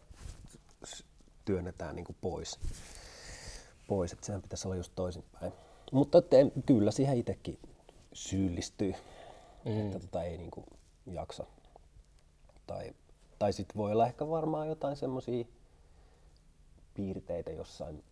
työnnetään 1.45 1.95
niin 1.95 2.05
kuin 2.05 2.17
pois. 2.21 2.59
pois. 3.87 4.13
Että 4.13 4.25
sehän 4.25 4.41
pitäisi 4.41 4.67
olla 4.67 4.75
just 4.75 4.91
toisinpäin. 4.95 5.53
Mutta 5.91 6.17
että 6.17 6.37
en- 6.37 6.63
kyllä 6.65 6.91
siihen 6.91 7.17
itsekin 7.17 7.59
syyllistyy, 8.13 8.93
mm. 9.65 9.85
että 9.85 9.99
tota 9.99 10.23
ei 10.23 10.37
niin 10.37 10.51
kuin 10.51 10.65
jaksa. 11.05 11.45
Tai, 12.67 12.95
tai 13.39 13.53
sitten 13.53 13.77
voi 13.77 13.91
olla 13.91 14.07
ehkä 14.07 14.27
varmaan 14.29 14.67
jotain 14.67 14.95
semmoisia 14.95 15.45
piirteitä 16.93 17.51
jossain, 17.51 18.03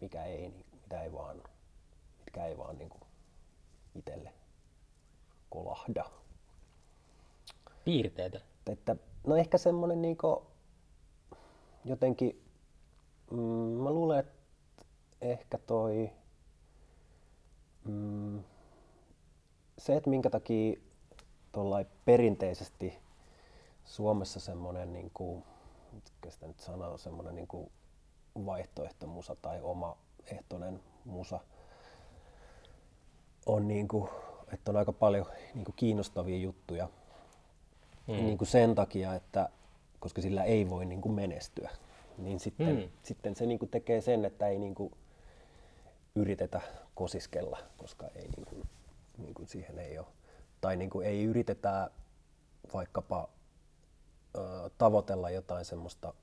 mikä 0.00 0.24
ei, 0.24 0.38
niin- 0.48 0.66
mitä 0.82 1.02
ei 1.02 1.12
vaan, 1.12 1.42
mitkä 2.18 2.46
ei 2.46 2.58
vaan 2.58 2.78
niin 2.78 2.90
itselle 3.94 4.32
kolahda. 5.50 6.10
Piirteitä. 7.84 8.40
Että 8.66 8.96
no 9.26 9.36
ehkä 9.36 9.58
semmoinen 9.58 10.02
niinku 10.02 10.46
jotenkin, 11.84 12.42
mm, 13.30 13.38
mä 13.82 13.90
luulen, 13.90 14.18
että 14.18 14.42
ehkä 15.20 15.58
toi 15.58 16.10
mm, 17.84 18.44
se, 19.78 19.96
että 19.96 20.10
minkä 20.10 20.30
takia 20.30 20.80
tuollain 21.52 21.86
perinteisesti 22.04 22.98
Suomessa 23.84 24.40
semmoinen, 24.40 24.92
niin 24.92 25.10
kuin, 25.14 25.44
mitkä 25.92 26.30
sitä 26.30 26.46
nyt 26.46 26.60
sanoo, 26.60 26.98
semmoinen 26.98 27.34
niin 27.34 27.48
kuin 27.48 27.72
vaihtoehtomusa 28.46 29.36
tai 29.42 29.60
oma 29.62 29.96
ehtoinen 30.26 30.82
musa 31.04 31.40
on 33.46 33.68
niin 33.68 33.88
kuin, 33.88 34.10
että 34.52 34.70
on 34.70 34.76
aika 34.76 34.92
paljon 34.92 35.26
niin 35.54 35.64
kuin 35.64 35.76
kiinnostavia 35.76 36.38
juttuja 36.38 36.88
mm. 38.10 38.24
niin 38.24 38.38
kuin 38.38 38.48
sen 38.48 38.74
takia, 38.74 39.14
että 39.14 39.48
koska 40.00 40.22
sillä 40.22 40.44
ei 40.44 40.70
voi 40.70 40.86
niin 40.86 41.00
kuin 41.00 41.14
menestyä, 41.14 41.70
niin 42.18 42.40
sitten, 42.40 42.76
mm. 42.76 42.88
sitten 43.02 43.36
se 43.36 43.46
niin 43.46 43.58
kuin 43.58 43.68
tekee 43.68 44.00
sen, 44.00 44.24
että 44.24 44.48
ei 44.48 44.58
niin 44.58 44.74
kuin 44.74 44.92
yritetä 46.14 46.60
kosiskella, 46.94 47.58
koska 47.76 48.06
ei 48.06 48.28
niin 48.36 48.46
kuin, 48.46 48.62
niin 49.18 49.34
kuin 49.34 49.48
siihen 49.48 49.78
ei 49.78 49.98
ole. 49.98 50.06
Tai 50.60 50.76
niin 50.76 50.90
kuin 50.90 51.06
ei 51.06 51.24
yritetä 51.24 51.90
vaikkapa 52.74 53.28
ö, 54.36 54.70
tavoitella 54.78 55.30
jotain 55.30 55.64
semmoista 55.64 56.14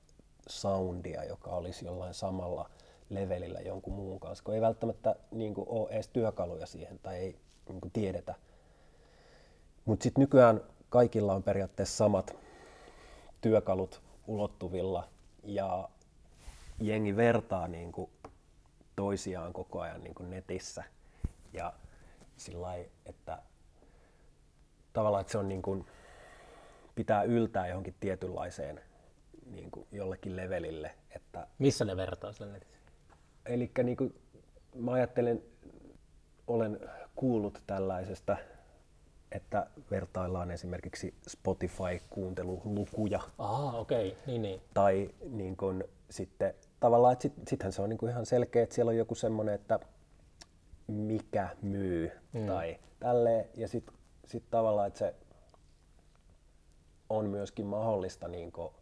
soundia, 0.48 1.24
joka 1.24 1.50
olisi 1.50 1.84
jollain 1.84 2.14
samalla 2.14 2.70
levelillä 3.10 3.60
jonkun 3.60 3.92
muun 3.92 4.20
kanssa, 4.20 4.44
kun 4.44 4.54
ei 4.54 4.60
välttämättä 4.60 5.16
niin 5.30 5.54
kuin, 5.54 5.68
ole 5.68 5.90
edes 5.90 6.08
työkaluja 6.08 6.66
siihen 6.66 6.98
tai 6.98 7.16
ei 7.16 7.38
niin 7.68 7.80
kuin, 7.80 7.92
tiedetä. 7.92 8.34
Mutta 9.84 10.02
sitten 10.02 10.20
nykyään 10.20 10.60
kaikilla 10.88 11.34
on 11.34 11.42
periaatteessa 11.42 11.96
samat 11.96 12.36
työkalut 13.40 14.02
ulottuvilla 14.26 15.08
ja 15.44 15.88
jengi 16.80 17.16
vertaa 17.16 17.68
niin 17.68 17.92
kuin, 17.92 18.10
toisiaan 18.96 19.52
koko 19.52 19.80
ajan 19.80 20.04
niin 20.04 20.14
kuin 20.14 20.30
netissä. 20.30 20.84
Ja 21.52 21.72
sillä 22.36 22.74
että 23.06 23.42
tavallaan 24.92 25.20
että 25.20 25.32
se 25.32 25.38
on 25.38 25.48
niin 25.48 25.62
kuin, 25.62 25.86
pitää 26.94 27.22
yltää 27.22 27.68
johonkin 27.68 27.94
tietynlaiseen 28.00 28.80
niin 29.46 29.70
kuin 29.70 29.86
jollekin 29.92 30.36
levelille. 30.36 30.94
Että, 31.10 31.46
Missä 31.58 31.84
ne 31.84 31.96
vertaa 31.96 32.32
sillä 32.32 32.52
netissä? 32.52 32.78
Eli 33.46 33.70
niin 33.82 33.96
kuin, 33.96 34.14
mä 34.74 34.92
ajattelen, 34.92 35.42
olen 36.46 36.80
kuullut 37.14 37.62
tällaisesta, 37.66 38.36
että 39.32 39.66
vertaillaan 39.90 40.50
esimerkiksi 40.50 41.14
Spotify-kuuntelulukuja. 41.28 43.20
Ah, 43.38 43.74
okei, 43.74 44.08
okay. 44.08 44.20
niin, 44.26 44.42
niin. 44.42 44.62
Tai 44.74 45.10
niin 45.30 45.56
kuin, 45.56 45.84
sitten 46.10 46.54
tavallaan, 46.80 47.12
että 47.12 47.22
sit, 47.22 47.32
sittenhän 47.48 47.72
se 47.72 47.82
on 47.82 47.88
niin 47.88 47.98
kuin 47.98 48.10
ihan 48.10 48.26
selkeä, 48.26 48.62
että 48.62 48.74
siellä 48.74 48.90
on 48.90 48.96
joku 48.96 49.14
semmoinen, 49.14 49.54
että 49.54 49.80
mikä 50.86 51.48
myy 51.62 52.10
mm. 52.32 52.46
tai 52.46 52.78
tälleen. 53.00 53.48
Ja 53.56 53.68
sitten 53.68 53.94
sit 54.26 54.44
tavallaan, 54.50 54.86
että 54.88 54.98
se 54.98 55.14
on 57.10 57.26
myöskin 57.26 57.66
mahdollista, 57.66 58.28
niin 58.28 58.52
kuin, 58.52 58.72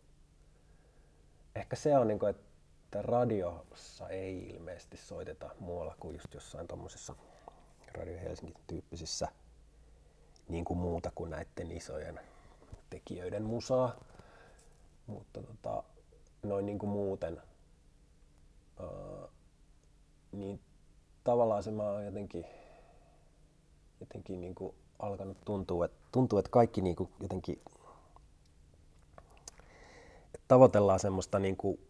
ehkä 1.55 1.76
se 1.76 1.99
on, 1.99 2.09
niin 2.09 2.18
kuin, 2.18 2.30
että 2.30 3.03
radiossa 3.03 4.09
ei 4.09 4.49
ilmeisesti 4.49 4.97
soiteta 4.97 5.51
muualla 5.61 5.97
kuin 6.01 6.14
just 6.14 6.34
jossain 6.34 6.68
tuommoisessa 6.68 7.14
Radio 7.94 8.18
Helsingin 8.18 8.57
tyyppisissä 8.66 9.28
niin 10.49 10.64
kuin 10.64 10.78
muuta 10.78 11.12
kuin 11.14 11.30
näiden 11.30 11.72
isojen 11.72 12.20
tekijöiden 12.90 13.42
musaa. 13.42 13.97
Mutta 15.07 15.42
tota, 15.42 15.82
noin 16.42 16.66
niin 16.66 16.78
kuin 16.78 16.90
muuten, 16.90 17.42
ää, 18.80 19.28
niin 20.32 20.61
tavallaan 21.24 21.62
se 21.62 21.70
mä 21.70 21.82
oon 21.82 22.05
jotenkin, 22.05 22.47
jotenkin 24.01 24.40
niin 24.40 24.55
kuin 24.55 24.74
alkanut 24.99 25.36
tuntua, 25.44 25.84
että, 25.84 25.99
tuntuu, 26.12 26.38
että 26.38 26.51
kaikki 26.51 26.80
niin 26.80 26.97
kuin 26.97 27.11
jotenkin 27.20 27.62
että 30.36 30.44
tavoitellaan 30.49 31.01
semmoista 31.01 31.38
niin 31.38 31.57
kuin 31.57 31.80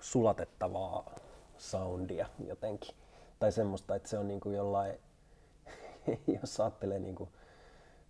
sulatettavaa 0.00 1.14
soundia 1.58 2.26
jotenkin. 2.46 2.94
Tai 3.38 3.52
semmoista, 3.52 3.94
että 3.94 4.08
se 4.08 4.18
on 4.18 4.28
niin 4.28 4.40
kuin 4.40 4.56
jollain, 4.56 5.00
jos 6.42 6.60
ajattelee 6.60 6.98
niin 6.98 7.14
kuin, 7.14 7.30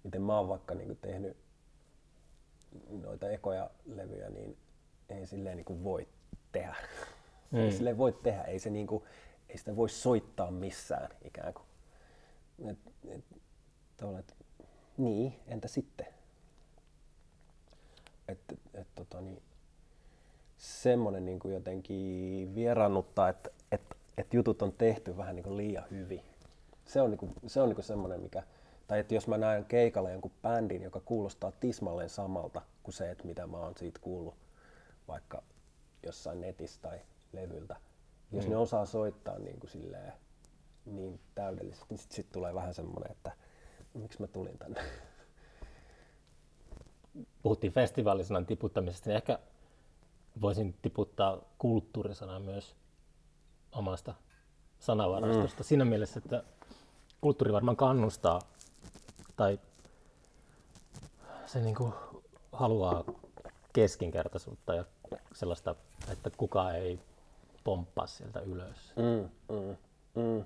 miten 0.09 0.23
mä 0.23 0.39
oon 0.39 0.49
vaikka 0.49 0.75
niin 0.75 0.87
kuin 0.87 0.99
tehnyt 1.03 1.37
noita 2.91 3.31
ekoja 3.31 3.71
levyjä, 3.87 4.31
niin 4.31 4.57
ei 5.09 5.27
silleen 5.27 5.57
niin 5.57 5.65
kuin 5.65 5.85
voi 5.85 6.09
tehdä. 6.53 6.77
Mm. 7.51 7.59
Ei 7.59 7.73
silleen 7.73 7.99
voi 7.99 8.13
tehdä, 8.13 8.43
ei, 8.43 8.59
se 8.59 8.71
niin 8.71 8.87
kuin, 8.87 9.05
ei 9.49 9.59
sitä 9.59 9.77
voi 9.77 9.89
soittaa 9.89 10.51
missään 10.51 11.09
ikään 11.25 11.55
kuin. 11.55 11.67
Et, 12.71 12.79
et, 13.09 13.25
et, 14.19 14.37
niin, 14.97 15.35
entä 15.47 15.69
sitten? 15.69 16.07
Että 18.29 18.55
et, 18.75 18.87
tota, 18.95 19.21
niin, 19.21 19.43
semmoinen 20.57 21.25
niin 21.25 21.39
kuin 21.39 21.55
jotenkin 21.55 22.55
vierannuttaa, 22.55 23.29
että 23.29 23.51
et, 23.73 23.83
et 24.19 24.35
jutut 24.35 24.63
on 24.63 24.73
tehty 24.73 25.17
vähän 25.17 25.37
niin 25.37 25.45
kuin 25.45 25.57
liian 25.57 25.85
hyvin. 25.91 26.23
Se 26.85 27.01
on, 27.01 27.11
niin 27.11 27.19
kuin, 27.19 27.33
se 27.47 27.61
on 27.61 27.69
niin 27.69 27.77
kuin 27.77 27.85
semmoinen, 27.85 28.21
mikä, 28.21 28.43
tai 28.89 28.99
että 28.99 29.15
jos 29.15 29.29
mä 29.29 29.39
näen 29.39 29.65
keikalla 29.65 30.11
jonkun 30.11 30.33
bändin, 30.43 30.83
joka 30.83 31.01
kuulostaa 31.01 31.53
tismalleen 31.53 32.11
samalta 32.11 32.63
kuin 32.83 32.95
se, 32.95 33.11
että 33.11 33.25
mitä 33.25 33.47
mä 33.47 33.57
oon 33.57 33.77
siitä 33.77 34.01
kuullut 34.01 34.35
vaikka 35.09 35.43
jossain 36.03 36.41
netissä 36.41 36.81
tai 36.83 37.01
levyltä. 37.33 37.77
Jos 38.33 38.45
mm. 38.45 38.51
ne 38.51 38.57
osaa 38.57 38.87
soittaa 38.87 39.39
niin, 39.39 39.61
kuin 39.61 39.71
silleen, 39.71 40.13
niin 40.87 41.21
täydellisesti, 41.35 41.87
niin 41.91 41.99
sitten 41.99 42.17
sit 42.17 42.33
tulee 42.33 42.55
vähän 42.55 42.75
semmoinen, 42.75 43.13
että 43.13 43.33
miksi 43.95 44.21
mä 44.21 44.27
tulin 44.27 44.59
tänne. 44.59 44.81
Puhuttiin 47.43 47.73
festivaalisanan 47.73 48.47
tiputtamisesta, 48.47 49.11
niin 49.11 49.17
ehkä 49.17 49.39
voisin 50.41 50.75
tiputtaa 50.83 51.41
kulttuurisanan 51.59 52.43
myös 52.43 52.77
omasta 53.73 54.15
sanavarastosta. 54.79 55.63
Mm. 55.63 55.65
Siinä 55.65 55.85
mielessä, 55.85 56.21
että 56.25 56.43
kulttuuri 57.21 57.53
varmaan 57.53 57.77
kannustaa 57.77 58.41
tai 59.39 59.59
se 61.47 61.61
niin 61.61 61.75
kuin 61.75 61.93
haluaa 62.53 63.05
keskinkertaisuutta 63.73 64.75
ja 64.75 64.85
sellaista, 65.35 65.75
että 66.13 66.31
kukaan 66.37 66.77
ei 66.77 67.01
pomppaa 67.65 68.07
sieltä 68.07 68.41
ylös. 68.41 68.93
Mm, 68.97 69.29
mm, 69.57 69.77
mm. 70.23 70.41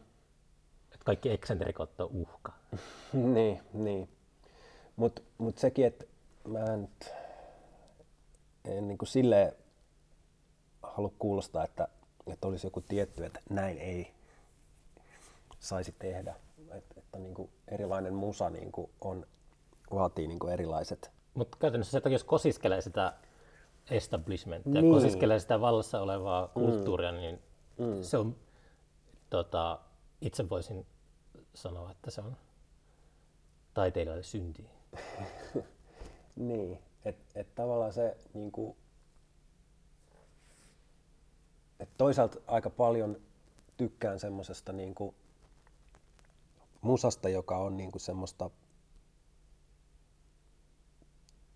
Että 0.93 1.05
kaikki 1.05 1.31
eksentrikot 1.31 2.01
on 2.01 2.09
uhka. 2.13 2.53
niin, 3.35 3.61
niin. 3.73 4.09
Mutta 4.97 5.23
mut 5.39 5.59
sekin, 5.59 5.87
että 5.87 6.05
mä 6.49 6.59
en, 6.59 6.89
en 8.65 8.89
niin 8.89 8.99
kuin 8.99 9.09
silleen 9.09 9.53
halua 10.83 11.13
kuulostaa, 11.19 11.65
että, 11.65 11.89
että 12.27 12.49
olisi 12.49 12.67
joku 12.67 12.81
tietty, 12.81 13.25
että 13.25 13.41
näin 13.51 13.79
ei 13.79 14.15
saisi 15.61 15.95
tehdä. 15.99 16.35
Että 17.13 17.23
niin 17.23 17.35
kuin 17.35 17.51
erilainen 17.69 18.15
musa 18.15 18.51
niin 18.51 18.73
kuin 18.73 18.91
on, 19.01 19.27
vaatii 19.95 20.27
niin 20.27 20.39
kuin 20.39 20.53
erilaiset. 20.53 21.11
Mutta 21.35 21.59
käytännössä 21.61 21.91
se, 21.91 21.99
että 21.99 22.09
jos 22.09 22.25
kosiskelee 22.25 22.81
sitä 22.81 23.13
establishmenttia, 23.91 24.83
niin. 24.83 24.95
kosiskelee 24.95 25.39
sitä 25.39 25.61
vallassa 25.61 26.01
olevaa 26.01 26.47
mm. 26.47 26.53
kulttuuria, 26.53 27.13
niin 27.13 27.43
mm. 27.79 28.03
se 28.03 28.19
on, 28.19 28.37
tota, 29.31 29.79
itse 30.21 30.49
voisin 30.49 30.87
sanoa, 31.55 31.91
että 31.91 32.11
se 32.11 32.21
on 32.21 32.37
taiteilijalle 33.75 34.23
synti. 34.23 34.67
niin, 36.37 36.79
että 37.05 37.41
et 37.41 37.55
tavallaan 37.55 37.93
se 37.93 38.17
niin 38.35 38.53
kuin, 38.53 38.77
et 41.81 41.89
toisaalta 41.99 42.39
aika 42.47 42.71
paljon 42.71 43.21
tykkään 43.77 44.19
semmoisesta 44.19 44.73
niin 44.73 44.95
kuin, 44.95 45.15
musasta, 46.83 47.29
joka 47.29 47.57
on 47.57 47.77
niin 47.77 47.93
kuin 47.93 48.03
semmoista 48.03 48.51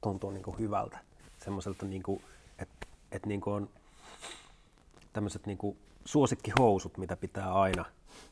tuntuu 0.00 0.30
niin 0.30 0.42
kuin 0.42 0.58
hyvältä 0.58 0.98
semmoiselta, 1.44 1.86
niin 1.86 2.02
kuin, 2.02 2.22
että 2.58 2.86
et 3.12 3.26
niin 3.26 3.40
kuin 3.40 3.54
on 3.54 3.70
tämmöiset 5.12 5.46
niin 5.46 5.58
kuin 5.58 5.78
suosikkihousut, 6.04 6.98
mitä 6.98 7.16
pitää 7.16 7.54
aina. 7.54 7.84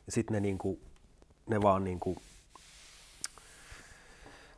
Ja 0.05 0.11
sitten 0.11 0.33
ne, 0.33 0.39
niin 0.39 0.57
kuin, 0.57 0.81
ne 1.47 1.61
vaan 1.61 1.83
niin 1.83 1.99
kuin 1.99 2.17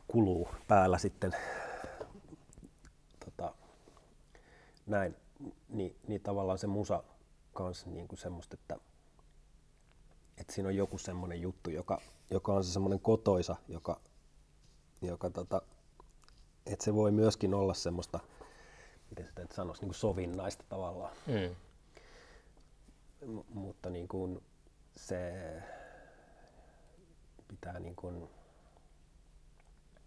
kuluu 0.08 0.48
päällä 0.68 0.98
sitten 0.98 1.36
tota, 3.24 3.54
näin. 4.86 5.16
Niin, 5.68 5.96
niin 6.08 6.20
tavallaan 6.20 6.58
se 6.58 6.66
musa 6.66 7.02
kanssa 7.52 7.90
niin 7.90 8.08
kuin 8.08 8.18
semmoista, 8.18 8.54
että, 8.54 8.78
että 10.40 10.52
siinä 10.52 10.68
on 10.68 10.76
joku 10.76 10.98
semmoinen 10.98 11.40
juttu, 11.40 11.70
joka, 11.70 12.00
joka 12.30 12.52
on 12.52 12.64
se 12.64 12.72
semmoinen 12.72 13.00
kotoisa, 13.00 13.56
joka, 13.68 14.00
joka 15.02 15.30
tota, 15.30 15.62
että 16.66 16.84
se 16.84 16.94
voi 16.94 17.10
myöskin 17.10 17.54
olla 17.54 17.74
semmoista, 17.74 18.20
miten 19.10 19.26
sitä 19.26 19.42
nyt 19.42 19.52
sanoisi, 19.52 19.82
niin 19.82 19.88
kuin 19.88 19.94
sovinnaista 19.94 20.64
tavallaan. 20.68 21.12
Mm. 21.26 21.56
M- 23.32 23.58
mutta 23.58 23.90
niin 23.90 24.08
kuin 24.08 24.42
se 24.96 25.32
pitää 27.48 27.78
niin 27.78 27.96
kuin 27.96 28.28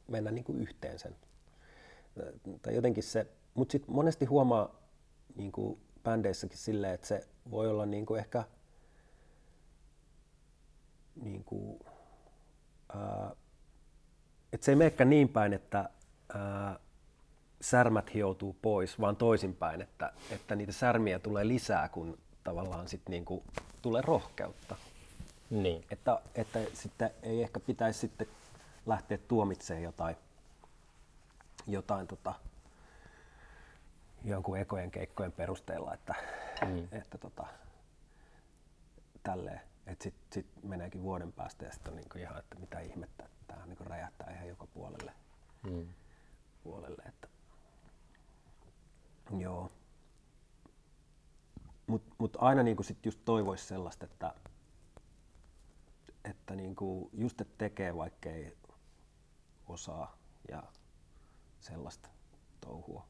mennä 0.08 0.32
niin 0.32 0.44
kuin 0.44 0.62
yhteen 0.62 1.00
sen. 1.00 1.16
Tai 2.62 2.76
jotenkin 2.76 3.04
se, 3.04 3.28
mutta 3.54 3.72
sitten 3.72 3.96
monesti 3.96 4.26
huomaa 4.26 4.82
niin 5.36 5.52
kuin 5.52 5.82
bändeissäkin 6.04 6.58
silleen, 6.58 6.94
että 6.94 7.08
se 7.08 7.28
voi 7.52 7.70
olla 7.70 7.86
niin 7.86 8.06
kuin 8.06 8.20
ehkä 8.20 8.44
niin 11.22 11.44
kuin, 11.44 11.80
ää, 12.96 13.32
että 14.54 14.66
se 14.66 14.72
ei 14.72 14.76
menekään 14.76 15.10
niin 15.10 15.30
päin, 15.30 15.54
että 15.54 15.90
ää, 16.34 16.80
särmät 17.62 18.14
hioutuu 18.14 18.56
pois, 18.62 19.00
vaan 19.00 19.16
toisinpäin, 19.16 19.82
että, 19.82 20.14
että 20.32 20.56
niitä 20.56 20.72
särmiä 20.72 21.20
tulee 21.20 21.48
lisää, 21.48 21.90
kun 21.90 22.18
tavallaan 22.44 22.88
sit 22.88 23.02
niinku 23.10 23.44
tulee 23.82 24.02
rohkeutta. 24.02 24.76
Niin. 25.50 25.86
Että, 25.92 26.22
että 26.36 26.60
sitten 26.74 27.12
ei 27.24 27.42
ehkä 27.42 27.60
pitäisi 27.60 28.00
sitten 28.00 28.28
lähteä 28.86 29.18
tuomitsemaan 29.18 29.84
jotain, 29.84 30.16
jotain 31.68 32.08
tota, 32.08 32.34
jonkun 34.24 34.58
ekojen 34.58 34.92
keikkojen 34.92 35.32
perusteella, 35.32 35.94
että, 35.94 36.16
mm. 36.66 36.88
että 36.92 37.18
tota, 37.18 37.46
tälleen. 39.24 39.62
Että 39.88 40.04
sitten 40.04 40.26
sit 40.34 40.64
meneekin 40.64 41.04
vuoden 41.04 41.34
päästä 41.34 41.66
ja 41.66 41.72
sitten 41.72 41.92
on 41.92 41.98
niinku 41.98 42.18
ihan, 42.18 42.40
että 42.40 42.56
mitä 42.60 42.80
ihmettä, 42.80 43.26
että 43.26 43.38
tämä 43.48 43.66
niinku 43.66 43.84
räjähtää 43.84 44.34
ihan 44.34 44.48
joka 44.48 44.68
puolelle. 44.68 45.14
Mm. 45.64 45.88
puolelle 46.64 47.04
että 47.06 47.28
joo. 49.38 49.72
Mutta 51.88 52.16
mut 52.18 52.38
aina 52.40 52.64
niinku 52.64 52.84
sit 52.84 53.06
just 53.06 53.20
toivoisi 53.26 53.66
sellaista, 53.66 54.06
että, 54.06 54.34
että 56.24 56.56
niinku 56.56 57.10
just 57.14 57.42
että 57.42 57.54
tekee 57.58 57.96
vaikkei 57.96 58.58
osaa 59.68 60.18
ja 60.50 60.64
sellaista 61.60 62.10
touhua. 62.62 63.08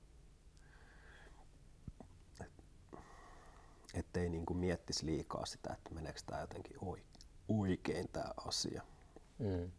Ettei 3.94 4.30
niinku 4.30 4.54
miettisi 4.54 5.06
liikaa 5.06 5.46
sitä, 5.46 5.74
että 5.74 5.94
meneekö 5.94 6.20
tämä 6.26 6.42
jotenkin 6.42 6.78
oi- 6.82 7.04
oikein 7.48 8.10
tämä 8.14 8.34
asia. 8.38 8.82
Mm. 9.40 9.72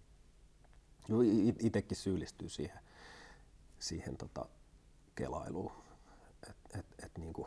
Jo 1.08 1.20
it- 1.20 1.64
itekin 1.64 1.96
syyllistyy 1.96 2.48
siihen, 2.48 2.80
siihen 3.78 4.16
tota 4.16 4.46
kelailuun. 5.14 5.72
Et, 6.50 6.56
et, 6.78 6.86
et 7.04 7.18
niinku, 7.18 7.46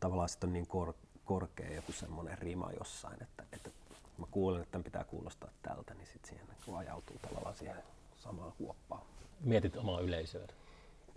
tavallaan 0.00 0.28
sitten 0.28 0.48
on 0.48 0.52
niin 0.52 0.66
kor, 0.66 0.94
korkea 1.24 1.74
joku 1.74 1.92
semmoinen 1.92 2.38
rima 2.38 2.72
jossain, 2.78 3.22
että, 3.22 3.44
että 3.52 3.70
mä 4.18 4.26
kuulen, 4.30 4.62
että 4.62 4.72
tämän 4.72 4.84
pitää 4.84 5.04
kuulostaa 5.04 5.50
tältä, 5.62 5.94
niin 5.94 6.06
sitten 6.06 6.28
siihen 6.28 6.46
niinku 6.46 6.74
ajautuu 6.74 7.16
tavallaan 7.22 7.54
siihen 7.54 7.82
samaan 8.16 8.52
huoppaan. 8.58 9.02
Mietit 9.40 9.76
omaa 9.76 10.00
yleisöä. 10.00 10.46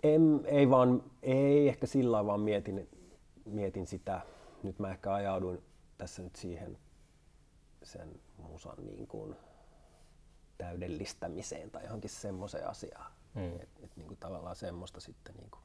En, 0.02 0.40
ei 0.44 0.70
vaan, 0.70 1.02
ei 1.22 1.68
ehkä 1.68 1.86
sillä 1.86 2.26
vaan 2.26 2.40
mietin, 2.40 2.88
mietin 3.44 3.86
sitä. 3.86 4.20
Nyt 4.62 4.78
mä 4.78 4.90
ehkä 4.90 5.12
ajauduin 5.14 5.62
tässä 5.98 6.22
nyt 6.22 6.36
siihen 6.36 6.78
sen 7.82 8.20
musan 8.38 8.86
niin 8.86 9.06
kuin 9.06 9.36
täydellistämiseen 10.58 11.70
tai 11.70 11.84
johonkin 11.84 12.10
semmoiseen 12.10 12.68
asiaan. 12.68 13.12
Mm. 13.34 13.60
Että 13.60 13.80
et, 13.84 13.96
niin 13.96 14.08
kuin 14.08 14.18
tavallaan 14.18 14.56
semmoista 14.56 15.00
sitten, 15.00 15.34
niin 15.36 15.50
kuin, 15.50 15.62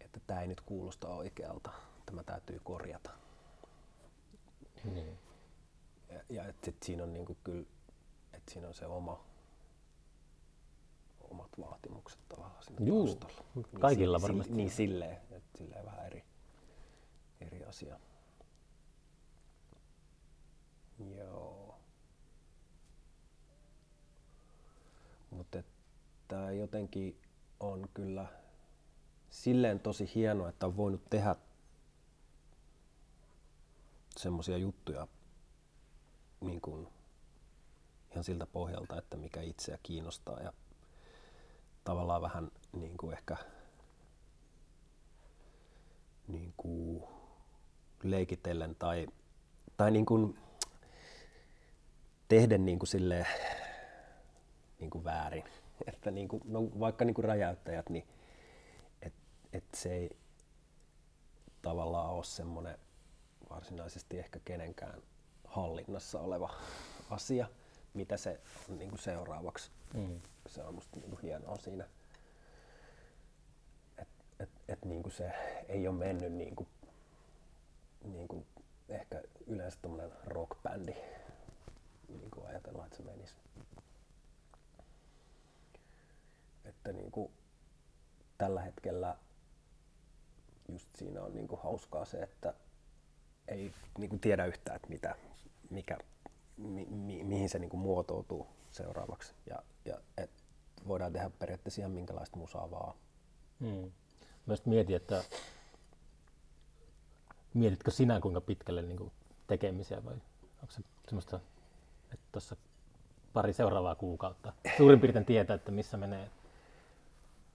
että 0.00 0.20
tämä 0.26 0.40
ei 0.40 0.46
nyt 0.48 0.60
kuulosta 0.60 1.08
oikealta, 1.08 1.70
tämä 2.06 2.22
täytyy 2.24 2.60
korjata. 2.64 3.10
Niin. 4.84 5.18
Ja, 6.08 6.20
ja 6.28 6.44
että 6.48 6.64
sit 6.64 6.82
siinä 6.82 7.02
on 7.02 7.12
niin 7.12 7.26
kuin 7.26 7.38
kyllä, 7.44 7.66
että 8.32 8.52
siinä 8.52 8.68
on 8.68 8.74
se 8.74 8.86
oma, 8.86 9.24
omat 11.20 11.50
vaatimukset 11.60 12.20
tavallaan 12.28 12.62
siinä 12.62 12.86
Juu, 12.86 13.14
taustalla. 13.14 13.68
kaikilla 13.80 14.18
si- 14.18 14.22
si- 14.22 14.28
varmasti. 14.28 14.54
Niin 14.54 14.70
silleen, 14.70 15.12
että 15.12 15.31
silleen 15.62 15.84
vähän 15.84 16.06
eri, 16.06 16.24
eri 17.40 17.64
asia. 17.64 18.00
Joo. 21.16 21.78
Mutta 25.30 25.58
että 25.58 26.52
jotenkin 26.52 27.20
on 27.60 27.88
kyllä 27.94 28.26
silleen 29.30 29.80
tosi 29.80 30.10
hienoa, 30.14 30.48
että 30.48 30.66
on 30.66 30.76
voinut 30.76 31.10
tehdä 31.10 31.36
semmoisia 34.16 34.56
juttuja 34.56 35.08
niin 36.40 36.60
kuin 36.60 36.88
ihan 38.10 38.24
siltä 38.24 38.46
pohjalta, 38.46 38.98
että 38.98 39.16
mikä 39.16 39.40
itseä 39.42 39.78
kiinnostaa 39.82 40.40
ja 40.40 40.52
tavallaan 41.84 42.22
vähän 42.22 42.50
niin 42.72 42.96
kuin 42.96 43.12
ehkä 43.12 43.36
niin 46.28 46.54
kuin 46.56 47.04
leikitellen 48.02 48.74
tai, 48.74 49.06
tai 49.76 49.90
niin 49.90 50.06
kuin 50.06 50.38
tehden 52.28 52.64
niin 52.64 52.78
kuin 52.78 52.88
silleen, 52.88 53.26
niin 54.80 54.90
kuin 54.90 55.04
väärin. 55.04 55.44
Että 55.92 56.10
niin 56.10 56.28
kuin, 56.28 56.42
no 56.44 56.60
vaikka 56.80 57.04
niin 57.04 57.14
kuin 57.14 57.24
räjäyttäjät, 57.24 57.90
niin 57.90 58.04
et, 59.02 59.12
et 59.52 59.64
se 59.74 59.94
ei 59.94 60.10
tavallaan 61.62 62.10
ole 62.10 62.24
semmoinen 62.24 62.78
varsinaisesti 63.50 64.18
ehkä 64.18 64.40
kenenkään 64.44 65.02
hallinnassa 65.44 66.20
oleva 66.20 66.54
asia, 67.10 67.46
mitä 67.94 68.16
se 68.16 68.40
on 68.68 68.78
niin 68.78 68.90
kuin 68.90 69.00
seuraavaksi. 69.00 69.70
Mm. 69.94 70.20
Se 70.46 70.62
on 70.62 70.74
musta 70.74 70.96
niin 71.00 71.10
kuin 71.10 71.22
hienoa 71.22 71.56
siinä, 71.56 71.88
että 74.72 74.86
et, 74.86 74.86
et 74.86 74.88
niin 74.88 75.02
kuin 75.02 75.12
se 75.12 75.32
ei 75.68 75.88
ole 75.88 75.96
mennyt 75.96 76.32
niin 76.32 76.56
kuin, 76.56 76.68
niin 78.04 78.28
kuin 78.28 78.46
ehkä 78.88 79.22
yleensä 79.46 79.78
tommonen 79.82 80.12
rockbändi 80.24 80.94
niin 82.08 82.30
kuin 82.30 82.46
ajatellaan, 82.46 82.86
että 82.86 82.96
se 82.96 83.02
menisi. 83.02 83.34
Että 86.64 86.92
niin 86.92 87.10
kuin 87.10 87.32
tällä 88.38 88.60
hetkellä 88.60 89.16
just 90.68 90.88
siinä 90.94 91.22
on 91.22 91.34
niin 91.34 91.48
kuin 91.48 91.60
hauskaa 91.60 92.04
se, 92.04 92.22
että 92.22 92.54
ei 93.48 93.72
niin 93.98 94.10
kuin 94.10 94.20
tiedä 94.20 94.46
yhtään, 94.46 94.76
että 94.76 94.88
mitä, 94.88 95.16
mikä, 95.70 95.98
mi, 96.56 96.86
mi, 96.86 97.24
mihin 97.24 97.48
se 97.48 97.58
niin 97.58 97.70
kuin 97.70 97.80
muotoutuu 97.80 98.46
seuraavaksi. 98.70 99.34
Ja, 99.46 99.62
ja 99.84 99.98
et 100.16 100.30
voidaan 100.88 101.12
tehdä 101.12 101.30
periaatteessa 101.30 101.80
ihan 101.80 101.90
minkälaista 101.90 102.36
musaa 102.36 102.70
vaan. 102.70 102.94
Mm. 103.60 103.92
Mä 104.46 104.52
just 104.52 104.66
mietin, 104.66 104.96
että 104.96 105.24
mietitkö 107.54 107.90
sinä 107.90 108.20
kuinka 108.20 108.40
pitkälle 108.40 108.82
niin 108.82 108.96
kuin 108.96 109.12
tekemisiä 109.46 110.04
vai 110.04 110.14
onko 110.62 110.70
se 110.70 110.82
semmoista, 111.04 111.40
että 112.12 112.26
tuossa 112.32 112.56
pari 113.32 113.52
seuraavaa 113.52 113.94
kuukautta 113.94 114.52
suurin 114.76 115.00
piirtein 115.00 115.24
tietää, 115.24 115.56
että 115.56 115.72
missä 115.72 115.96
menee. 115.96 116.30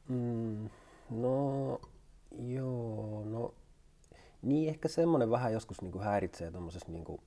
Mm, 0.08 0.70
no, 1.10 1.80
joo, 2.40 3.24
no, 3.26 3.54
niin 4.42 4.70
ehkä 4.70 4.88
semmoinen 4.88 5.32
vähän 5.32 5.54
joskus 5.54 5.82
niinku 5.82 6.00
häiritsee 6.00 6.52
tuommoisessa, 6.52 6.92
niinku, 6.92 7.20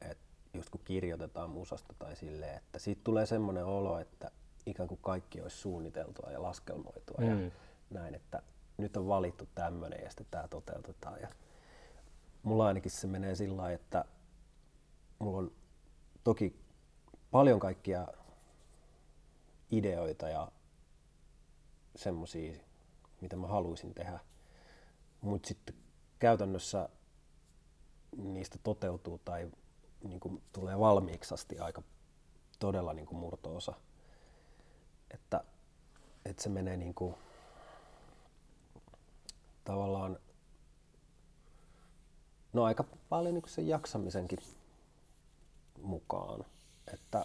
että 0.00 0.24
just 0.54 0.70
kun 0.70 0.80
kirjoitetaan 0.84 1.50
musasta 1.50 1.94
tai 1.98 2.16
silleen, 2.16 2.56
että 2.56 2.78
siitä 2.78 3.00
tulee 3.04 3.26
semmoinen 3.26 3.64
olo, 3.64 3.98
että 3.98 4.30
ikään 4.66 4.88
kuin 4.88 5.00
kaikki 5.02 5.40
olisi 5.40 5.56
suunniteltua 5.56 6.30
ja 6.30 6.42
laskelmoitua 6.42 7.16
mm. 7.18 7.44
ja 7.44 7.50
näin, 7.90 8.14
että 8.14 8.42
nyt 8.78 8.96
on 8.96 9.08
valittu 9.08 9.48
tämmöinen 9.54 10.00
ja 10.02 10.10
sitten 10.10 10.26
tämä 10.30 10.48
toteutetaan. 10.48 11.20
Ja 11.20 11.28
mulla 12.42 12.66
ainakin 12.66 12.90
se 12.90 13.06
menee 13.06 13.34
sillä 13.34 13.56
lailla, 13.56 13.74
että 13.74 14.04
mulla 15.18 15.38
on 15.38 15.52
toki 16.24 16.60
paljon 17.30 17.60
kaikkia 17.60 18.08
ideoita 19.70 20.28
ja 20.28 20.52
semmoisia, 21.96 22.58
mitä 23.20 23.36
mä 23.36 23.46
haluaisin 23.46 23.94
tehdä. 23.94 24.20
Mutta 25.20 25.48
sitten 25.48 25.74
käytännössä 26.18 26.88
niistä 28.16 28.58
toteutuu 28.62 29.20
tai 29.24 29.50
niin 30.02 30.20
kuin 30.20 30.42
tulee 30.52 30.78
valmiiksi 30.78 31.34
asti 31.34 31.58
aika 31.58 31.82
todella 32.58 32.92
niin 32.92 33.06
kuin 33.06 33.18
murto-osa. 33.18 33.74
Että, 35.10 35.44
että 36.24 36.42
se 36.42 36.48
menee 36.48 36.76
niin 36.76 36.94
kuin, 36.94 37.14
tavallaan 39.64 40.18
no 42.52 42.64
aika 42.64 42.84
paljon 43.08 43.34
niin 43.34 43.48
sen 43.48 43.68
jaksamisenkin 43.68 44.38
mukaan. 45.82 46.44
Että 46.94 47.24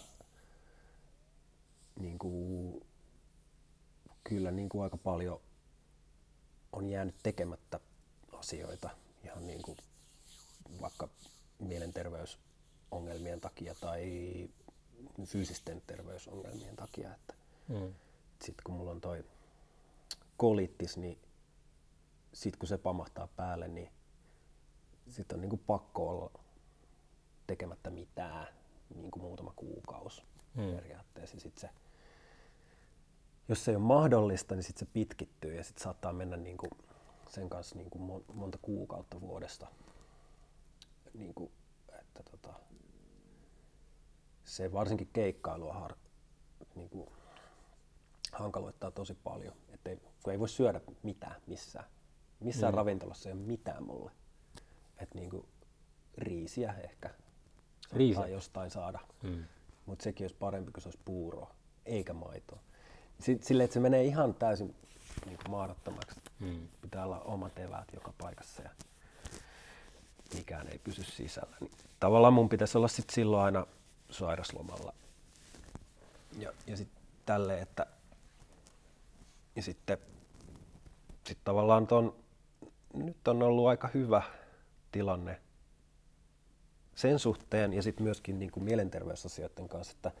niin 2.00 2.18
kuin, 2.18 2.80
kyllä 4.24 4.50
niin 4.50 4.68
kuin 4.68 4.82
aika 4.82 4.96
paljon 4.96 5.40
on 6.72 6.90
jäänyt 6.90 7.14
tekemättä 7.22 7.80
asioita 8.32 8.90
ihan 9.24 9.46
niin 9.46 9.62
kuin 9.62 9.76
vaikka 10.80 11.08
mielenterveysongelmien 11.58 13.40
takia 13.40 13.74
tai 13.80 14.04
fyysisten 15.24 15.82
terveysongelmien 15.86 16.76
takia. 16.76 17.14
Että 17.14 17.34
Mm. 17.68 17.94
sitten 18.42 18.64
kun 18.64 18.74
mulla 18.74 18.90
on 18.90 19.00
toi 19.00 19.24
kolittis, 20.36 20.96
niin 20.96 21.18
sitten 22.32 22.58
kun 22.58 22.68
se 22.68 22.78
pamahtaa 22.78 23.26
päälle, 23.26 23.68
niin 23.68 23.90
sitten 25.08 25.36
on 25.36 25.40
niinku 25.40 25.56
pakko 25.56 26.08
olla 26.08 26.30
tekemättä 27.46 27.90
mitään 27.90 28.46
niinku 28.94 29.18
muutama 29.18 29.52
kuukausi 29.56 30.22
Mm. 30.54 30.70
periaatteessa. 30.76 31.36
Ja 31.36 31.40
sit 31.40 31.58
se, 31.58 31.70
jos 33.48 33.64
se 33.64 33.70
ei 33.70 33.76
ole 33.76 33.84
mahdollista, 33.84 34.54
niin 34.54 34.62
sitten 34.62 34.86
se 34.86 34.92
pitkittyy 34.92 35.54
ja 35.54 35.64
sitten 35.64 35.82
saattaa 35.82 36.12
mennä 36.12 36.36
niinku 36.36 36.68
sen 37.28 37.48
kanssa 37.48 37.76
niinku 37.76 37.98
mon- 37.98 38.34
monta 38.34 38.58
kuukautta 38.62 39.20
vuodesta. 39.20 39.66
Niinku, 41.14 41.52
että 42.00 42.22
tota, 42.30 42.54
se 44.44 44.72
varsinkin 44.72 45.10
keikkailua 45.12 45.74
har, 45.74 45.94
niinku, 46.74 47.12
hankaloittaa 48.32 48.90
tosi 48.90 49.14
paljon. 49.14 49.54
Et 49.68 49.86
ei, 49.86 49.96
kun 50.22 50.32
ei 50.32 50.38
voi 50.38 50.48
syödä 50.48 50.80
mitään 51.02 51.40
missään. 51.46 51.86
Missään 52.40 52.72
Mm. 52.72 52.76
ravintolassa 52.76 53.28
ei 53.28 53.32
ole 53.32 53.40
mitään 53.42 53.82
mulle. 53.82 54.10
Et 54.98 55.14
niinku, 55.14 55.46
riisiä 56.18 56.74
ehkä 56.84 57.10
Riisiä? 57.92 58.26
jostain 58.26 58.70
saada. 58.70 58.98
Mm. 59.22 59.44
Mutta 59.86 60.02
sekin 60.02 60.24
olisi 60.24 60.36
parempi, 60.38 60.72
kun 60.72 60.82
se 60.82 60.88
olisi 60.88 61.00
puuroa, 61.04 61.54
eikä 61.86 62.12
maitoa. 62.12 62.58
Silleen, 63.40 63.64
että 63.64 63.74
se 63.74 63.80
menee 63.80 64.04
ihan 64.04 64.34
täysin 64.34 64.74
niin 65.26 65.36
kuin 65.36 65.50
mahdottomaksi. 65.50 66.20
Mm. 66.40 66.68
Pitää 66.82 67.04
olla 67.04 67.20
omat 67.20 67.58
eväät 67.58 67.88
joka 67.94 68.12
paikassa 68.18 68.62
ja 68.62 68.70
mikään 70.34 70.68
ei 70.68 70.78
pysy 70.78 71.04
sisällä. 71.04 71.56
Niin 71.60 71.70
tavallaan 72.00 72.32
mun 72.32 72.48
pitäisi 72.48 72.78
olla 72.78 72.88
sit 72.88 73.10
silloin 73.10 73.44
aina 73.44 73.66
sairaslomalla. 74.10 74.92
Ja, 76.38 76.52
ja 76.66 76.76
sitten 76.76 77.02
tälleen, 77.26 77.62
että 77.62 77.86
ja 79.56 79.62
sitten 79.62 79.98
sit 81.26 81.38
tavallaan 81.44 81.86
ton, 81.86 82.14
nyt 82.94 83.28
on 83.28 83.42
ollut 83.42 83.66
aika 83.68 83.88
hyvä 83.94 84.22
tilanne 84.92 85.40
sen 86.94 87.18
suhteen 87.18 87.72
ja 87.72 87.82
sitten 87.82 88.04
myöskin 88.04 88.38
niin 88.38 88.50
kuin 88.50 88.64
mielenterveysasioiden 88.64 89.68
kanssa, 89.68 89.92
että 89.96 90.12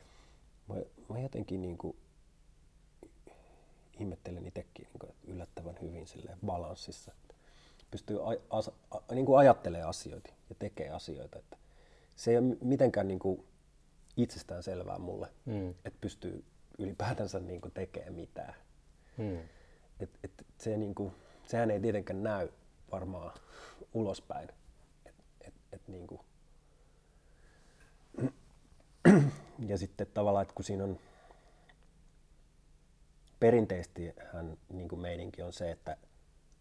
mä, 0.68 0.74
mä 1.08 1.18
jotenkin 1.18 1.62
niin 1.62 1.78
kuin 1.78 1.96
ihmettelen 3.98 4.46
itsekin 4.46 4.84
niin 4.92 4.98
kuin, 5.00 5.12
yllättävän 5.24 5.78
hyvin 5.82 6.06
silleen 6.06 6.38
balanssissa. 6.46 7.12
Että 7.12 7.34
pystyy 7.90 8.32
a, 8.32 8.36
as, 8.50 8.70
a, 8.90 9.14
niin 9.14 9.26
kuin 9.26 9.38
ajattelemaan 9.38 9.88
asioita 9.88 10.30
ja 10.50 10.56
tekee 10.58 10.90
asioita. 10.90 11.38
Että 11.38 11.56
se 12.16 12.30
ei 12.30 12.38
ole 12.38 12.56
mitenkään 12.62 13.08
niin 13.08 13.18
kuin 13.18 13.44
itsestään 14.16 14.62
selvää 14.62 14.98
mulle, 14.98 15.28
Mm. 15.44 15.70
että 15.70 15.98
pystyy 16.00 16.44
ylipäätänsä 16.78 17.40
niin 17.40 17.60
kuin 17.60 17.72
tekemään 17.72 18.14
mitään. 18.14 18.54
Mm. 19.16 19.38
Et, 20.00 20.10
et 20.24 20.32
se 20.58 20.76
niin 20.76 20.94
kuin, 20.94 21.12
sehän 21.46 21.70
ei 21.70 21.80
tietenkään 21.80 22.22
näy 22.22 22.48
varmaan 22.92 23.32
ulospäin. 23.94 24.48
Et, 25.06 25.14
et, 25.40 25.54
et 25.72 25.88
niin 25.88 26.06
kuin. 26.06 26.20
Ja 29.68 29.78
sitten 29.78 30.06
tavallaan, 30.14 30.42
että 30.42 30.54
kun 30.54 30.64
siinä 30.64 30.84
on 30.84 30.98
perinteisesti 33.40 34.12
hän 34.32 34.58
niin 34.68 34.88
kuin 34.88 35.00
meininki 35.00 35.42
on 35.42 35.52
se, 35.52 35.70
että 35.70 35.96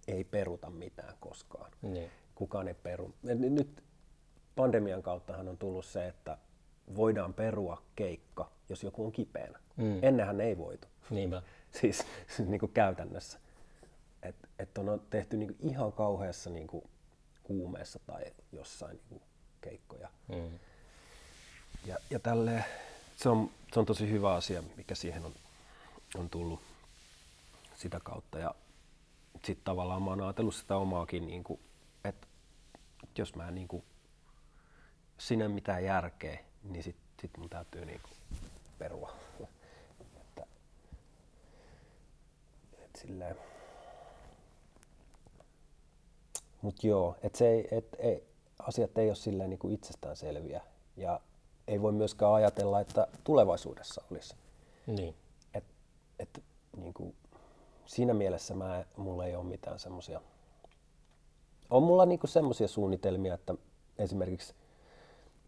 ei 0.08 0.24
peruta 0.24 0.70
mitään 0.70 1.14
koskaan. 1.20 1.72
Niin. 1.82 2.12
Kukaan 2.36 2.68
ei 2.68 2.74
peru. 2.74 3.14
Nyt 3.24 3.84
pandemian 4.56 5.02
kauttahan 5.04 5.48
on 5.48 5.58
tullut 5.58 5.86
se, 5.86 6.08
että 6.08 6.38
voidaan 6.96 7.34
perua 7.34 7.84
keikka, 7.96 8.52
jos 8.70 8.84
joku 8.84 9.06
on 9.06 9.12
kipeänä. 9.12 9.60
Mm. 9.78 10.00
Ennenhän 10.02 10.42
ei 10.42 10.58
voitu 10.58 10.88
Niinpä. 11.10 11.42
siis 11.72 12.06
niin 12.48 12.60
kuin 12.60 12.72
käytännössä. 12.72 13.40
Että 14.24 14.48
et 14.60 14.78
on 14.78 15.02
tehty 15.10 15.38
niin 15.38 15.56
kuin 15.56 15.72
ihan 15.72 15.92
kauheassa 15.92 16.50
niin 16.50 16.68
kuin 16.68 16.90
kuumeessa 17.44 18.00
tai 18.08 18.24
jossain 18.52 19.00
niin 19.10 19.20
kuin 19.20 19.30
keikkoja. 19.62 20.10
Mm. 20.28 20.60
Ja, 21.86 21.98
ja 22.10 22.20
tälleen, 22.20 22.66
se 23.18 23.30
on, 23.30 23.52
se 23.74 23.80
on 23.80 23.86
tosi 23.86 24.10
hyvä 24.10 24.34
asia, 24.34 24.64
mikä 24.78 24.96
siihen 24.96 25.26
on, 25.26 25.34
on 26.16 26.30
tullut 26.30 26.60
sitä 27.76 28.00
kautta. 28.04 28.40
Ja 28.40 28.56
sitten 29.46 29.66
tavallaan 29.66 30.02
mä 30.04 30.10
oon 30.10 30.22
ajatellut 30.22 30.56
sitä 30.56 30.76
omaakin, 30.76 31.28
niin 31.28 31.44
kuin, 31.44 31.60
että 32.04 32.28
jos 33.18 33.36
mä 33.36 33.48
en 33.48 33.56
niin 33.56 33.68
kuin, 33.68 33.84
sinne 35.18 35.48
mitään 35.48 35.84
järkeä, 35.84 36.40
niin 36.64 36.84
sit, 36.84 36.96
sit 37.22 37.38
mun 37.38 37.50
täytyy 37.50 37.86
niin 37.86 38.02
kuin, 38.02 38.14
perua. 38.78 39.16
että, 40.22 40.46
et 42.80 42.96
silleen. 42.96 43.36
Mut 46.62 46.84
joo, 46.84 47.16
et 47.24 47.36
se 47.36 47.50
ei, 47.50 47.68
et, 47.72 47.96
ei, 48.00 48.24
asiat 48.60 48.98
ei 48.98 49.08
ole 49.08 49.16
silleen 49.16 49.50
niin 49.50 49.60
kuin 49.60 49.74
itsestäänselviä. 49.74 50.62
Ja 50.98 51.20
ei 51.68 51.82
voi 51.82 51.92
myöskään 51.92 52.34
ajatella, 52.34 52.80
että 52.80 53.08
tulevaisuudessa 53.24 54.04
olisi. 54.12 54.36
Niin. 54.88 55.16
Et, 55.54 55.64
et, 56.20 56.44
niin 56.78 56.94
kuin, 56.94 57.16
siinä 57.86 58.14
mielessä 58.14 58.54
mä, 58.54 58.86
mulla 58.98 59.26
ei 59.26 59.36
ole 59.36 59.44
mitään 59.44 59.80
semmoisia. 59.80 60.22
On 61.70 61.84
mulla 61.84 62.06
niinku 62.06 62.28
semmoisia 62.28 62.68
suunnitelmia, 62.68 63.34
että 63.34 63.56
esimerkiksi 63.98 64.54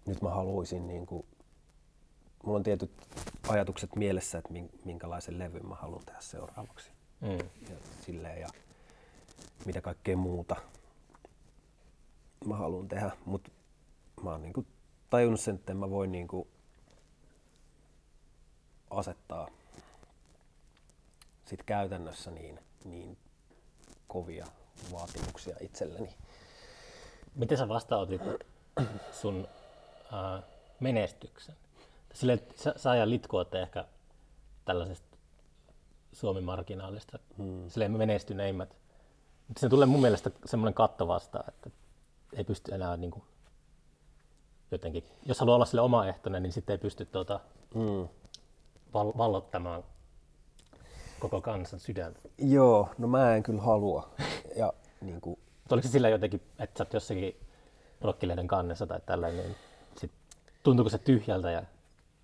nyt 0.06 0.22
mä 0.22 0.30
haluaisin, 0.30 0.88
niinku, 0.88 1.26
mulla 2.44 2.58
on 2.58 2.64
tietyt 2.64 2.92
ajatukset 3.48 3.96
mielessä, 3.96 4.38
että 4.38 4.54
min- 4.54 4.80
minkälaisen 4.86 5.40
levyn 5.40 5.66
mä 5.66 5.76
haluan 5.76 6.06
tehdä 6.06 6.22
seuraavaksi. 6.22 6.92
Mm. 7.22 7.38
Ja 7.70 7.76
silleen 8.06 8.42
ja 8.42 8.48
mitä 9.66 9.82
kaikkea 9.82 10.18
muuta 10.18 10.56
mä 12.46 12.56
haluan 12.56 12.88
tehdä, 12.88 13.12
mutta 13.26 13.52
mä 14.24 14.30
oon 14.30 14.42
niinku 14.42 14.66
tajunnut 15.10 15.40
sen, 15.40 15.56
että 15.56 15.74
en 15.74 15.78
mä 15.78 15.90
voi 15.90 16.08
niinku 16.08 16.48
asettaa 18.90 19.48
sit 21.46 21.64
käytännössä 21.64 22.32
niin, 22.32 22.60
niin 22.86 23.18
kovia 24.08 24.48
vaatimuksia 24.92 25.56
itselleni. 25.62 26.16
Miten 27.36 27.58
sä 27.58 27.70
vastaanotit 27.70 28.22
sun 29.22 29.48
äh, 30.14 30.44
menestyksen? 30.80 31.56
Sille, 32.14 32.34
että 32.34 32.64
sä, 32.64 32.74
sä 32.78 32.96
ja 32.96 33.10
Litku 33.10 33.38
olette 33.38 33.62
ehkä 33.62 33.86
tällaisesta 34.66 35.18
Suomi-marginaalista, 36.14 37.20
hmm. 37.38 37.70
silleen 37.70 37.92
menestyneimmät. 37.92 38.78
Mutta 39.48 39.60
siinä 39.60 39.70
tulee 39.70 39.86
mun 39.86 40.02
mielestä 40.02 40.32
semmoinen 40.46 40.74
katto 40.74 41.08
vastaan, 41.08 41.46
että 41.48 41.70
ei 42.34 42.44
pysty 42.44 42.74
enää 42.76 42.98
niin 42.98 43.12
kuin, 43.12 43.24
jotenkin, 44.72 45.04
jos 45.26 45.40
haluaa 45.40 45.56
olla 45.56 45.66
sille 45.66 45.82
omaehtoinen, 45.82 46.44
niin 46.44 46.54
sitten 46.54 46.74
ei 46.74 46.78
pysty 46.78 47.06
tuota, 47.06 47.40
Mm. 47.76 48.08
val- 48.94 49.14
vallottamaan 49.18 49.84
koko 51.20 51.42
kansan 51.42 51.80
sydäntä. 51.80 52.20
Joo, 52.38 52.90
no 52.98 53.08
mä 53.08 53.36
en 53.36 53.44
kyllä 53.44 53.62
halua. 53.62 54.10
Ja 54.56 54.74
niin 55.02 55.22
kuin, 55.22 55.40
Oliko 55.72 55.88
se 55.88 55.92
sillä 55.92 56.10
jotenkin, 56.10 56.42
että 56.60 56.78
sä 56.78 56.84
oot 56.84 56.94
jossakin 56.94 57.36
rokkilehden 58.02 58.48
kannessa 58.48 58.88
tai 58.88 59.00
tällainen, 59.06 59.44
niin 59.46 59.56
sit 59.98 60.12
tuntuuko 60.64 60.90
se 60.90 60.98
tyhjältä 60.98 61.52
ja 61.52 61.64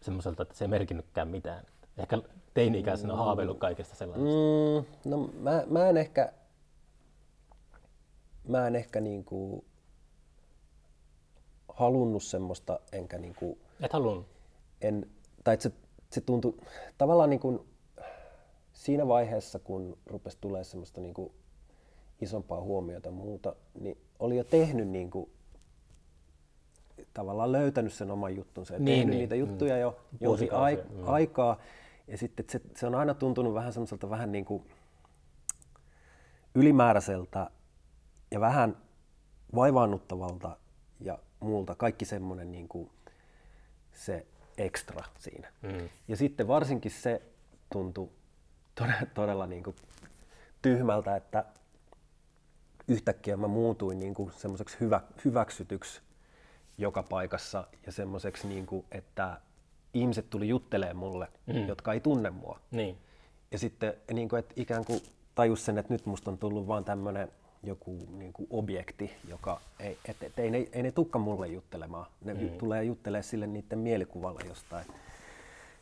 semmoiselta, 0.02 0.44
että 0.44 0.56
se 0.56 0.64
ei 0.66 0.70
merkinnytkään 0.70 1.28
mitään? 1.28 1.66
Ehkä 1.98 2.18
teini-ikäisenä 2.54 3.14
on 3.14 3.20
haaveillut 3.20 3.58
kaikesta 3.60 3.96
sellaisesta. 3.96 4.30
Mm, 5.06 5.12
no 5.12 5.30
mä, 5.40 5.64
mä 5.68 5.90
en 5.90 5.98
ehkä, 5.98 6.34
mä 8.48 8.68
en 8.68 8.76
ehkä 8.76 9.02
niinku 9.02 9.66
halunnut 11.78 12.24
semmoista, 12.24 12.80
enkä 12.92 13.18
niinku, 13.18 13.58
Et 13.82 13.94
halunnut. 13.94 14.26
en, 14.82 15.10
tai 15.44 15.54
että 15.54 15.64
se, 15.64 15.72
se 16.10 16.22
tuntui 16.22 16.58
tavallaan 16.98 17.30
niinku 17.30 17.66
siinä 18.74 19.08
vaiheessa, 19.08 19.60
kun 19.60 19.98
rupesi 20.06 20.38
tulee 20.42 20.64
semmoista 20.64 21.02
niinku 21.02 21.32
isompaa 22.22 22.62
huomiota 22.62 23.12
muuta, 23.12 23.56
niin 23.80 23.98
oli 24.20 24.38
jo 24.38 24.44
tehnyt 24.44 24.88
niinku, 24.88 25.30
tavallaan 27.14 27.52
löytänyt 27.52 27.94
sen 27.94 28.12
oman 28.12 28.36
juttunsa 28.36 28.74
ja 28.74 28.80
Niin, 28.80 28.86
tehnyt 29.00 29.10
niin, 29.10 29.20
niitä 29.20 29.36
mm. 29.36 29.40
juttuja 29.40 29.78
jo 29.78 29.98
jonkin 30.22 30.54
ai- 30.54 30.84
mm. 30.94 31.08
aikaa. 31.08 31.58
Ja 32.08 32.18
sitten 32.18 32.46
se, 32.50 32.62
se 32.76 32.88
on 32.88 32.96
aina 32.96 33.14
tuntunut 33.14 33.54
vähän 33.54 33.74
semmoiselta 33.74 34.10
vähän 34.10 34.32
niin 34.32 34.46
kuin 34.46 34.64
ylimääräiseltä 36.56 37.50
ja 38.32 38.40
vähän 38.40 38.78
vaivaannuttavalta 39.56 40.58
ja 41.00 41.20
muulta. 41.40 41.76
Kaikki 41.76 42.06
semmoinen 42.06 42.52
niin 42.52 42.68
kuin 42.68 42.90
se 43.94 44.26
ekstra 44.58 45.06
siinä. 45.20 45.52
Mm. 45.62 45.90
Ja 46.08 46.18
sitten 46.18 46.48
varsinkin 46.48 46.92
se 46.92 47.22
tuntui 47.72 48.10
todella, 48.76 49.08
todella 49.14 49.48
niin 49.48 49.64
kuin 49.64 49.76
tyhmältä, 50.62 51.16
että 51.16 51.46
yhtäkkiä 52.88 53.38
mä 53.38 53.48
muutuin 53.48 54.00
niin 54.00 54.14
kuin 54.14 54.32
semmoiseksi 54.32 54.78
hyvä, 54.80 55.02
hyväksytyksi 55.26 56.02
joka 56.78 57.04
paikassa 57.04 57.68
ja 57.86 57.92
semmoiseksi, 57.92 58.48
niin 58.48 58.66
kuin, 58.66 58.86
että 58.92 59.42
ihmiset 59.94 60.30
tuli 60.30 60.48
juttelemaan 60.48 60.98
mulle, 60.98 61.28
mm. 61.46 61.68
jotka 61.68 61.94
ei 61.94 62.00
tunne 62.00 62.30
mua. 62.30 62.60
Niin. 62.72 62.98
Ja 63.52 63.60
sitten 63.60 63.94
niin 64.14 64.30
kuin, 64.30 64.40
että 64.40 64.54
ikään 64.58 64.86
kuin 64.86 65.02
tajus 65.36 65.66
sen, 65.66 65.78
että 65.78 65.94
nyt 65.94 66.06
musta 66.06 66.32
on 66.32 66.38
tullut 66.38 66.68
vaan 66.68 66.86
tämmöinen 66.86 67.32
joku 67.68 68.08
niin 68.18 68.34
kuin 68.34 68.48
objekti, 68.50 69.12
joka 69.28 69.62
ei, 69.80 69.98
et, 70.06 70.24
et, 70.24 70.40
ei, 70.40 70.52
ne, 70.52 70.68
ei 70.72 70.84
ne 70.84 70.92
tukka 70.92 71.20
mulle 71.20 71.48
juttelemaan. 71.48 72.06
Ne 72.22 72.34
mm. 72.34 72.50
tulee 72.50 72.84
juttelemaan 72.84 73.24
sille 73.24 73.48
niiden 73.48 73.80
mielikuvalla 73.80 74.40
jostain. 74.48 74.86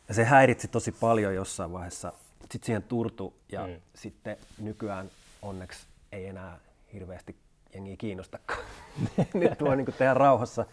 Ja 0.08 0.14
se 0.14 0.24
häiritsi 0.24 0.68
tosi 0.68 0.92
paljon 0.92 1.34
jossain 1.34 1.72
vaiheessa. 1.72 2.12
Sitten 2.40 2.66
siihen 2.66 2.82
turtu 2.82 3.34
ja 3.52 3.66
mm. 3.66 3.80
sitten 3.94 4.36
nykyään 4.58 5.10
onneksi 5.42 5.86
ei 6.12 6.26
enää 6.26 6.58
hirveästi 6.92 7.36
jengiä 7.74 7.96
kiinnostakaan. 7.96 8.60
Nyt 9.34 9.60
voi 9.60 9.76
niin 9.76 9.84
kuin 9.84 9.94
tehdä 9.98 10.14
rauhassa 10.14 10.66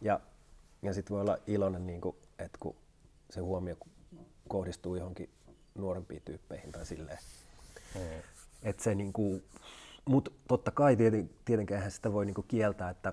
ja, 0.00 0.20
ja 0.82 0.94
sitten 0.94 1.14
voi 1.14 1.20
olla 1.20 1.38
iloinen, 1.46 1.86
niin 1.86 2.00
kuin, 2.00 2.16
että 2.38 2.58
kun 2.60 2.76
se 3.30 3.40
huomio 3.40 3.76
kohdistuu 4.48 4.96
johonkin 4.96 5.30
nuorempiin 5.74 6.22
tyyppeihin 6.24 6.72
tai 6.72 6.86
silleen. 6.86 7.18
Mm. 7.94 8.00
Että 8.62 8.82
se 8.82 8.94
niin 8.94 9.12
kuin, 9.12 9.44
mutta 10.04 10.30
totta 10.48 10.70
kai 10.70 10.96
tieten, 10.96 11.30
tietenkään 11.44 11.90
sitä 11.90 12.12
voi 12.12 12.26
niin 12.26 12.34
kuin 12.34 12.46
kieltää, 12.48 12.90
että, 12.90 13.12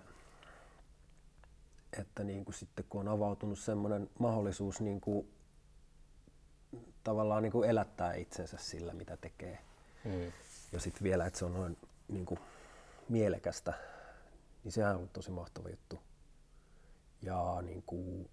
että 2.00 2.24
niin 2.24 2.46
kuin 2.46 2.56
sitten 2.56 2.86
kun 2.90 3.02
on 3.02 3.08
avautunut 3.08 3.60
semmoinen 3.60 4.10
mahdollisuus 4.20 4.82
niin 4.82 5.02
kuin, 5.02 5.28
tavallaan 7.04 7.44
niin 7.44 7.52
kuin 7.52 7.70
elättää 7.70 8.14
itsensä 8.14 8.58
sillä, 8.58 8.94
mitä 8.94 9.18
tekee. 9.18 9.60
Mm. 10.06 10.32
Ja 10.72 10.80
sitten 10.80 11.04
vielä, 11.04 11.26
että 11.26 11.40
se 11.40 11.46
on 11.46 11.54
noin 11.54 11.78
niin 12.08 12.26
kuin, 12.26 12.40
mielekästä, 13.10 13.74
niin 14.64 14.72
sehän 14.72 14.96
on 14.96 15.10
tosi 15.10 15.32
mahtava 15.32 15.70
juttu. 15.70 16.00
Ja 17.22 17.62
niin 17.62 17.84
kuin, 17.86 18.30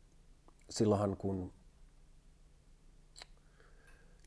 silloinhan 0.70 1.16
kun 1.16 1.52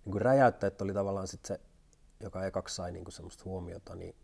niin 0.06 0.12
kuin 0.12 0.22
räjäyttäjät 0.22 0.82
oli 0.82 0.94
tavallaan 0.94 1.28
sit 1.28 1.46
se, 1.46 1.60
joka 2.20 2.46
ekaksi 2.46 2.76
sai 2.76 2.92
niin 2.92 3.04
kuin 3.04 3.14
semmoista 3.14 3.44
huomiota, 3.46 3.96
niin 3.96 4.16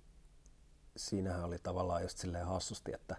siinähän 0.98 1.43
oli 1.43 1.60
tavallaan 1.60 2.02
just 2.02 2.18
silleen 2.18 2.45
hassusti, 2.45 2.93
että 2.93 3.16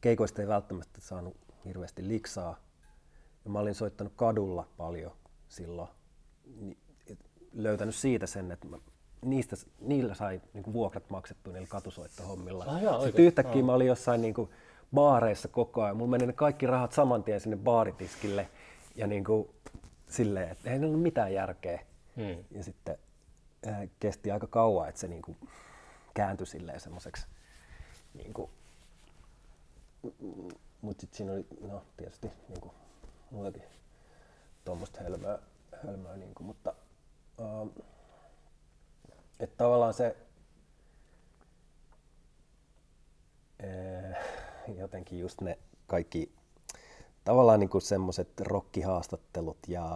keikoista 0.00 0.42
ei 0.42 0.48
välttämättä 0.48 1.00
saanut 1.00 1.36
hirveästi 1.64 2.08
liksaa. 2.08 2.56
Ja 3.44 3.50
mä 3.50 3.58
olin 3.58 3.74
soittanut 3.74 4.12
kadulla 4.16 4.68
paljon 4.76 5.12
silloin, 5.48 5.88
niin 6.60 6.78
löytänyt 7.52 7.94
siitä 7.94 8.26
sen, 8.26 8.50
että 8.50 8.66
mä 8.66 8.78
niistä, 9.24 9.56
niillä 9.80 10.14
sai 10.14 10.40
niin 10.54 10.72
vuokrat 10.72 11.10
maksettua 11.10 11.52
niillä 11.52 11.68
katusoittohommilla. 11.68 12.64
Ah, 12.64 12.82
joo, 12.82 13.02
Sitten 13.02 13.24
yhtäkkiä 13.24 13.60
ah. 13.60 13.66
mä 13.66 13.74
olin 13.74 13.86
jossain 13.86 14.22
niin 14.22 14.34
kuin 14.34 14.50
baareissa 14.94 15.48
koko 15.48 15.82
ajan. 15.82 15.96
Mulla 15.96 16.10
meni 16.10 16.26
ne 16.26 16.32
kaikki 16.32 16.66
rahat 16.66 16.92
saman 16.92 17.24
tien 17.24 17.40
sinne 17.40 17.56
baaritiskille 17.56 18.48
ja 18.96 19.06
niin 19.06 19.24
kuin 19.24 19.48
silleen, 20.08 20.50
että 20.50 20.70
ei 20.70 20.84
ollut 20.84 21.02
mitään 21.02 21.34
järkeä. 21.34 21.80
Hmm. 22.16 22.44
Ja 22.50 22.62
sitten 22.62 22.98
äh, 23.66 23.88
kesti 24.00 24.30
aika 24.30 24.46
kauan, 24.46 24.88
että 24.88 25.00
se 25.00 25.08
niin 25.08 25.22
kuin 25.22 25.36
kääntyi 26.16 26.46
silleen 26.46 26.80
semmoiseksi 26.80 27.26
niin 28.14 28.34
kuin, 28.34 28.50
mutta 30.80 31.00
sitten 31.00 31.16
siinä 31.16 31.32
oli, 31.32 31.46
no 31.60 31.82
tietysti 31.96 32.30
niin 32.48 32.60
kuin, 32.60 32.72
mullakin 33.30 33.62
tuommoista 34.64 35.00
hölmöä, 35.02 35.38
hölmöä 35.86 36.16
niin 36.16 36.34
kuin, 36.34 36.46
mutta 36.46 36.74
uh, 37.38 37.84
että 39.40 39.56
tavallaan 39.56 39.94
se 39.94 40.16
jotenkin 44.76 45.18
just 45.18 45.40
ne 45.40 45.58
kaikki 45.86 46.32
tavallaan 47.24 47.60
niin 47.60 47.82
semmoiset 47.82 48.40
rokkihaastattelut 48.40 49.58
ja 49.68 49.86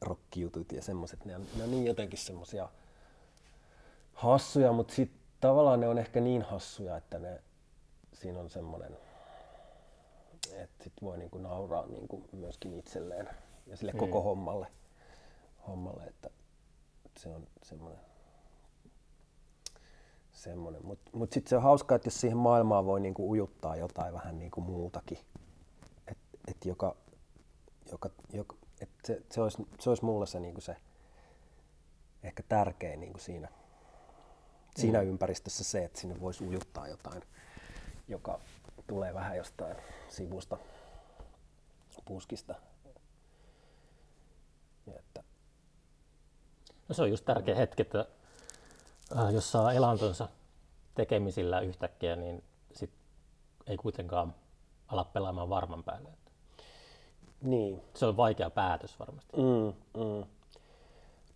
rokkijutut 0.00 0.72
ja 0.72 0.82
semmoiset, 0.82 1.24
ne 1.24 1.38
ne 1.56 1.64
on 1.64 1.70
niin 1.70 1.86
jotenkin 1.86 2.18
semmoisia 2.18 2.68
hassuja, 4.12 4.72
mutta 4.72 4.94
sitten 4.94 5.19
tavallaan 5.40 5.80
ne 5.80 5.88
on 5.88 5.98
ehkä 5.98 6.20
niin 6.20 6.42
hassuja, 6.42 6.96
että 6.96 7.18
ne, 7.18 7.42
siinä 8.12 8.40
on 8.40 8.50
semmoinen, 8.50 8.96
että 10.52 10.84
sit 10.84 10.92
voi 11.02 11.18
niinku 11.18 11.38
nauraa 11.38 11.86
niinku 11.86 12.24
myöskin 12.32 12.78
itselleen 12.78 13.28
ja 13.66 13.76
sille 13.76 13.92
mm. 13.92 13.98
koko 13.98 14.22
hommalle, 14.22 14.66
hommalle 15.66 16.04
että, 16.04 16.30
että 17.06 17.20
se 17.20 17.28
on 17.28 17.46
semmoinen 17.62 18.10
semmoinen. 20.40 20.86
Mutta 20.86 21.10
mut 21.14 21.32
sitten 21.32 21.50
se 21.50 21.56
on 21.56 21.62
hauskaa, 21.62 21.96
että 21.96 22.06
jos 22.06 22.20
siihen 22.20 22.38
maailmaan 22.38 22.86
voi 22.86 23.00
niinku 23.00 23.30
ujuttaa 23.30 23.76
jotain 23.76 24.14
vähän 24.14 24.38
niinku 24.38 24.60
muutakin. 24.60 25.18
Et, 26.08 26.18
et 26.48 26.64
joka, 26.64 26.96
joka, 27.92 28.10
joka, 28.32 28.56
et 28.80 28.90
se, 29.04 29.22
se, 29.30 29.40
olisi, 29.40 29.66
se 29.80 29.90
olisi 29.90 30.04
mulle 30.04 30.26
se, 30.26 30.40
niinku 30.40 30.60
se 30.60 30.76
ehkä 32.22 32.42
tärkein 32.48 33.00
niinku 33.00 33.18
siinä, 33.18 33.48
siinä 34.76 35.02
mm. 35.02 35.08
ympäristössä 35.08 35.64
se, 35.64 35.84
että 35.84 36.00
sinne 36.00 36.20
voisi 36.20 36.44
ujuttaa 36.44 36.88
jotain, 36.88 37.22
joka 38.08 38.40
tulee 38.86 39.14
vähän 39.14 39.36
jostain 39.36 39.76
sivusta, 40.08 40.56
puskista. 42.04 42.54
Ja 44.86 44.98
että... 44.98 45.22
No 46.88 46.94
se 46.94 47.02
on 47.02 47.10
just 47.10 47.24
tärkeä 47.24 47.54
hetki, 47.54 47.82
että 47.82 48.06
äh, 49.18 49.32
jos 49.32 49.52
saa 49.52 49.72
elantonsa 49.72 50.28
tekemisillä 50.94 51.60
yhtäkkiä, 51.60 52.16
niin 52.16 52.44
sit 52.72 52.90
ei 53.66 53.76
kuitenkaan 53.76 54.34
ala 54.88 55.04
pelaamaan 55.04 55.48
varman 55.48 55.84
päälle. 55.84 56.08
Niin. 57.42 57.82
Se 57.94 58.06
on 58.06 58.16
vaikea 58.16 58.50
päätös 58.50 58.98
varmasti. 58.98 59.36
Mm, 59.36 60.00
mm. 60.02 60.24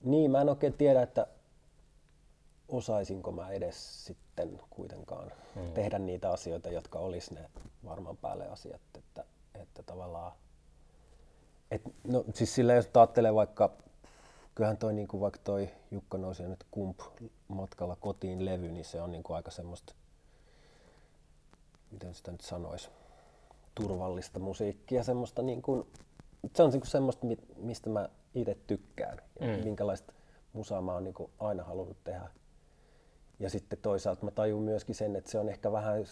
Niin, 0.03 0.30
mä 0.30 0.41
en 0.41 0.49
oikein 0.49 0.72
tiedä, 0.72 1.03
että 1.03 1.26
osaisinko 2.77 3.33
mä 3.33 3.51
edes 3.51 4.05
sitten 4.05 4.61
kuitenkaan 4.70 5.33
mm. 5.55 5.72
tehdä 5.72 5.99
niitä 5.99 6.31
asioita, 6.31 6.68
jotka 6.68 6.99
olisi 6.99 7.35
ne 7.35 7.51
varman 7.85 8.16
päälle 8.16 8.49
asiat. 8.49 8.81
Että, 8.99 9.25
että 9.55 9.83
tavallaan, 9.83 10.33
et, 11.70 11.83
no 12.05 12.25
siis 12.35 12.55
sillä 12.55 12.75
jos 12.75 12.89
ajattelee 12.95 13.35
vaikka 13.35 13.70
kyllähän 14.55 14.77
toi 14.77 14.93
niin 14.93 15.09
kuin 15.09 15.20
vaikka 15.20 15.41
toi 15.45 15.70
Jukka 15.91 16.18
nousi 16.18 16.43
nyt 16.43 16.64
kump 16.70 17.01
matkalla 17.49 17.97
kotiin 18.01 18.45
levy, 18.45 18.68
niin 18.68 18.85
se 18.85 19.03
on 19.03 19.12
niin 19.12 19.22
kuin 19.22 19.37
aika 19.37 19.51
semmoista, 19.51 19.95
miten 21.91 22.14
sitä 22.14 22.33
nyt 22.33 22.41
sanoisi, 22.41 22.89
turvallista 23.75 24.39
musiikkia, 24.39 25.05
semmoista 25.05 25.43
niin 25.43 25.62
kuin, 25.62 25.87
se 26.57 26.62
on 26.62 26.70
niin 26.70 26.81
kuin 26.81 26.91
semmoista, 26.91 27.27
mistä 27.57 27.91
mä 27.91 28.09
itse 28.35 28.57
tykkään 28.66 29.18
ja 29.41 29.47
mm. 29.47 29.64
minkälaista 29.64 30.12
musaa 30.53 30.83
mä 30.83 30.93
oon 30.93 31.05
niin 31.05 31.14
kuin 31.14 31.31
aina 31.39 31.64
halunnut 31.64 31.97
tehdä. 32.05 32.31
Ja 33.41 33.51
sitten 33.51 33.78
toisaalta 33.82 34.24
mä 34.24 34.30
tajun 34.30 34.62
myöskin 34.62 34.95
sen, 34.95 35.16
että 35.16 35.30
se 35.30 35.39
on 35.39 35.49
ehkä 35.49 35.72
vähän, 35.72 36.05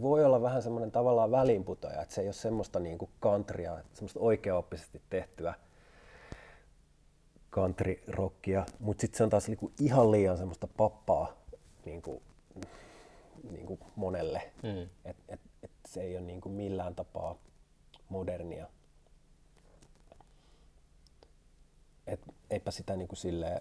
voi 0.00 0.24
olla 0.24 0.42
vähän 0.42 0.62
semmoinen 0.62 0.90
tavallaan 0.90 1.30
väliinputoja, 1.30 2.02
että 2.02 2.14
se 2.14 2.20
ei 2.20 2.26
ole 2.26 2.32
semmoista 2.32 2.80
niin 2.80 2.98
kuin 2.98 3.10
countrya, 3.22 3.78
semmoista 3.92 4.20
oikeaoppisesti 4.20 5.02
tehtyä 5.10 5.54
country-rockia, 7.52 8.66
mutta 8.78 9.00
sitten 9.00 9.18
se 9.18 9.24
on 9.24 9.30
taas 9.30 9.48
niinku 9.48 9.72
ihan 9.80 10.10
liian 10.10 10.36
semmoista 10.38 10.66
pappaa 10.76 11.36
niinku, 11.84 12.22
niinku 13.50 13.78
monelle. 13.96 14.52
Mm. 14.62 14.88
Et, 15.04 15.16
et, 15.28 15.40
et 15.62 15.70
se 15.88 16.02
ei 16.02 16.16
ole 16.16 16.26
niinku 16.26 16.48
millään 16.48 16.94
tapaa 16.94 17.38
modernia. 18.08 18.66
Et 22.06 22.20
eipä 22.50 22.70
sitä 22.70 22.96
niinku 22.96 23.16
silleen 23.16 23.60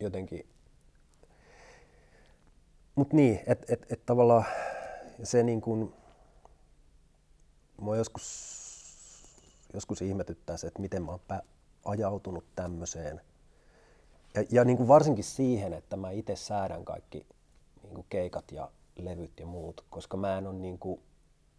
jotenkin... 0.00 0.48
Mutta 2.96 3.16
niin, 3.16 3.40
että 3.46 3.66
et, 3.68 3.92
et 3.92 4.06
tavallaan 4.06 4.44
se 5.22 5.42
niin 5.42 5.60
kuin, 5.60 5.94
mua 7.80 7.96
joskus, 7.96 8.56
joskus 9.74 10.02
ihmetyttää 10.02 10.56
se, 10.56 10.66
että 10.66 10.82
miten 10.82 11.02
mä 11.02 11.10
oon 11.10 11.20
ajautunut 11.84 12.44
tämmöiseen. 12.56 13.20
Ja, 14.34 14.44
ja 14.50 14.64
niin 14.64 14.76
kuin 14.76 14.88
varsinkin 14.88 15.24
siihen, 15.24 15.72
että 15.72 15.96
mä 15.96 16.10
itse 16.10 16.36
säädän 16.36 16.84
kaikki 16.84 17.26
niin 17.82 17.94
kuin 17.94 18.06
keikat 18.08 18.52
ja 18.52 18.70
levyt 18.96 19.40
ja 19.40 19.46
muut, 19.46 19.84
koska 19.90 20.16
mä 20.16 20.38
en 20.38 20.46
ole 20.46 20.54
niin 20.54 20.78
kuin 20.78 21.00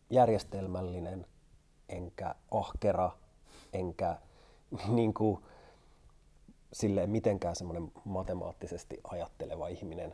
järjestelmällinen, 0.09 1.25
enkä 1.89 2.35
ahkera, 2.51 3.11
enkä 3.73 4.17
niin 4.87 5.13
kuin 5.13 5.43
silleen 6.73 7.09
mitenkään 7.09 7.55
semmoinen 7.55 7.91
matemaattisesti 8.05 8.99
ajatteleva 9.03 9.67
ihminen. 9.67 10.13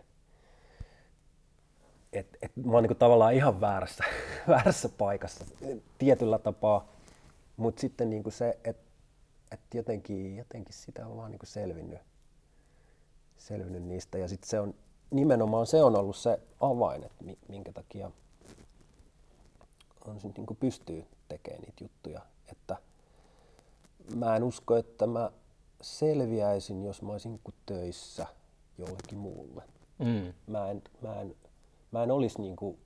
Et, 2.13 2.37
et 2.41 2.51
mä 2.55 2.71
oon 2.71 2.83
niin 2.83 2.89
kuin 2.89 2.97
tavallaan 2.97 3.33
ihan 3.33 3.61
väärässä, 3.61 4.03
väärässä 4.47 4.89
paikassa 4.89 5.45
tietyllä 5.97 6.37
tapaa, 6.37 6.87
mutta 7.57 7.81
sitten 7.81 8.09
niin 8.09 8.23
se, 8.29 8.57
että 8.63 8.93
että 9.53 9.77
jotenkin, 9.77 10.37
jotenkin 10.37 10.73
sitä 10.73 11.07
on 11.07 11.17
vaan 11.17 11.31
niin 11.31 11.39
kuin 11.39 11.49
selvinnyt, 11.49 11.99
selvinnyt 13.37 13.83
niistä. 13.83 14.17
Ja 14.17 14.27
sitten 14.27 14.49
se 14.49 14.59
on, 14.59 14.73
nimenomaan 15.11 15.67
se 15.67 15.83
on 15.83 15.95
ollut 15.95 16.15
se 16.15 16.39
avain, 16.59 17.03
että 17.03 17.23
mi- 17.23 17.37
minkä 17.47 17.71
takia 17.71 18.11
on 20.05 20.21
se 20.21 20.27
niin 20.27 20.45
kuin 20.45 20.57
pystyy 20.57 21.05
tekemään 21.27 21.61
niitä 21.61 21.83
juttuja. 21.83 22.21
Että 22.51 22.77
mä 24.15 24.35
en 24.35 24.43
usko, 24.43 24.75
että 24.75 25.07
mä 25.07 25.31
selviäisin, 25.81 26.83
jos 26.83 27.01
mä 27.01 27.11
olisin 27.11 27.31
niin 27.31 27.41
kuin 27.43 27.55
töissä 27.65 28.27
jollekin 28.77 29.17
muulle. 29.17 29.63
Mm. 29.99 30.33
Mä 30.47 30.69
en, 30.69 30.81
mä 31.01 31.21
en, 31.21 31.35
mä 31.93 32.03
en 32.03 32.11
olisi 32.11 32.41
niin 32.41 32.55
kuin 32.55 32.77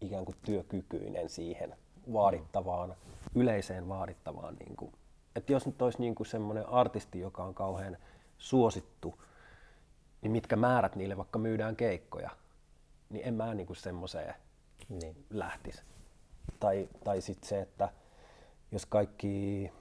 ikään 0.00 0.24
kuin 0.24 0.36
työkykyinen 0.42 1.28
siihen 1.28 1.76
vaadittavaan, 2.12 2.94
yleiseen 3.34 3.88
vaadittavaan. 3.88 4.54
Niin 4.54 4.76
kuin, 4.76 4.92
että 5.36 5.52
jos 5.52 5.66
nyt 5.66 5.82
olisi 5.82 6.00
niin 6.00 6.14
kuin 6.14 6.26
semmoinen 6.26 6.66
artisti, 6.68 7.20
joka 7.20 7.44
on 7.44 7.54
kauhean 7.54 7.96
suosittu, 8.38 9.22
niin 10.22 10.32
mitkä 10.32 10.56
määrät 10.56 10.96
niille 10.96 11.16
vaikka 11.16 11.38
myydään 11.38 11.76
keikkoja, 11.76 12.30
niin 13.10 13.26
en 13.26 13.34
mä 13.34 13.54
niin 13.54 13.66
kuin 13.66 13.76
semmoiseen 13.76 14.34
Niin. 14.88 15.24
lähtisi. 15.30 15.82
Tai, 16.60 16.88
tai 17.04 17.20
sitten 17.20 17.48
se, 17.48 17.60
että 17.60 17.88
jos 18.72 18.86
kaikki 18.86 19.72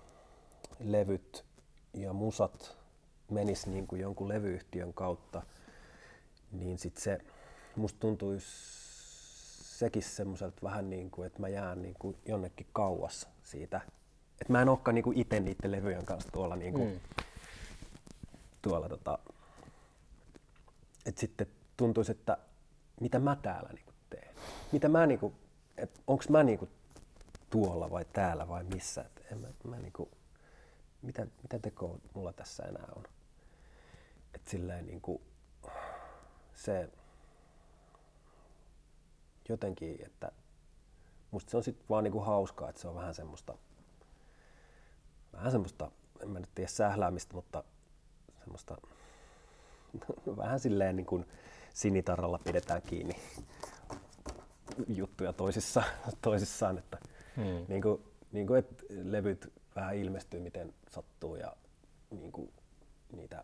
levyt 0.80 1.45
ja 1.93 2.14
musat 2.14 2.78
menis 3.32 3.68
niin 3.68 3.88
kuin 3.88 4.01
jonkun 4.01 4.30
levyyhtiön 4.30 4.93
kautta, 4.93 5.41
niin 6.51 6.78
sitten 6.78 7.03
se, 7.03 7.22
musta 7.76 7.99
tuntuisi 7.99 8.47
sekin 9.78 10.03
semmoiselta 10.03 10.57
vähän 10.63 10.89
niin 10.89 11.11
kuin, 11.11 11.28
että 11.28 11.39
mä 11.39 11.47
jään 11.47 11.82
niin 11.82 11.95
kuin 11.99 12.17
jonnekin 12.26 12.67
kauas 12.74 13.28
siitä. 13.43 13.82
Että 14.41 14.53
mä 14.53 14.61
en 14.61 14.70
olekaan 14.70 14.95
niin 14.95 15.03
kuin 15.03 15.17
itse 15.17 15.39
niiden 15.39 15.72
levyjen 15.72 16.05
kanssa 16.05 16.32
tuolla, 16.32 16.55
niin 16.55 16.74
kuin, 16.74 16.89
Mm. 16.93 16.99
tuolla 18.61 18.89
tota, 18.89 19.20
että 21.05 21.22
sitten 21.22 21.47
tuntuisi, 21.78 22.11
että 22.11 22.38
mitä 23.01 23.20
mä 23.20 23.36
täällä 23.36 23.70
niinku 23.74 23.93
teen. 24.09 24.36
Mitä 24.72 24.89
mä 24.89 25.05
niinku, 25.05 25.34
että 25.78 25.99
onks 26.07 26.30
mä 26.30 26.43
niinku 26.43 26.70
tuolla 27.49 27.91
vai 27.91 28.05
täällä 28.13 28.47
vai 28.47 28.63
missä. 28.63 29.01
Et 29.01 29.26
en 29.32 29.38
mä, 29.38 29.47
mä 29.63 29.80
niinku, 29.80 30.11
mitä, 31.01 31.28
mitä 31.41 31.59
tekoa 31.59 31.97
mulla 32.13 32.34
tässä 32.34 32.63
enää 32.63 32.88
on. 32.95 33.03
Et 34.36 34.47
silleen 34.47 34.86
niinku, 34.88 35.22
se 36.55 36.89
jotenkin, 39.50 40.06
että 40.06 40.32
musta 41.32 41.52
se 41.52 41.58
on 41.58 41.64
sitten 41.64 41.86
vaan 41.89 42.04
niinku 42.04 42.20
hauskaa, 42.20 42.70
että 42.70 42.82
se 42.82 42.88
on 42.88 42.95
vähän 42.95 43.14
semmoista, 43.14 43.58
vähän 45.34 45.52
semmoista, 45.52 45.91
en 46.24 46.30
mä 46.30 46.39
nyt 46.39 46.50
tiedä 46.56 46.70
sähläämistä, 46.70 47.34
mutta 47.34 47.64
semmoista 48.39 48.78
vähän 50.38 50.60
silleen 50.60 50.95
niin 50.95 51.06
kuin 51.06 51.26
sinitarralla 51.74 52.39
pidetään 52.39 52.82
kiinni 52.82 53.16
juttuja 54.88 55.34
toisissa, 55.34 55.84
toisissaan, 56.22 56.78
että 56.78 56.97
Mm. 57.38 57.66
niin 57.68 57.82
kuin, 57.82 58.04
niin 58.32 58.47
kuin, 58.47 58.60
että 58.60 58.84
levyt 58.89 59.54
vähän 59.76 59.95
ilmestyy 59.95 60.39
miten 60.39 60.74
sattuu 60.89 61.36
ja 61.36 61.56
niin 62.12 62.32
kuin 62.32 62.54
niitä, 63.12 63.43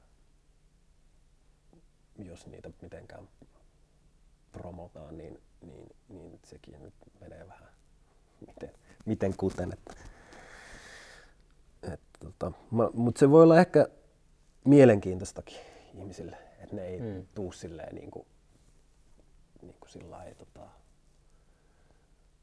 jos 2.18 2.48
niitä 2.48 2.70
mitenkään 2.82 3.28
promotaan, 4.58 5.18
niin, 5.18 5.42
niin, 5.62 5.90
niin 6.10 6.40
sekin 6.44 6.84
nyt 6.84 6.94
menee 7.20 7.48
vähän 7.48 7.70
miten, 8.48 8.72
miten 9.06 9.38
kuten. 9.38 9.74
Että, 9.74 9.94
et, 11.94 12.02
tota, 12.20 12.52
mutta 12.94 13.20
se 13.20 13.30
voi 13.30 13.44
olla 13.44 13.60
ehkä 13.60 13.88
mielenkiintoistakin 14.66 15.58
ihmisille, 15.94 16.38
että 16.60 16.76
ne 16.76 16.86
ei 16.88 17.00
Mm. 17.00 17.26
tuu 17.36 17.52
silleen 17.52 17.96
niin 17.96 18.12
kuin, 18.12 18.28
niin 19.62 19.76
kuin 19.80 19.90
sillä 19.90 20.12
lailla, 20.18 20.36
tota, 20.36 20.68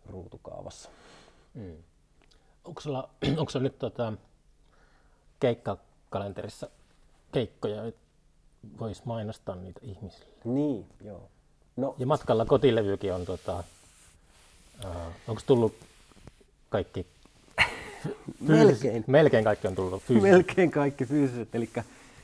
ruutukaavassa. 0.06 0.90
Mm. 1.54 1.76
Onko 2.64 2.80
sulla, 2.80 3.10
onko 3.38 3.50
sulla 3.50 3.62
nyt 3.62 3.78
tota, 3.78 4.12
keikkakalenterissa 5.40 6.70
keikkoja, 7.32 7.84
että 7.86 8.02
vois 8.78 9.04
mainostaa 9.04 9.56
niitä 9.56 9.80
ihmisille? 9.82 10.34
Niin, 10.44 10.86
joo. 11.04 11.30
No, 11.76 11.94
Ja 11.98 12.06
matkalla 12.06 12.44
kotilevykin 12.44 13.12
on, 13.14 13.24
tota, 13.24 13.64
uh, 14.84 14.90
onko 15.28 15.42
tullut 15.46 15.74
kaikki? 16.68 17.06
melkein, 18.40 19.04
Melkein 19.06 19.44
kaikki 19.44 19.68
on 19.68 19.74
tullut 19.74 20.02
fyysisesti. 20.02 20.30
melkein 20.32 20.70
kaikki 20.70 21.04
fyysiset, 21.06 21.54
eli 21.54 21.70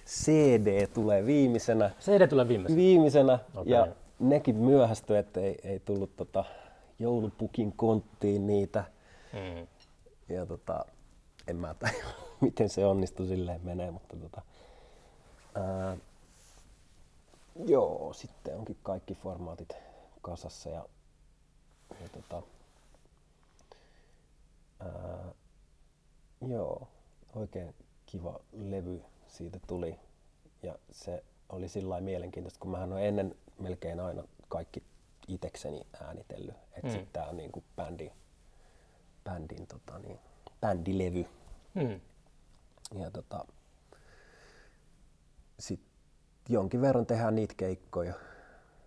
CD 0.07 0.87
tulee 0.87 1.27
viimeisenä, 1.27 1.91
CD 2.01 2.27
tulee 2.29 2.49
viimeisenä. 2.49 2.77
viimeisenä 2.77 3.39
Okei. 3.55 3.73
ja 3.73 3.87
nekin 4.19 4.57
myöhästyi, 4.57 5.17
että 5.17 5.41
ei, 5.41 5.59
ei 5.65 5.81
tullut 5.81 6.17
tota, 6.17 6.45
joulupukin 6.99 7.73
konttiin 7.73 8.47
niitä. 8.47 8.85
Mm. 9.33 9.67
Ja 10.37 10.47
tota, 10.47 10.85
en 11.47 11.57
mä 11.57 11.75
tajua, 11.75 12.11
miten 12.41 12.69
se 12.69 12.87
onnistui 12.87 13.27
silleen 13.27 13.61
menee, 13.65 13.91
mutta 13.91 14.17
tota, 14.17 14.43
ää, 15.55 15.97
joo, 17.67 18.13
sitten 18.13 18.57
onkin 18.57 18.79
kaikki 18.83 19.15
formaatit 19.15 19.77
kasassa 20.23 20.71
ja, 20.71 20.89
ja 22.01 22.09
tota, 22.09 22.43
ää, 24.81 25.33
joo, 26.49 26.89
oikein 27.35 27.75
kiva 28.07 28.41
levy 28.53 29.03
siitä 29.27 29.59
tuli 29.67 29.99
ja 30.63 30.79
se 30.91 31.25
oli 31.49 31.69
sillä 31.69 31.89
lailla 31.91 32.05
mielenkiintoista, 32.05 32.61
kun 32.61 32.71
mähän 32.71 32.93
olen 32.93 33.05
ennen 33.07 33.35
melkein 33.59 34.01
aina 34.01 34.23
kaikki 34.49 34.83
itekseni 35.29 35.87
äänitellyt, 36.03 36.55
että 36.73 36.87
Mm. 36.87 36.91
sitten 36.91 37.13
tää 37.13 37.29
on 37.29 37.37
niinku 37.37 37.65
bändi, 37.77 38.11
bändin 39.25 39.67
tota 39.67 39.99
niin, 39.99 40.19
bändilevy. 40.61 41.27
Mm. 41.75 42.01
Ja 43.01 43.11
tota, 43.11 43.45
sit 45.59 45.81
jonkin 46.49 46.81
verran 46.81 47.07
tehdään 47.07 47.35
niitä 47.35 47.55
keikkoja. 47.57 48.15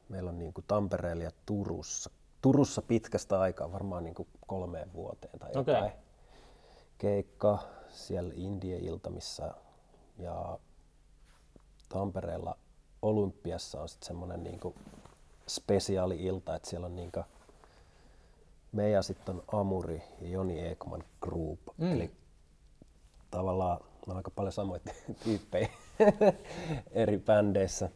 Meillä 0.09 0.29
on 0.29 0.39
niinku 0.39 0.61
Tampereella 0.67 1.23
ja 1.23 1.31
Turussa. 1.45 2.09
Turussa 2.41 2.81
pitkästä 2.81 3.39
aikaa, 3.39 3.71
varmaan 3.71 4.03
niinku 4.03 4.27
kolmeen 4.47 4.93
vuoteen 4.93 5.39
tai 5.39 5.51
Okei. 5.55 5.75
jotain. 5.75 5.91
Keikka 6.97 7.59
siellä 7.89 8.33
Indie-iltamissa 8.35 9.53
ja 10.17 10.59
Tampereella 11.89 12.57
Olympiassa 13.01 13.81
on 13.81 13.89
sitten 13.89 14.07
semmoinen 14.07 14.43
niinku 14.43 14.75
spesiaali-ilta, 15.47 16.55
että 16.55 16.69
siellä 16.69 16.85
on 16.85 16.95
niinku 16.95 17.19
me 18.71 18.89
ja 18.89 19.01
sitten 19.01 19.35
on 19.35 19.43
Amuri 19.59 20.03
ja 20.21 20.27
Joni 20.27 20.67
Ekman 20.67 21.03
Group. 21.21 21.59
Mm. 21.77 21.91
Eli 21.91 22.11
tavallaan 23.31 23.79
on 24.07 24.17
aika 24.17 24.31
paljon 24.31 24.51
samoja 24.51 24.81
tyyppejä 25.23 25.69
eri 26.91 27.17
bändeissä. 27.17 27.89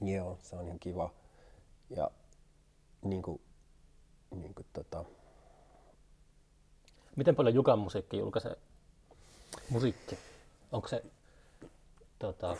Joo, 0.00 0.38
se 0.42 0.56
on 0.56 0.64
ihan 0.64 0.78
kiva. 0.78 1.10
Ja 1.90 2.10
niin 3.02 3.22
kuin, 3.22 3.40
niin 4.30 4.54
kuin 4.54 4.66
tota, 4.72 5.04
Miten 7.16 7.36
paljon 7.36 7.54
Jukan 7.54 7.78
musiikki 7.78 8.18
julkaisee 8.18 8.56
musiikki? 9.70 10.18
Onko 10.72 10.88
se 10.88 11.04
tota, 12.18 12.56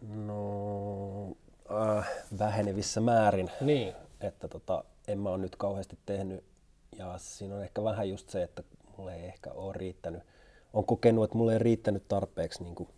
no, 0.00 1.28
äh, 1.70 2.08
vähenevissä 2.38 3.00
määrin. 3.00 3.50
niin, 3.60 3.94
Että 4.20 4.48
tota, 4.48 4.84
en 5.08 5.18
mä 5.18 5.28
ole 5.28 5.38
nyt 5.38 5.56
kauheasti 5.56 5.98
tehnyt. 6.06 6.44
Ja 6.96 7.18
siinä 7.18 7.54
on 7.54 7.62
ehkä 7.62 7.84
vähän 7.84 8.08
just 8.08 8.30
se, 8.30 8.42
että 8.42 8.62
mulle 9.00 9.14
ei 9.14 9.24
ehkä 9.24 9.52
ole 9.52 9.72
riittänyt. 9.72 10.22
on 10.72 10.84
kokenut, 10.84 11.24
että 11.24 11.36
mulle 11.36 11.52
ei 11.52 11.58
riittänyt 11.58 12.08
tarpeeksi, 12.08 12.62
niin 12.62 12.74
kuin, 12.74 12.88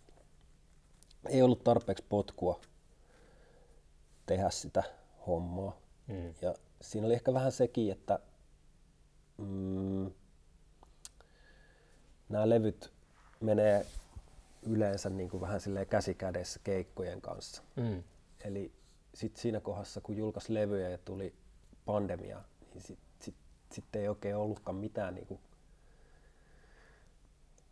ei 1.29 1.41
ollut 1.41 1.63
tarpeeksi 1.63 2.05
potkua 2.09 2.61
tehdä 4.25 4.49
sitä 4.49 4.83
hommaa. 5.27 5.77
Mm. 6.07 6.33
Ja 6.41 6.55
siinä 6.81 7.05
oli 7.07 7.13
ehkä 7.13 7.33
vähän 7.33 7.51
sekin, 7.51 7.91
että 7.91 8.19
mm, 9.37 10.11
nämä 12.29 12.49
levyt 12.49 12.93
menee 13.39 13.85
yleensä 14.61 15.09
niin 15.09 15.29
kuin 15.29 15.41
vähän 15.41 15.61
silleen 15.61 15.87
käsikädessä 15.87 16.59
keikkojen 16.63 17.21
kanssa. 17.21 17.63
Mm. 17.75 18.03
Eli 18.43 18.71
sit 19.13 19.37
siinä 19.37 19.59
kohdassa, 19.59 20.01
kun 20.01 20.17
julkaisi 20.17 20.53
levyjä 20.53 20.89
ja 20.89 20.97
tuli 20.97 21.33
pandemia, 21.85 22.41
niin 22.73 22.81
sitten 22.81 23.07
sit, 23.19 23.35
sit 23.71 23.95
ei 23.95 24.07
oikein 24.07 24.35
ollutkaan 24.35 24.75
mitään, 24.75 25.15
niinku, 25.15 25.39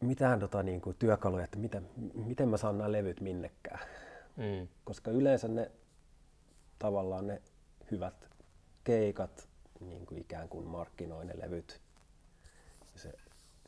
mitään 0.01 0.39
tota, 0.39 0.63
niinku, 0.63 0.93
työkaluja, 0.93 1.43
että 1.43 1.57
miten, 1.57 1.89
miten 2.13 2.49
mä 2.49 2.57
saan 2.57 2.77
nämä 2.77 2.91
levyt 2.91 3.21
minnekään. 3.21 3.87
Mm. 4.37 4.67
Koska 4.83 5.11
yleensä 5.11 5.47
ne 5.47 5.71
tavallaan 6.79 7.27
ne 7.27 7.41
hyvät 7.91 8.29
keikat 8.83 9.49
niin 9.79 10.05
kuin 10.05 10.21
ikään 10.21 10.49
kuin 10.49 10.67
markkinoi 10.67 11.25
ne 11.25 11.33
levyt. 11.39 11.81
Ja 12.93 12.99
se 12.99 13.13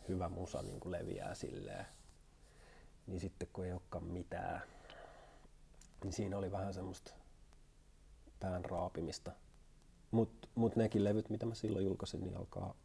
hyvä 0.08 0.30
musa 0.30 0.62
niin 0.62 0.80
kuin 0.80 0.92
leviää 0.92 1.36
silleen. 1.36 1.86
Niin 3.08 3.20
sitten 3.20 3.48
kun 3.54 3.66
ei 3.66 3.72
olekaan 3.72 4.04
mitään, 4.04 4.62
niin 6.04 6.14
siinä 6.14 6.38
oli 6.38 6.52
vähän 6.52 6.74
semmoista 6.74 7.14
pään 8.40 8.66
raapimista. 8.66 9.32
Mutta 10.12 10.48
mut 10.56 10.76
nekin 10.76 11.04
levyt, 11.04 11.30
mitä 11.30 11.46
mä 11.46 11.56
silloin 11.56 11.86
julkaisin, 11.86 12.22
niin 12.22 12.38
alkaa, 12.38 12.76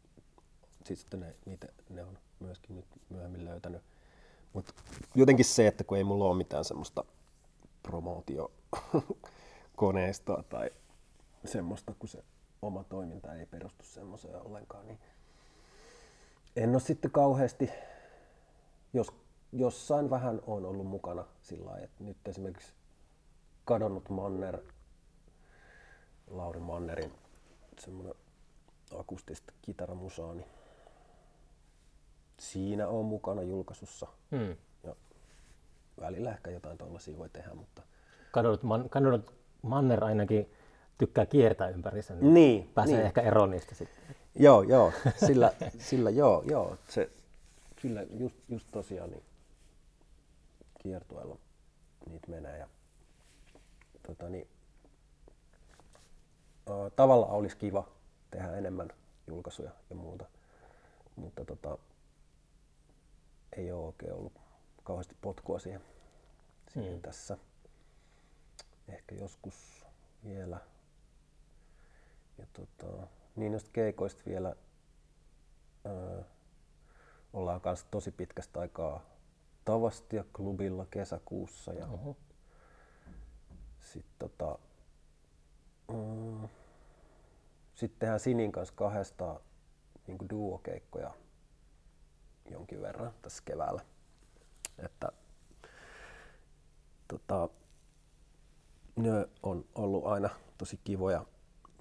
sitten 0.83 1.19
ne, 1.19 1.35
niitä, 1.45 1.67
ne 1.89 2.03
on 2.03 2.17
myöskin 2.39 2.75
nyt 2.75 2.85
myöhemmin 3.09 3.45
löytänyt. 3.45 3.81
Mutta 4.53 4.73
jotenkin 5.15 5.45
se, 5.45 5.67
että 5.67 5.83
kun 5.83 5.97
ei 5.97 6.03
mulla 6.03 6.25
ole 6.25 6.37
mitään 6.37 6.65
semmoista 6.65 7.03
promootiokoneistoa 7.83 10.43
tai 10.49 10.71
semmoista, 11.45 11.93
kun 11.99 12.09
se 12.09 12.23
oma 12.61 12.83
toiminta 12.83 13.33
ei 13.33 13.45
perustu 13.45 13.85
semmoiseen 13.85 14.41
ollenkaan, 14.41 14.87
niin 14.87 14.99
en 16.55 16.69
ole 16.69 16.79
sitten 16.79 17.11
kauheasti, 17.11 17.69
jos 18.93 19.13
jossain 19.51 20.09
vähän 20.09 20.41
on 20.47 20.65
ollut 20.65 20.87
mukana 20.87 21.25
sillä 21.41 21.65
lailla, 21.65 21.85
että 21.85 22.03
nyt 22.03 22.27
esimerkiksi 22.27 22.73
kadonnut 23.65 24.09
Manner, 24.09 24.59
Lauri 26.27 26.59
Mannerin 26.59 27.13
semmoinen 27.79 28.13
akustista 28.99 29.53
kitaramusaa, 29.61 30.33
niin 30.33 30.47
siinä 32.39 32.87
on 32.87 33.05
mukana 33.05 33.41
julkaisussa. 33.41 34.07
Hmm. 34.31 34.55
Ja 34.83 34.95
välillä 36.01 36.31
ehkä 36.31 36.51
jotain 36.51 36.77
tuollaisia 36.77 37.17
voi 37.17 37.29
tehdä, 37.29 37.53
mutta 37.53 37.81
Kadonnut, 38.31 38.63
man, 38.63 38.89
kadonnut 38.89 39.33
Manner 39.61 40.03
ainakin 40.03 40.53
tykkää 40.97 41.25
kiertää 41.25 41.69
ympäri 41.69 42.01
sen. 42.01 42.33
Niin, 42.33 42.71
Pääsee 42.75 42.95
niin. 42.95 43.05
ehkä 43.05 43.21
eroon 43.21 43.51
niistä 43.51 43.75
sitten. 43.75 44.15
Joo, 44.35 44.61
joo, 44.61 44.91
sillä, 45.25 45.53
sillä 45.89 46.09
joo, 46.09 46.43
joo, 46.45 46.77
se, 46.87 47.09
kyllä 47.81 48.01
just, 48.01 48.35
just 48.49 48.67
tosiaan 48.71 49.09
niin 49.09 49.23
kiertueella 50.81 51.37
niitä 52.09 52.27
menee 52.27 52.57
ja 52.57 52.67
tota 54.07 54.29
niin, 54.29 54.47
tavallaan 56.95 57.31
olisi 57.31 57.57
kiva 57.57 57.87
tehdä 58.31 58.53
enemmän 58.53 58.89
julkaisuja 59.27 59.71
ja 59.89 59.95
muuta, 59.95 60.25
mutta 61.15 61.45
tota, 61.45 61.77
ei 63.57 63.71
ole 63.71 63.85
oikein 63.85 64.13
ollut 64.13 64.33
kauheasti 64.83 65.15
potkua 65.21 65.59
siihen, 65.59 65.81
siihen 66.69 66.93
Mm. 66.93 67.01
tässä. 67.01 67.37
Ehkä 68.87 69.15
joskus 69.15 69.85
vielä. 70.23 70.59
Ja 72.37 72.45
tota, 72.53 73.07
niin 73.35 73.51
noista 73.51 73.69
keikoista 73.73 74.21
vielä 74.25 74.55
öö, 75.85 76.21
ollaan 77.33 77.61
kanssa 77.61 77.85
tosi 77.91 78.11
pitkästä 78.11 78.59
aikaa 78.59 79.05
Tavastia 79.65 80.23
klubilla 80.35 80.85
kesäkuussa 80.85 81.73
ja 81.73 81.87
Oho. 81.87 82.15
sitten 83.79 84.29
tota, 84.29 84.59
mm, 85.91 86.47
sit 87.75 87.99
tehdään 87.99 88.19
Sinin 88.19 88.51
kanssa 88.51 88.75
kahdesta 88.75 89.39
niin 90.07 90.17
duokeikkoja 90.29 91.13
jonkin 92.51 92.81
verran 92.81 93.13
tässä 93.21 93.43
keväällä. 93.45 93.81
Että 94.77 95.11
tota, 97.07 97.49
ne 98.95 99.27
on 99.43 99.65
ollut 99.75 100.05
aina 100.05 100.29
tosi 100.57 100.79
kivoja 100.83 101.25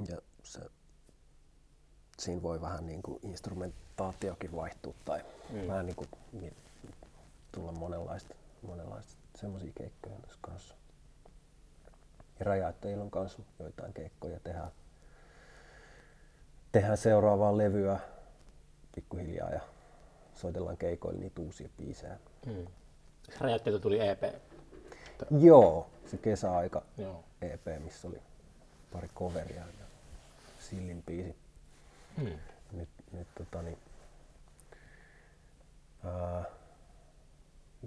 ja 0.08 0.18
se, 0.42 0.60
siinä 2.18 2.42
voi 2.42 2.60
vähän 2.60 2.86
niin 2.86 3.02
kuin 3.02 3.18
instrumentaatiokin 3.22 4.56
vaihtua 4.56 4.94
tai 5.04 5.24
mm. 5.50 5.68
vähän 5.68 5.86
niin 5.86 5.96
kuin 5.96 6.08
tulla 7.52 7.72
monenlaista, 7.72 8.34
monenlaista 8.62 9.14
semmoisia 9.34 9.72
keikkoja 9.74 10.16
tässä 10.20 10.38
kanssa. 10.40 10.74
Ja 12.38 12.44
rajaattajilla 12.44 13.04
on 13.04 13.10
kanssa 13.10 13.42
joitain 13.58 13.92
keikkoja 13.92 14.40
tehdään, 14.40 14.70
tehdään 16.72 16.96
seuraavaa 16.96 17.56
levyä 17.56 17.98
pikkuhiljaa 18.94 19.50
ja 19.50 19.60
soitellaan 20.39 20.76
keikoilla 20.76 21.20
niitä 21.20 21.41
uusia 21.41 21.68
biisejä. 21.76 22.18
Hmm. 22.47 22.66
Räjäytteiltä 23.41 23.82
tuli 23.82 24.09
EP. 24.09 24.22
Joo, 25.41 25.91
se 26.07 26.16
kesäaika 26.16 26.82
Joo. 26.99 27.24
EP, 27.43 27.66
missä 27.84 28.09
oli 28.09 28.18
pari 28.93 29.09
coveria 29.09 29.61
ja 29.61 29.84
Sillin 30.59 31.03
biisi. 31.03 31.36
Hmm. 32.16 32.39
Nyt, 32.72 32.89
nyt 33.12 33.28
tota, 33.34 33.62
niin, 33.62 33.78
ää, 36.05 36.45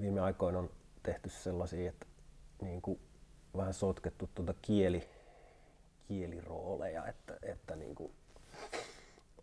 viime 0.02 0.22
aikoina 0.22 0.60
on 0.60 0.70
tehty 1.04 1.30
sellaisia, 1.30 1.90
että 1.90 2.06
niin 2.62 2.82
kuin 2.82 3.00
vähän 3.58 3.74
sotkettu 3.74 4.30
tuota 4.36 4.54
kieli, 4.62 5.10
kielirooleja, 6.08 7.08
että, 7.08 7.38
että 7.42 7.76
niin 7.76 7.96
kuin 7.96 8.12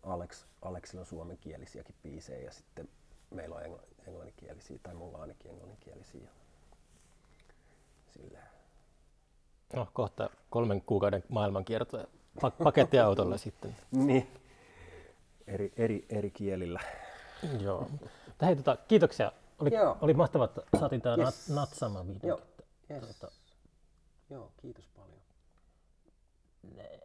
Alex, 0.03 0.45
Alexilla 0.61 0.99
on 1.01 1.05
suomenkielisiäkin 1.05 1.95
biisejä 2.03 2.39
ja 2.39 2.51
sitten 2.51 2.89
meillä 3.31 3.55
on 3.55 3.61
engl- 3.61 4.07
englanninkielisiä, 4.07 4.79
tai 4.83 4.93
mulla 4.93 5.15
on 5.17 5.21
ainakin 5.21 5.51
englanninkielisiä. 5.51 6.29
Silleen. 8.13 8.43
No, 9.75 9.87
kohta 9.93 10.29
kolmen 10.49 10.81
kuukauden 10.81 11.23
maailmankierto 11.29 12.07
pak- 12.41 12.57
pakettiautolla 12.63 13.37
sitten. 13.47 13.75
Niin. 13.91 14.27
Eri, 15.47 15.73
eri, 15.77 16.05
eri 16.09 16.31
kielillä. 16.31 16.79
Joo. 17.59 17.89
Hei, 18.41 18.55
tota, 18.55 18.77
kiitoksia. 18.87 19.31
Oli, 19.59 19.73
Joo. 19.73 19.97
oli 20.01 20.13
mahtavaa, 20.13 20.45
että 20.45 20.61
saatiin 20.79 21.01
tämä 21.01 21.15
Yes. 21.15 21.49
nat- 21.49 21.53
natsama 21.55 22.07
video. 22.07 22.27
Joo. 22.37 22.41
Yes. 22.91 23.03
Tuota, 23.19 23.35
Joo, 24.29 24.51
kiitos 24.61 24.85
paljon. 24.95 25.19
ne- 26.75 26.98